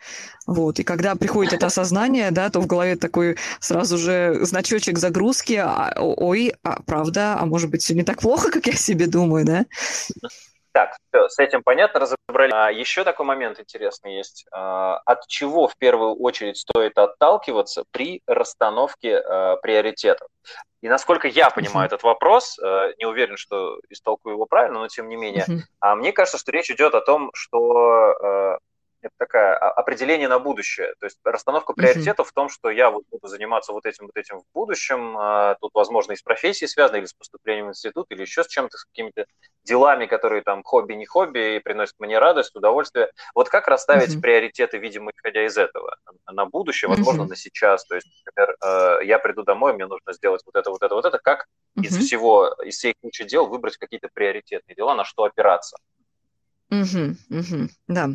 Вот, 0.45 0.77
и 0.77 0.83
когда 0.83 1.15
приходит 1.15 1.53
это 1.53 1.67
осознание, 1.67 2.31
да, 2.31 2.49
то 2.49 2.59
в 2.59 2.67
голове 2.67 2.97
такой 2.97 3.37
сразу 3.61 3.97
же 3.97 4.39
значочек 4.41 4.97
загрузки, 4.97 5.53
а, 5.53 5.93
ой, 5.97 6.53
а, 6.63 6.81
правда, 6.83 7.37
а 7.39 7.45
может 7.45 7.69
быть, 7.69 7.81
все 7.81 7.93
не 7.93 8.03
так 8.03 8.19
плохо, 8.19 8.51
как 8.51 8.67
я 8.67 8.73
себе 8.73 9.07
думаю, 9.07 9.45
да? 9.45 9.65
Так, 10.73 10.97
все, 11.09 11.29
с 11.29 11.39
этим 11.39 11.63
понятно, 11.63 12.01
разобрали. 12.01 12.51
А, 12.53 12.69
еще 12.69 13.05
такой 13.05 13.25
момент 13.25 13.57
интересный 13.61 14.17
есть. 14.17 14.45
А, 14.51 14.97
от 15.05 15.25
чего 15.27 15.69
в 15.69 15.77
первую 15.77 16.15
очередь 16.15 16.57
стоит 16.57 16.97
отталкиваться 16.97 17.85
при 17.91 18.21
расстановке 18.27 19.17
а, 19.17 19.55
приоритетов? 19.57 20.27
И 20.81 20.89
насколько 20.89 21.27
я 21.27 21.49
понимаю 21.51 21.85
uh-huh. 21.85 21.93
этот 21.93 22.03
вопрос, 22.03 22.57
а, 22.59 22.89
не 22.97 23.05
уверен, 23.05 23.37
что 23.37 23.79
истолкую 23.89 24.33
его 24.33 24.45
правильно, 24.45 24.79
но 24.79 24.87
тем 24.87 25.09
не 25.09 25.15
менее, 25.15 25.45
uh-huh. 25.47 25.59
а 25.79 25.95
мне 25.95 26.11
кажется, 26.11 26.39
что 26.39 26.51
речь 26.51 26.71
идет 26.71 26.95
о 26.95 27.01
том, 27.01 27.29
что 27.33 28.15
а, 28.19 28.57
это 29.01 29.13
такое 29.17 29.55
определение 29.55 30.27
на 30.27 30.39
будущее. 30.39 30.93
То 30.99 31.05
есть 31.05 31.17
расстановка 31.23 31.73
приоритетов 31.73 32.29
в 32.29 32.33
том, 32.33 32.49
что 32.49 32.69
я 32.69 32.89
вот 32.89 33.03
буду 33.09 33.27
заниматься 33.27 33.73
вот 33.73 33.85
этим, 33.85 34.05
вот 34.05 34.15
этим 34.15 34.39
в 34.39 34.43
будущем. 34.53 35.17
А, 35.17 35.55
тут, 35.59 35.71
возможно, 35.73 36.13
и 36.13 36.15
с 36.15 36.21
профессией 36.21 36.69
связано, 36.69 36.97
или 36.97 37.05
с 37.05 37.13
поступлением 37.13 37.67
в 37.67 37.69
институт, 37.69 38.07
или 38.09 38.21
еще 38.21 38.43
с 38.43 38.47
чем-то, 38.47 38.77
с 38.77 38.85
какими-то 38.85 39.25
делами, 39.63 40.05
которые 40.05 40.41
там 40.43 40.63
хобби, 40.63 40.93
не 40.93 41.05
хобби, 41.05 41.55
и 41.55 41.59
приносят 41.59 41.95
мне 41.99 42.19
радость, 42.19 42.55
удовольствие. 42.55 43.11
Вот 43.33 43.49
как 43.49 43.67
расставить 43.67 44.15
uh-huh. 44.15 44.21
приоритеты, 44.21 44.77
видимо, 44.77 45.11
исходя 45.15 45.45
из 45.45 45.57
этого? 45.57 45.97
На 46.31 46.45
будущее, 46.45 46.89
возможно, 46.89 47.23
uh-huh. 47.23 47.29
на 47.29 47.35
сейчас. 47.35 47.85
То 47.85 47.95
есть, 47.95 48.07
например, 48.25 48.55
а, 48.61 48.99
я 48.99 49.19
приду 49.19 49.43
домой, 49.43 49.73
мне 49.73 49.87
нужно 49.87 50.13
сделать 50.13 50.41
вот 50.45 50.55
это, 50.55 50.69
вот 50.69 50.81
это, 50.81 50.95
вот 50.95 51.05
это. 51.05 51.19
Как 51.19 51.47
uh-huh. 51.77 51.83
из 51.83 51.97
всего, 51.97 52.55
из 52.63 52.77
всей 52.77 52.95
кучи 53.01 53.23
дел 53.23 53.47
выбрать 53.47 53.77
какие-то 53.77 54.09
приоритетные 54.13 54.75
дела, 54.75 54.95
на 54.95 55.05
что 55.05 55.23
опираться? 55.23 55.77
Угу, 56.71 57.17
угу, 57.29 57.69
да. 57.89 58.09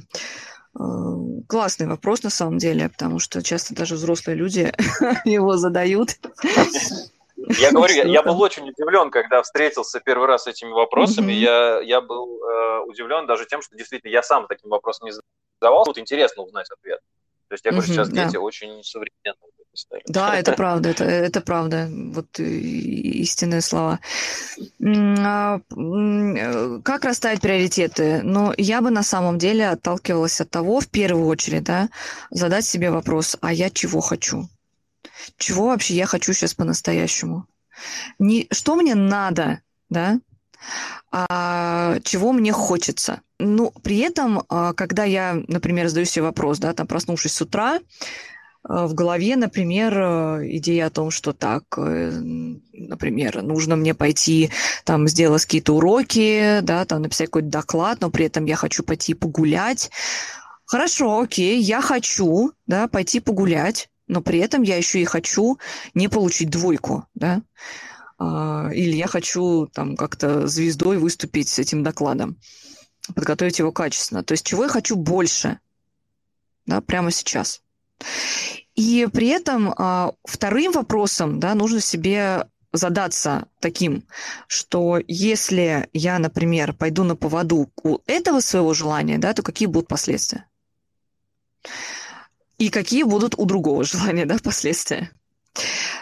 Э, 0.79 1.43
классный 1.49 1.87
вопрос 1.87 2.23
на 2.23 2.31
самом 2.31 2.59
деле, 2.59 2.89
потому 2.89 3.19
что 3.19 3.43
часто 3.43 3.75
даже 3.75 3.95
взрослые 3.95 4.37
люди 4.37 4.73
его 5.25 5.57
задают. 5.57 6.11
Я 7.37 7.71
говорю, 7.71 7.95
я, 7.95 8.05
я 8.05 8.23
был 8.23 8.41
очень 8.41 8.69
удивлен, 8.69 9.11
когда 9.11 9.43
встретился 9.43 10.01
первый 10.01 10.27
раз 10.27 10.45
с 10.45 10.47
этими 10.47 10.71
вопросами. 10.71 11.33
Mm-hmm. 11.33 11.81
Я, 11.81 11.81
я 11.81 12.01
был 12.01 12.43
э, 12.43 12.81
удивлен 12.87 13.27
даже 13.27 13.47
тем, 13.47 13.63
что 13.63 13.77
действительно 13.77 14.11
я 14.11 14.23
сам 14.23 14.47
таким 14.47 14.71
вопросом 14.71 15.07
не 15.07 15.13
задавался. 15.61 15.91
Тут 15.91 15.99
интересно 15.99 16.43
узнать 16.43 16.67
ответ. 16.71 17.01
То 17.49 17.55
есть 17.55 17.65
я 17.65 17.71
говорю, 17.71 17.87
сейчас 17.87 18.09
да. 18.09 18.25
дети 18.25 18.37
очень 18.37 18.83
современные. 18.83 19.51
Да, 20.07 20.39
это 20.39 20.53
правда, 20.53 20.89
это, 20.89 21.05
это 21.05 21.41
правда. 21.41 21.89
Вот 21.91 22.39
истинные 22.41 23.61
слова. 23.61 24.01
А, 24.83 25.61
как 26.83 27.05
расставить 27.05 27.41
приоритеты? 27.41 28.23
Ну, 28.23 28.55
я 28.57 28.81
бы 28.81 28.91
на 28.91 29.03
самом 29.03 29.39
деле 29.39 29.69
отталкивалась 29.69 30.41
от 30.41 30.51
того, 30.51 30.81
в 30.81 30.89
первую 30.89 31.27
очередь, 31.27 31.65
да, 31.65 31.91
задать 32.31 32.65
себе 32.65 32.91
вопрос, 32.91 33.37
а 33.41 33.53
я 33.53 33.69
чего 33.71 34.01
хочу? 34.01 34.49
Чего 35.37 35.67
вообще 35.67 35.95
я 35.95 36.07
хочу 36.07 36.33
сейчас 36.33 36.55
по-настоящему? 36.55 37.47
Не, 38.19 38.47
что 38.51 38.77
мне 38.77 38.95
надо, 38.95 39.61
да, 39.91 40.19
а 41.13 41.99
чего 42.01 42.33
мне 42.33 42.53
хочется. 42.53 43.21
Ну, 43.39 43.73
при 43.83 43.99
этом, 43.99 44.43
а, 44.49 44.73
когда 44.73 45.05
я, 45.05 45.37
например, 45.49 45.89
задаю 45.89 46.07
себе 46.07 46.25
вопрос, 46.25 46.59
да, 46.59 46.73
там, 46.73 46.87
проснувшись 46.87 47.33
с 47.33 47.43
утра, 47.43 47.81
а, 48.63 48.87
в 48.87 48.95
голове, 48.95 49.37
например, 49.37 49.93
идея 50.45 50.87
о 50.87 50.91
том, 50.91 51.11
что 51.11 51.33
так, 51.33 51.65
э, 51.77 52.11
например, 52.73 53.43
нужно 53.43 53.77
мне 53.77 53.95
пойти 53.95 54.51
там 54.85 55.07
сделать 55.07 55.45
какие-то 55.45 55.75
уроки, 55.75 56.61
да, 56.63 56.85
там 56.85 57.03
написать 57.03 57.27
какой-то 57.27 57.49
доклад, 57.49 58.01
но 58.01 58.11
при 58.11 58.27
этом 58.27 58.47
я 58.47 58.57
хочу 58.57 58.83
пойти 58.83 59.13
погулять, 59.13 59.91
Хорошо, 60.67 61.21
окей, 61.21 61.61
я 61.61 61.81
хочу, 61.81 62.53
да, 62.67 62.89
пойти 62.89 63.21
погулять, 63.21 63.89
но 64.09 64.21
при 64.21 64.41
этом 64.41 64.63
я 64.63 64.77
еще 64.77 65.01
и 65.01 65.05
хочу 65.05 65.59
не 65.95 66.09
получить 66.09 66.51
двойку, 66.51 67.07
да, 67.15 67.43
а, 68.19 68.71
или 68.75 68.97
я 68.97 69.07
хочу 69.07 69.69
там 69.73 69.97
как-то 69.97 70.49
звездой 70.49 70.99
выступить 70.99 71.49
с 71.49 71.61
этим 71.61 71.85
докладом, 71.85 72.37
подготовить 73.15 73.59
его 73.59 73.73
качественно. 73.73 74.23
То 74.23 74.33
есть 74.33 74.47
чего 74.47 74.65
я 74.65 74.69
хочу 74.69 74.97
больше, 74.97 75.59
да, 76.67 76.81
прямо 76.81 77.11
сейчас. 77.11 77.63
И 78.75 79.09
при 79.13 79.29
этом 79.29 79.73
а, 79.77 80.13
вторым 80.25 80.73
вопросом, 80.73 81.41
да, 81.41 81.55
нужно 81.55 81.81
себе 81.81 82.47
задаться 82.73 83.49
таким, 83.61 84.05
что 84.47 85.01
если 85.07 85.89
я, 85.93 86.19
например, 86.19 86.75
пойду 86.75 87.05
на 87.05 87.17
поводу 87.17 87.71
у 87.83 87.99
этого 88.07 88.41
своего 88.41 88.75
желания, 88.75 89.19
да, 89.19 89.33
то 89.33 89.43
какие 89.43 89.67
будут 89.67 89.89
последствия? 89.89 90.47
И 92.59 92.71
какие 92.71 93.03
будут 93.03 93.35
у 93.39 93.45
другого 93.45 93.85
желания, 93.85 94.27
да, 94.27 94.37
последствия? 94.45 95.11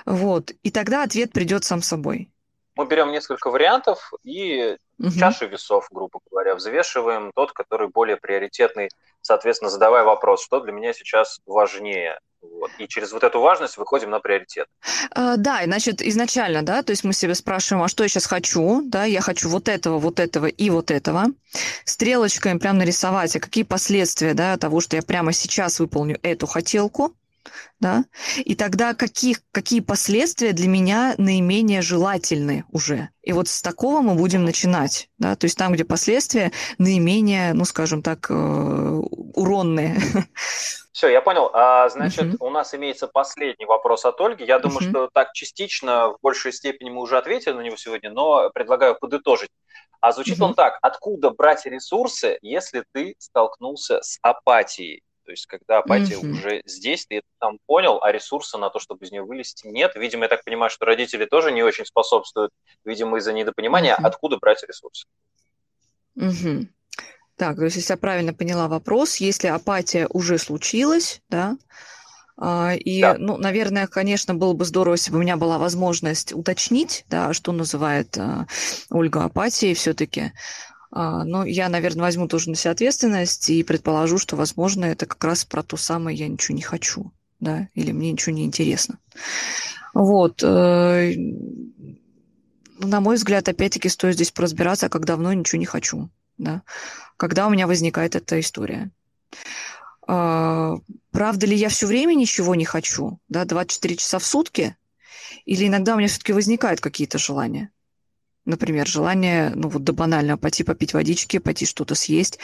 Вот. 0.05 0.53
И 0.63 0.71
тогда 0.71 1.05
ответ 1.05 1.33
придет 1.33 1.65
сам 1.65 1.83
собой. 1.83 2.31
Мы 2.77 2.87
берем 2.87 3.13
несколько 3.13 3.51
вариантов 3.51 4.13
и 4.25 4.77
угу. 4.99 5.11
чаши 5.11 5.47
весов, 5.47 5.89
грубо 5.91 6.21
говоря, 6.31 6.55
взвешиваем 6.55 7.33
тот, 7.35 7.53
который 7.53 7.89
более 7.89 8.17
приоритетный, 8.17 8.91
соответственно, 9.21 9.71
задавая 9.71 10.05
вопрос, 10.05 10.45
что 10.45 10.61
для 10.61 10.73
меня 10.73 10.93
сейчас 10.93 11.41
важнее– 11.47 12.19
вот. 12.53 12.71
И 12.79 12.89
через 12.89 13.13
вот 13.13 13.25
эту 13.25 13.41
важность 13.41 13.77
выходим 13.77 14.11
на 14.11 14.21
приоритет. 14.21 14.67
А, 15.11 15.37
да, 15.37 15.63
значит, 15.65 16.03
изначально, 16.03 16.63
да, 16.63 16.83
то 16.83 16.91
есть 16.91 17.05
мы 17.05 17.13
себе 17.13 17.35
спрашиваем, 17.35 17.85
а 17.85 17.89
что 17.89 18.03
я 18.03 18.09
сейчас 18.09 18.27
хочу, 18.27 18.83
да, 18.85 19.05
я 19.05 19.21
хочу 19.21 19.49
вот 19.49 19.69
этого, 19.69 19.99
вот 19.99 20.21
этого 20.21 20.47
и 20.47 20.71
вот 20.71 20.91
этого. 20.91 21.27
Стрелочкой 21.85 22.59
прям 22.59 22.79
нарисовать, 22.79 23.35
а 23.37 23.41
какие 23.41 23.65
последствия, 23.65 24.35
да, 24.35 24.57
того, 24.57 24.81
что 24.81 24.97
я 24.97 25.03
прямо 25.03 25.33
сейчас 25.33 25.81
выполню 25.81 26.19
эту 26.23 26.47
хотелку, 26.47 27.15
да, 27.81 28.05
и 28.37 28.55
тогда 28.55 28.95
каких, 28.95 29.39
какие 29.53 29.81
последствия 29.81 30.53
для 30.53 30.69
меня 30.69 31.15
наименее 31.19 31.83
желательны 31.83 32.65
уже. 32.71 33.11
И 33.23 33.33
вот 33.33 33.49
с 33.49 33.63
такого 33.63 34.01
мы 34.01 34.15
будем 34.15 34.45
начинать, 34.45 35.09
да, 35.19 35.37
то 35.37 35.45
есть 35.45 35.57
там, 35.57 35.73
где 35.73 35.85
последствия 35.85 36.53
наименее, 36.79 37.55
ну, 37.55 37.65
скажем 37.65 38.03
так, 38.03 38.31
э, 38.31 38.35
уронные. 38.35 39.97
Все, 40.95 41.09
я 41.09 41.21
понял. 41.21 41.51
А, 41.53 41.89
значит, 41.89 42.25
uh-huh. 42.25 42.37
у 42.39 42.51
нас 42.51 42.73
имеется 42.73 43.09
последний 43.09 43.67
вопрос 43.67 44.05
от 44.05 44.21
Ольги. 44.21 44.45
Я 44.45 44.61
думаю, 44.61 44.81
uh-huh. 44.81 44.91
что 44.91 45.11
так 45.13 45.33
частично, 45.33 46.11
в 46.11 46.19
большей 46.23 46.53
степени 46.53 46.89
мы 46.89 47.01
уже 47.01 47.19
ответили 47.19 47.53
на 47.53 47.63
него 47.63 47.77
сегодня, 47.77 48.11
но 48.11 48.49
предлагаю 48.55 48.97
подытожить. 48.97 49.51
А 50.01 50.13
звучит 50.13 50.39
uh-huh. 50.39 50.45
он 50.45 50.55
так. 50.55 50.79
Откуда 50.83 51.31
брать 51.31 51.67
ресурсы, 51.67 52.39
если 52.43 52.85
ты 52.93 53.17
столкнулся 53.19 54.03
с 54.03 54.19
апатией? 54.23 55.03
То 55.25 55.31
есть, 55.31 55.47
когда 55.47 55.79
апатия 55.79 56.17
mm-hmm. 56.17 56.31
уже 56.31 56.63
здесь, 56.67 57.07
ты 57.07 57.17
это 57.17 57.27
там 57.39 57.59
понял, 57.67 57.99
а 58.03 58.13
ресурса 58.13 58.59
на 58.59 58.71
то, 58.71 58.79
чтобы 58.79 59.05
из 59.05 59.13
нее 59.13 59.23
вылезти, 59.23 59.67
нет. 59.67 59.93
Видимо, 59.95 60.25
я 60.25 60.29
так 60.29 60.45
понимаю, 60.45 60.71
что 60.71 60.85
родители 60.85 61.25
тоже 61.25 61.53
не 61.53 61.63
очень 61.63 61.87
способствуют, 61.87 62.53
видимо, 62.85 63.19
из-за 63.19 63.33
недопонимания, 63.33 63.97
mm-hmm. 63.97 64.07
откуда 64.07 64.37
брать 64.39 64.63
ресурсы. 64.63 65.07
Mm-hmm. 66.19 66.67
Так, 67.37 67.57
то 67.57 67.65
есть, 67.65 67.77
если 67.77 67.93
я 67.93 67.97
правильно 67.97 68.33
поняла 68.33 68.69
вопрос, 68.69 69.17
если 69.17 69.49
апатия 69.49 70.07
уже 70.09 70.39
случилась, 70.39 71.21
да, 71.29 71.57
а, 72.37 72.75
и, 72.75 73.01
да. 73.01 73.17
ну, 73.19 73.37
наверное, 73.37 73.87
конечно, 73.87 74.35
было 74.35 74.55
бы 74.55 74.65
здорово, 74.65 74.95
если 74.95 75.13
бы 75.13 75.19
у 75.19 75.21
меня 75.21 75.37
была 75.37 75.59
возможность 75.59 76.33
уточнить, 76.33 77.05
да, 77.09 77.33
что 77.33 77.53
называет 77.53 78.17
а, 78.19 78.47
Ольга 78.91 79.25
апатией 79.25 79.75
все-таки. 79.75 80.33
А, 80.97 81.25
но 81.25 81.45
я, 81.45 81.69
наверное, 81.69 82.03
возьму 82.03 82.29
тоже 82.29 82.51
на 82.51 82.55
себя 82.55 82.71
ответственность 82.71 83.51
и 83.51 83.65
предположу, 83.65 84.17
что, 84.17 84.37
возможно, 84.37 84.85
это 84.85 85.07
как 85.07 85.23
раз 85.25 85.45
про 85.45 85.65
то 85.65 85.77
самое 85.77 86.17
«я 86.17 86.29
ничего 86.29 86.55
не 86.55 86.63
хочу», 86.63 87.11
да, 87.41 87.69
или 87.75 87.91
«мне 87.91 88.13
ничего 88.13 88.33
не 88.33 88.45
интересно». 88.45 89.01
Вот. 89.93 90.41
Э, 90.45 91.13
на 92.79 93.01
мой 93.01 93.17
взгляд, 93.17 93.49
опять-таки, 93.49 93.89
стоит 93.89 94.15
здесь 94.15 94.31
поразбираться, 94.31 94.89
как 94.89 95.05
давно 95.05 95.33
ничего 95.33 95.59
не 95.59 95.67
хочу, 95.67 96.11
да, 96.39 96.63
когда 97.17 97.49
у 97.49 97.51
меня 97.51 97.67
возникает 97.67 98.15
эта 98.15 98.39
история. 98.39 98.93
А, 100.07 100.77
правда 101.11 101.47
ли 101.47 101.57
я 101.57 101.71
все 101.71 101.89
время 101.89 102.15
ничего 102.15 102.55
не 102.55 102.65
хочу, 102.65 103.19
да, 103.29 103.45
24 103.45 103.97
часа 103.97 104.21
в 104.21 104.25
сутки, 104.25 104.77
или 105.45 105.67
иногда 105.67 105.95
у 105.95 105.99
меня 105.99 106.07
все-таки 106.07 106.33
возникают 106.33 106.81
какие-то 106.81 107.19
желания? 107.19 107.71
Например, 108.45 108.87
желание, 108.87 109.53
ну 109.55 109.69
вот 109.69 109.85
до 109.85 109.93
банального, 109.93 110.37
пойти 110.37 110.65
попить 110.65 110.93
водички, 110.93 111.39
пойти 111.39 111.65
что-то 111.65 111.95
съесть, 111.95 112.39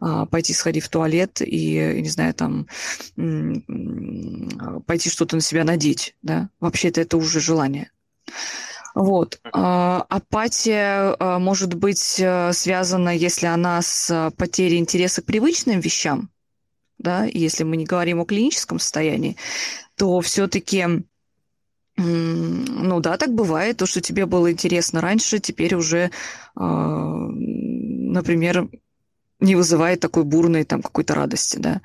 а, 0.00 0.26
пойти 0.26 0.52
сходить 0.52 0.84
в 0.84 0.88
туалет 0.90 1.40
и, 1.40 2.00
не 2.00 2.08
знаю, 2.08 2.34
там, 2.34 2.66
пойти 4.86 5.08
что-то 5.08 5.36
на 5.36 5.42
себя 5.42 5.64
надеть, 5.64 6.14
да. 6.22 6.50
Вообще-то 6.60 7.00
это 7.00 7.16
уже 7.16 7.40
желание. 7.40 7.90
Вот. 8.94 9.40
А, 9.52 10.06
апатия 10.08 11.14
а, 11.18 11.38
может 11.38 11.74
быть 11.74 12.18
э, 12.18 12.52
связана, 12.54 13.14
если 13.14 13.44
она 13.44 13.82
с 13.82 14.32
потерей 14.38 14.78
интереса 14.78 15.20
к 15.20 15.26
привычным 15.26 15.80
вещам, 15.80 16.30
да, 16.98 17.24
если 17.24 17.64
мы 17.64 17.76
не 17.76 17.84
говорим 17.84 18.20
о 18.20 18.24
клиническом 18.24 18.78
состоянии, 18.78 19.36
то 19.96 20.20
все-таки 20.20 21.04
ну 21.96 23.00
да, 23.00 23.16
так 23.16 23.34
бывает. 23.34 23.78
То, 23.78 23.86
что 23.86 24.00
тебе 24.00 24.26
было 24.26 24.52
интересно 24.52 25.00
раньше, 25.00 25.38
теперь 25.38 25.74
уже, 25.74 26.10
а, 26.54 27.28
например, 27.28 28.68
не 29.40 29.56
вызывает 29.56 30.00
такой 30.00 30.24
бурной 30.24 30.64
там 30.64 30.82
какой-то 30.82 31.14
радости, 31.14 31.56
да. 31.58 31.80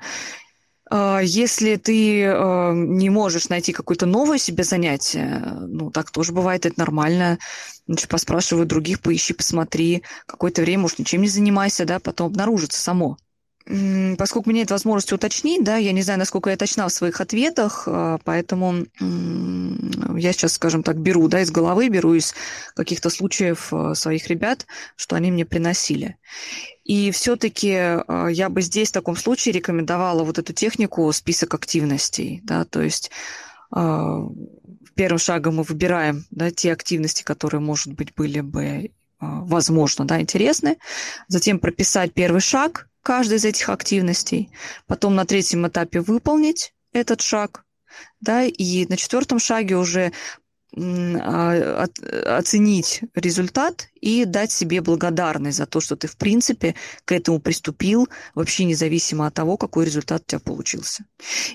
А, 0.90 1.20
если 1.20 1.76
ты 1.76 2.26
а, 2.26 2.72
не 2.72 3.08
можешь 3.08 3.48
найти 3.48 3.72
какое-то 3.72 4.04
новое 4.04 4.36
себе 4.36 4.64
занятие, 4.64 5.56
ну, 5.60 5.90
так 5.90 6.10
тоже 6.10 6.32
бывает, 6.32 6.66
это 6.66 6.78
нормально. 6.78 7.38
Значит, 7.86 8.08
поспрашивай 8.08 8.66
других, 8.66 9.00
поищи, 9.00 9.32
посмотри. 9.32 10.02
Какое-то 10.26 10.60
время, 10.60 10.82
может, 10.82 10.98
ничем 10.98 11.22
не 11.22 11.28
занимайся, 11.28 11.86
да, 11.86 11.98
потом 11.98 12.26
обнаружится 12.26 12.80
само. 12.80 13.16
Поскольку 13.64 14.48
у 14.48 14.52
меня 14.52 14.62
нет 14.62 14.70
возможности 14.70 15.14
уточнить, 15.14 15.62
да, 15.62 15.76
я 15.76 15.92
не 15.92 16.02
знаю, 16.02 16.18
насколько 16.18 16.50
я 16.50 16.56
точна 16.56 16.88
в 16.88 16.92
своих 16.92 17.20
ответах, 17.20 17.84
а, 17.86 18.18
поэтому 18.24 18.86
я 20.18 20.32
сейчас, 20.32 20.54
скажем 20.54 20.82
так, 20.82 20.98
беру, 20.98 21.28
да, 21.28 21.40
из 21.40 21.50
головы, 21.50 21.88
беру 21.88 22.14
из 22.14 22.34
каких-то 22.74 23.08
случаев 23.08 23.72
а, 23.72 23.94
своих 23.94 24.26
ребят, 24.28 24.66
что 24.96 25.14
они 25.14 25.30
мне 25.30 25.44
приносили. 25.44 26.16
И 26.84 27.12
все-таки 27.12 27.72
а, 27.76 28.26
я 28.26 28.48
бы 28.48 28.62
здесь 28.62 28.88
в 28.88 28.94
таком 28.94 29.16
случае 29.16 29.52
рекомендовала 29.52 30.24
вот 30.24 30.38
эту 30.38 30.52
технику 30.52 31.12
список 31.12 31.54
активностей, 31.54 32.40
да, 32.44 32.64
то 32.64 32.82
есть 32.82 33.10
первым 34.94 35.18
шагом 35.18 35.56
мы 35.56 35.62
выбираем 35.62 36.26
да, 36.30 36.50
те 36.50 36.72
активности, 36.72 37.22
которые, 37.22 37.62
может 37.62 37.94
быть, 37.94 38.12
были 38.14 38.40
бы, 38.40 38.90
возможно, 39.18 40.04
да, 40.04 40.20
интересны. 40.20 40.76
Затем 41.28 41.58
прописать 41.58 42.12
первый 42.12 42.42
шаг– 42.42 42.88
каждой 43.02 43.38
из 43.38 43.44
этих 43.44 43.68
активностей, 43.68 44.50
потом 44.86 45.14
на 45.14 45.24
третьем 45.24 45.66
этапе 45.66 46.00
выполнить 46.00 46.74
этот 46.92 47.20
шаг, 47.20 47.64
да, 48.20 48.44
и 48.44 48.86
на 48.86 48.96
четвертом 48.96 49.38
шаге 49.38 49.76
уже 49.76 50.12
а, 50.74 51.86
оценить 52.38 53.02
результат 53.14 53.88
и 54.00 54.24
дать 54.24 54.50
себе 54.50 54.80
благодарность 54.80 55.58
за 55.58 55.66
то, 55.66 55.80
что 55.80 55.96
ты, 55.96 56.06
в 56.08 56.16
принципе, 56.16 56.74
к 57.04 57.12
этому 57.12 57.40
приступил, 57.40 58.08
вообще 58.34 58.64
независимо 58.64 59.26
от 59.26 59.34
того, 59.34 59.58
какой 59.58 59.84
результат 59.84 60.22
у 60.22 60.24
тебя 60.24 60.40
получился. 60.40 61.04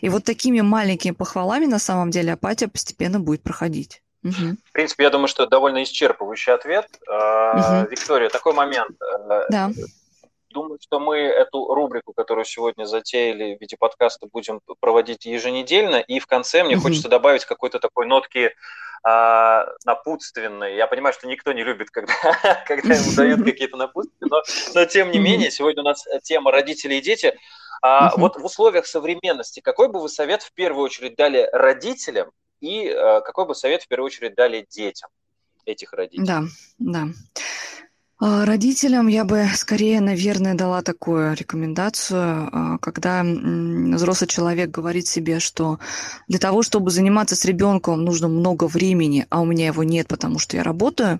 И 0.01 0.09
вот 0.09 0.23
такими 0.23 0.61
маленькими 0.61 1.13
похвалами, 1.13 1.65
на 1.65 1.79
самом 1.79 2.11
деле, 2.11 2.33
апатия 2.33 2.67
постепенно 2.67 3.19
будет 3.19 3.41
проходить. 3.41 4.03
Угу. 4.23 4.57
В 4.63 4.71
принципе, 4.71 5.05
я 5.05 5.09
думаю, 5.09 5.27
что 5.27 5.43
это 5.43 5.51
довольно 5.51 5.81
исчерпывающий 5.81 6.53
ответ. 6.53 6.87
Угу. 7.07 7.89
Виктория, 7.89 8.29
такой 8.29 8.53
момент. 8.53 8.95
Э, 9.01 9.45
да. 9.49 9.71
Думаю, 10.49 10.79
что 10.81 10.99
мы 10.99 11.17
эту 11.17 11.73
рубрику, 11.73 12.13
которую 12.13 12.45
сегодня 12.45 12.85
затеяли 12.85 13.55
в 13.55 13.61
виде 13.61 13.75
подкаста, 13.77 14.27
будем 14.31 14.61
проводить 14.79 15.25
еженедельно. 15.25 15.97
И 15.97 16.19
в 16.19 16.27
конце 16.27 16.63
мне 16.63 16.75
mm-hmm. 16.75 16.79
хочется 16.79 17.09
добавить 17.09 17.45
какой-то 17.45 17.79
такой 17.79 18.05
нотки 18.05 18.53
а, 19.03 19.65
напутственной. 19.85 20.75
Я 20.75 20.87
понимаю, 20.87 21.13
что 21.13 21.27
никто 21.27 21.53
не 21.53 21.63
любит, 21.63 21.89
когда, 21.89 22.13
когда 22.67 22.93
ему 22.93 23.15
дают 23.15 23.43
какие-то 23.45 23.77
напутствия, 23.77 24.27
но, 24.29 24.41
но 24.73 24.85
тем 24.85 25.11
не 25.11 25.19
менее, 25.19 25.51
сегодня 25.51 25.81
у 25.81 25.85
нас 25.85 26.05
тема 26.23 26.51
родители 26.51 26.95
и 26.95 27.01
дети. 27.01 27.37
А, 27.81 28.15
Вот 28.17 28.37
в 28.37 28.45
условиях 28.45 28.87
современности, 28.87 29.59
какой 29.59 29.89
бы 29.89 30.01
вы 30.01 30.09
совет 30.09 30.43
в 30.43 30.53
первую 30.53 30.83
очередь 30.83 31.15
дали 31.15 31.47
родителям 31.51 32.31
и 32.59 32.89
а, 32.89 33.21
какой 33.21 33.45
бы 33.45 33.55
совет 33.55 33.83
в 33.83 33.87
первую 33.87 34.07
очередь 34.07 34.35
дали 34.35 34.65
детям 34.69 35.09
этих 35.65 35.93
родителей? 35.93 36.25
Да, 36.25 36.43
да. 36.79 37.05
А, 38.19 38.45
родителям 38.45 39.07
я 39.07 39.25
бы 39.25 39.47
скорее, 39.53 40.01
наверное, 40.01 40.55
дала 40.55 40.81
такую 40.81 41.35
рекомендацию, 41.35 42.49
а, 42.51 42.77
когда 42.79 43.23
взрослый 43.23 44.27
человек 44.27 44.71
говорит 44.71 45.05
себе, 45.05 45.39
что 45.39 45.79
для 46.27 46.39
того, 46.39 46.63
чтобы 46.63 46.89
заниматься 46.89 47.35
с 47.35 47.45
ребенком, 47.45 48.03
нужно 48.03 48.27
много 48.27 48.67
времени, 48.67 49.27
а 49.29 49.41
у 49.41 49.45
меня 49.45 49.67
его 49.67 49.83
нет, 49.83 50.07
потому 50.07 50.39
что 50.39 50.57
я 50.57 50.63
работаю, 50.63 51.19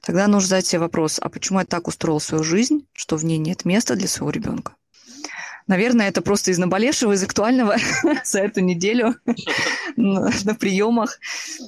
тогда 0.00 0.26
нужно 0.26 0.48
задать 0.48 0.66
себе 0.66 0.80
вопрос, 0.80 1.18
а 1.20 1.28
почему 1.28 1.58
я 1.58 1.66
так 1.66 1.86
устроил 1.86 2.18
свою 2.18 2.44
жизнь, 2.44 2.86
что 2.94 3.18
в 3.18 3.24
ней 3.24 3.36
нет 3.36 3.66
места 3.66 3.94
для 3.94 4.08
своего 4.08 4.30
ребенка? 4.30 4.76
Наверное, 5.66 6.08
это 6.08 6.22
просто 6.22 6.50
из 6.50 6.58
наболевшего, 6.58 7.12
из 7.12 7.22
актуального 7.22 7.76
за 8.24 8.40
эту 8.40 8.60
неделю 8.60 9.16
на 9.96 10.54
приемах. 10.54 11.18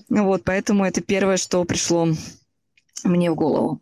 Вот, 0.09 0.43
поэтому 0.43 0.87
это 0.87 1.03
первое, 1.03 1.37
что 1.37 1.63
пришло 1.65 2.09
мне 3.05 3.31
в 3.31 3.35
голову. 3.35 3.81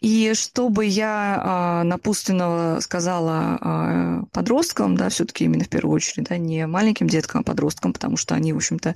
И 0.00 0.32
чтобы 0.34 0.84
я 0.84 1.42
а, 1.42 1.84
напутственного 1.84 2.80
сказала 2.80 3.58
а, 3.60 4.22
подросткам, 4.32 4.96
да, 4.96 5.08
все-таки 5.08 5.44
именно 5.44 5.64
в 5.64 5.68
первую 5.68 5.96
очередь, 5.96 6.28
да, 6.28 6.38
не 6.38 6.66
маленьким 6.66 7.08
деткам, 7.08 7.40
а 7.40 7.44
подросткам, 7.44 7.92
потому 7.92 8.16
что 8.16 8.34
они, 8.34 8.52
в 8.52 8.56
общем-то, 8.56 8.94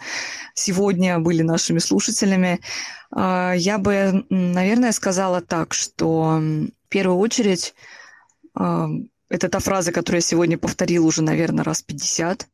сегодня 0.55 1.19
были 1.19 1.43
нашими 1.43 1.79
слушателями, 1.79 2.61
а, 3.11 3.53
я 3.53 3.79
бы, 3.79 4.25
наверное, 4.31 4.93
сказала 4.93 5.41
так, 5.41 5.75
что 5.75 6.41
в 6.41 6.89
первую 6.89 7.19
очередь 7.19 7.75
а, 8.55 8.89
это 9.29 9.49
та 9.49 9.59
фраза, 9.61 9.93
которую 9.93 10.19
я 10.19 10.23
сегодня 10.27 10.59
повторила 10.59 11.07
уже, 11.07 11.23
наверное, 11.23 11.65
раз 11.65 11.83
50. 11.83 12.47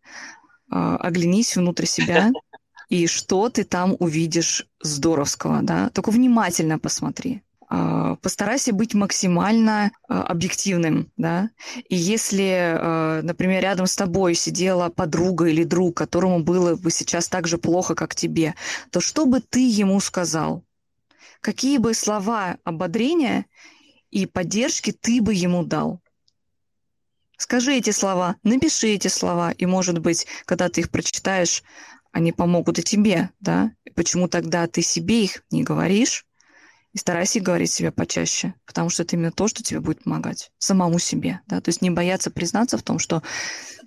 А, 0.71 0.97
оглянись 0.97 1.57
внутрь 1.57 1.87
себя, 1.87 2.31
и 2.89 3.07
что 3.07 3.49
ты 3.49 3.65
там 3.65 3.97
увидишь 3.99 4.68
здоровского, 4.81 5.63
да? 5.63 5.91
Только 5.91 6.11
внимательно 6.11 6.79
посмотри. 6.79 7.43
А, 7.71 8.17
постарайся 8.17 8.73
быть 8.73 8.95
максимально 8.95 9.93
а, 10.09 10.23
объективным, 10.23 11.13
да. 11.17 11.51
И 11.89 11.97
если, 11.97 12.77
а, 12.79 13.21
например, 13.23 13.63
рядом 13.63 13.87
с 13.87 13.95
тобой 13.95 14.35
сидела 14.35 14.89
подруга 14.89 15.47
или 15.47 15.65
друг, 15.65 15.97
которому 15.97 16.43
было 16.43 16.77
бы 16.77 16.91
сейчас 16.91 17.29
так 17.29 17.47
же 17.47 17.59
плохо, 17.59 17.95
как 17.95 18.15
тебе, 18.15 18.55
то 18.91 19.01
что 19.01 19.27
бы 19.27 19.41
ты 19.41 19.69
ему 19.69 20.01
сказал? 20.01 20.65
Какие 21.41 21.79
бы 21.79 21.93
слова 21.95 22.57
ободрения 22.65 23.45
и 24.11 24.27
поддержки 24.27 24.91
ты 24.91 25.21
бы 25.21 25.35
ему 25.35 25.63
дал? 25.63 26.01
Скажи 27.37 27.77
эти 27.77 27.91
слова, 27.91 28.37
напиши 28.43 28.89
эти 28.89 29.07
слова, 29.07 29.53
и, 29.53 29.65
может 29.65 30.01
быть, 30.01 30.27
когда 30.45 30.69
ты 30.69 30.81
их 30.81 30.91
прочитаешь, 30.91 31.63
они 32.13 32.33
помогут 32.33 32.79
и 32.79 32.83
тебе, 32.83 33.31
да? 33.41 33.73
Почему 33.95 34.29
тогда 34.29 34.67
ты 34.67 34.83
себе 34.83 35.25
их 35.25 35.43
не 35.51 35.63
говоришь, 35.63 36.27
и 36.93 36.99
старайся 36.99 37.41
говорить 37.41 37.71
себе 37.71 37.93
почаще, 37.93 38.55
потому 38.67 38.89
что 38.89 39.03
это 39.03 39.17
именно 39.17 39.31
то, 39.31 39.47
что 39.47 39.63
тебе 39.63 39.81
будет 39.81 40.05
помогать 40.05 40.51
самому 40.59 40.99
себе. 40.99 41.41
Да? 41.47 41.61
То 41.61 41.69
есть 41.69 41.83
не 41.83 41.91
бояться 41.91 42.31
признаться 42.31 42.79
в 42.79 42.83
том, 42.83 42.99
что 42.99 43.23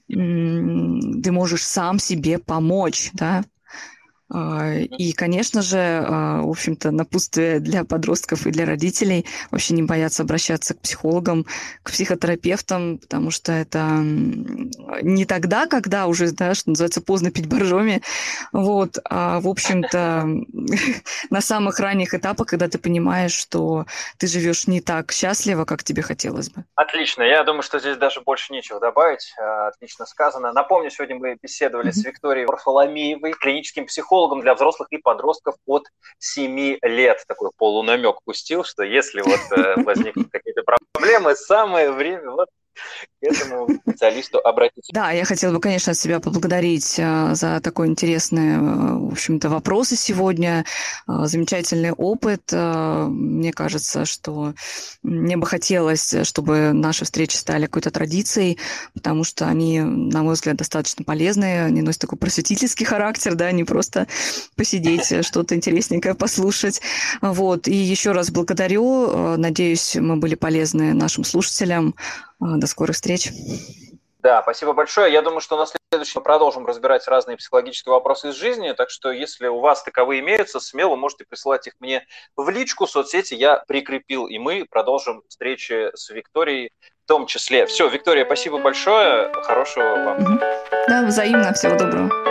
м- 0.09 1.21
ты 1.21 1.31
можешь 1.31 1.65
сам 1.65 1.99
себе 1.99 2.37
помочь, 2.37 3.09
да, 3.13 3.43
и, 4.33 5.13
конечно 5.13 5.61
же, 5.61 5.77
а, 5.77 6.41
в 6.41 6.49
общем-то, 6.49 6.91
напутствие 6.91 7.59
для 7.59 7.83
подростков 7.83 8.47
и 8.47 8.51
для 8.51 8.65
родителей 8.65 9.25
вообще 9.49 9.73
не 9.73 9.83
бояться 9.83 10.23
обращаться 10.23 10.73
к 10.73 10.79
психологам, 10.79 11.45
к 11.83 11.91
психотерапевтам, 11.91 12.99
потому 12.99 13.31
что 13.31 13.51
это 13.51 13.99
не 15.01 15.25
тогда, 15.25 15.67
когда 15.67 16.07
уже, 16.07 16.31
да, 16.31 16.53
что 16.53 16.69
называется, 16.69 17.01
поздно 17.01 17.31
пить 17.31 17.47
боржоми, 17.47 18.01
вот, 18.53 18.99
а, 19.03 19.41
в 19.41 19.47
общем-то, 19.47 20.25
на 21.29 21.41
самых 21.41 21.79
ранних 21.79 22.13
этапах, 22.13 22.47
когда 22.47 22.69
ты 22.69 22.77
понимаешь, 22.77 23.33
что 23.33 23.85
ты 24.17 24.27
живешь 24.27 24.67
не 24.67 24.79
так 24.79 25.11
счастливо, 25.11 25.65
как 25.65 25.83
тебе 25.83 26.01
хотелось 26.01 26.49
бы. 26.49 26.63
Отлично. 26.75 27.23
Я 27.23 27.43
думаю, 27.43 27.63
что 27.63 27.79
здесь 27.79 27.97
даже 27.97 28.21
больше 28.21 28.53
нечего 28.53 28.79
добавить. 28.79 29.33
Отлично 29.67 30.05
сказано. 30.05 30.53
Напомню, 30.53 30.89
сегодня 30.89 31.17
мы 31.17 31.37
беседовали 31.41 31.91
с 31.91 32.03
Викторией 32.03 32.45
Варфоломеевой, 32.45 33.33
клиническим 33.33 33.85
психологом, 33.85 34.20
психологом 34.21 34.41
для 34.41 34.53
взрослых 34.53 34.87
и 34.91 34.97
подростков 34.97 35.55
от 35.65 35.85
7 36.19 36.77
лет. 36.83 37.23
Такой 37.27 37.49
полунамек 37.57 38.17
пустил, 38.23 38.63
что 38.63 38.83
если 38.83 39.21
вот 39.21 39.39
э, 39.57 39.81
возникнут 39.83 40.29
какие-то 40.31 40.61
проблемы, 40.93 41.35
самое 41.35 41.91
время 41.91 42.31
вот 42.31 42.49
к 43.21 43.23
этому 43.23 43.67
специалисту 43.81 44.39
обратиться. 44.39 44.91
Да, 44.93 45.11
я 45.11 45.25
хотела 45.25 45.53
бы, 45.53 45.59
конечно, 45.59 45.93
себя 45.93 46.19
поблагодарить 46.19 46.95
э, 46.97 47.35
за 47.35 47.59
такой 47.61 47.87
интересный, 47.87 48.55
э, 48.55 48.59
в 48.59 49.11
общем-то, 49.11 49.49
вопросы 49.49 49.95
сегодня, 49.95 50.65
э, 51.07 51.25
замечательный 51.25 51.91
опыт. 51.91 52.51
Мне 52.51 53.53
кажется, 53.53 54.05
что 54.05 54.53
мне 55.03 55.37
бы 55.37 55.45
хотелось, 55.45 56.15
чтобы 56.23 56.73
наши 56.73 57.05
встречи 57.05 57.35
стали 57.35 57.65
какой-то 57.65 57.91
традицией, 57.91 58.57
потому 58.93 59.23
что 59.23 59.47
они, 59.47 59.81
на 59.81 60.23
мой 60.23 60.33
взгляд, 60.33 60.57
достаточно 60.57 61.03
полезные, 61.03 61.65
они 61.65 61.81
носят 61.81 62.01
такой 62.01 62.17
просветительский 62.17 62.85
характер, 62.85 63.35
да, 63.35 63.51
не 63.51 63.63
просто 63.63 64.07
посидеть, 64.55 65.25
что-то 65.25 65.55
интересненькое 65.55 66.15
послушать. 66.15 66.81
Вот. 67.21 67.67
И 67.67 67.75
еще 67.75 68.11
раз 68.11 68.31
благодарю. 68.31 69.37
Надеюсь, 69.37 69.95
мы 69.95 70.17
были 70.17 70.35
полезны 70.35 70.93
нашим 70.93 71.23
слушателям. 71.23 71.95
До 72.41 72.67
скорых 72.67 72.95
встреч. 72.95 73.29
Да, 74.19 74.41
спасибо 74.41 74.73
большое. 74.73 75.11
Я 75.11 75.21
думаю, 75.21 75.41
что 75.41 75.57
на 75.57 75.65
следующем 75.91 76.21
продолжим 76.21 76.65
разбирать 76.65 77.07
разные 77.07 77.37
психологические 77.37 77.93
вопросы 77.93 78.29
из 78.29 78.35
жизни, 78.35 78.71
так 78.73 78.89
что 78.89 79.11
если 79.11 79.47
у 79.47 79.59
вас 79.59 79.83
таковые 79.83 80.21
имеются, 80.21 80.59
смело 80.59 80.95
можете 80.95 81.25
присылать 81.25 81.67
их 81.67 81.73
мне 81.79 82.05
в 82.35 82.49
личку, 82.49 82.85
в 82.85 82.91
соцсети 82.91 83.33
я 83.33 83.63
прикрепил, 83.67 84.27
и 84.27 84.37
мы 84.37 84.65
продолжим 84.69 85.23
встречи 85.27 85.89
с 85.95 86.09
Викторией 86.09 86.71
в 87.03 87.07
том 87.07 87.25
числе. 87.25 87.65
Все, 87.65 87.89
Виктория, 87.89 88.25
спасибо 88.25 88.59
большое, 88.59 89.31
хорошего 89.33 89.83
вам. 89.83 90.39
Да, 90.87 91.03
взаимно, 91.05 91.53
всего 91.53 91.75
доброго. 91.75 92.30